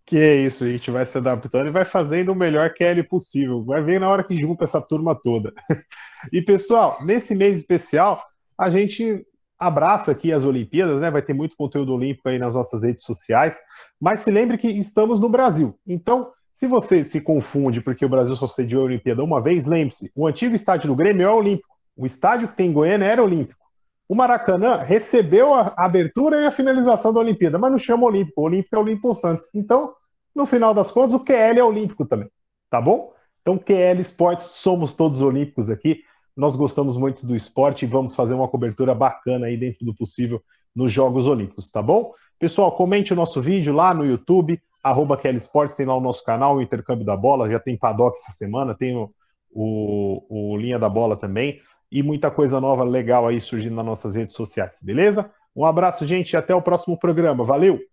Que 0.05 0.17
é 0.17 0.35
isso, 0.35 0.65
a 0.65 0.67
gente 0.67 0.91
vai 0.91 1.05
se 1.05 1.17
adaptando 1.17 1.67
e 1.67 1.71
vai 1.71 1.85
fazendo 1.85 2.33
o 2.33 2.35
melhor 2.35 2.73
que 2.73 2.83
é 2.83 3.01
possível. 3.01 3.63
Vai 3.63 3.81
ver 3.81 3.99
na 3.99 4.09
hora 4.09 4.23
que 4.25 4.35
junta 4.35 4.65
essa 4.65 4.81
turma 4.81 5.15
toda. 5.15 5.53
E 6.31 6.39
pessoal, 6.39 7.03
nesse 7.03 7.33
mês 7.33 7.57
especial, 7.57 8.23
a 8.61 8.69
gente 8.69 9.25
abraça 9.57 10.11
aqui 10.11 10.31
as 10.31 10.43
Olimpíadas, 10.43 11.01
né? 11.01 11.09
Vai 11.09 11.23
ter 11.23 11.33
muito 11.33 11.57
conteúdo 11.57 11.95
olímpico 11.95 12.29
aí 12.29 12.37
nas 12.37 12.53
nossas 12.53 12.83
redes 12.83 13.03
sociais. 13.03 13.59
Mas 13.99 14.19
se 14.19 14.29
lembre 14.29 14.55
que 14.55 14.67
estamos 14.67 15.19
no 15.19 15.27
Brasil. 15.27 15.75
Então, 15.85 16.31
se 16.53 16.67
você 16.67 17.03
se 17.03 17.19
confunde 17.21 17.81
porque 17.81 18.05
o 18.05 18.09
Brasil 18.09 18.35
só 18.35 18.45
cediu 18.45 18.81
a 18.81 18.83
Olimpíada 18.83 19.23
uma 19.23 19.41
vez, 19.41 19.65
lembre-se: 19.65 20.11
o 20.15 20.27
antigo 20.27 20.53
estádio 20.53 20.89
do 20.89 20.95
Grêmio 20.95 21.27
é 21.27 21.31
olímpico. 21.31 21.75
O 21.97 22.05
estádio 22.05 22.49
que 22.49 22.55
tem 22.55 22.69
em 22.69 22.73
Goiânia 22.73 23.05
era 23.05 23.23
olímpico. 23.23 23.59
O 24.07 24.13
Maracanã 24.13 24.77
recebeu 24.77 25.55
a 25.55 25.73
abertura 25.75 26.41
e 26.41 26.45
a 26.45 26.51
finalização 26.51 27.11
da 27.11 27.19
Olimpíada, 27.19 27.57
mas 27.57 27.71
não 27.71 27.79
chama 27.79 28.05
Olímpico. 28.05 28.41
O 28.41 28.43
Olímpico 28.43 28.75
é 28.75 28.79
Olimpo 28.79 29.13
Santos. 29.15 29.47
Então, 29.55 29.93
no 30.35 30.45
final 30.45 30.71
das 30.71 30.91
contas, 30.91 31.15
o 31.15 31.19
QL 31.19 31.57
é 31.57 31.63
olímpico 31.63 32.05
também, 32.05 32.29
tá 32.69 32.79
bom? 32.79 33.11
Então, 33.41 33.57
QL 33.57 33.99
Esportes, 33.99 34.45
somos 34.45 34.93
todos 34.93 35.21
olímpicos 35.21 35.69
aqui. 35.69 36.03
Nós 36.35 36.55
gostamos 36.55 36.97
muito 36.97 37.25
do 37.25 37.35
esporte 37.35 37.83
e 37.83 37.87
vamos 37.87 38.15
fazer 38.15 38.33
uma 38.33 38.47
cobertura 38.47 38.95
bacana 38.95 39.47
aí 39.47 39.57
dentro 39.57 39.85
do 39.85 39.93
possível 39.93 40.41
nos 40.75 40.91
Jogos 40.91 41.27
Olímpicos, 41.27 41.69
tá 41.69 41.81
bom? 41.81 42.13
Pessoal, 42.39 42.71
comente 42.71 43.13
o 43.13 43.15
nosso 43.15 43.41
vídeo 43.41 43.73
lá 43.73 43.93
no 43.93 44.05
YouTube, 44.05 44.59
arroba 44.83 45.17
QL 45.17 45.35
Esportes, 45.35 45.75
tem 45.75 45.85
lá 45.85 45.95
o 45.95 46.01
nosso 46.01 46.23
canal, 46.23 46.55
o 46.55 46.61
Intercâmbio 46.61 47.05
da 47.05 47.15
Bola, 47.15 47.49
já 47.49 47.59
tem 47.59 47.77
paddock 47.77 48.17
essa 48.17 48.31
semana, 48.31 48.73
tem 48.73 48.95
o, 48.95 49.11
o, 49.51 50.53
o 50.53 50.57
Linha 50.57 50.79
da 50.79 50.89
Bola 50.89 51.15
também, 51.15 51.59
e 51.91 52.01
muita 52.01 52.31
coisa 52.31 52.59
nova 52.59 52.83
legal 52.83 53.27
aí 53.27 53.39
surgindo 53.41 53.75
nas 53.75 53.85
nossas 53.85 54.15
redes 54.15 54.35
sociais, 54.35 54.77
beleza? 54.81 55.29
Um 55.55 55.65
abraço, 55.65 56.07
gente, 56.07 56.31
e 56.31 56.37
até 56.37 56.55
o 56.55 56.61
próximo 56.61 56.97
programa. 56.97 57.43
Valeu! 57.43 57.90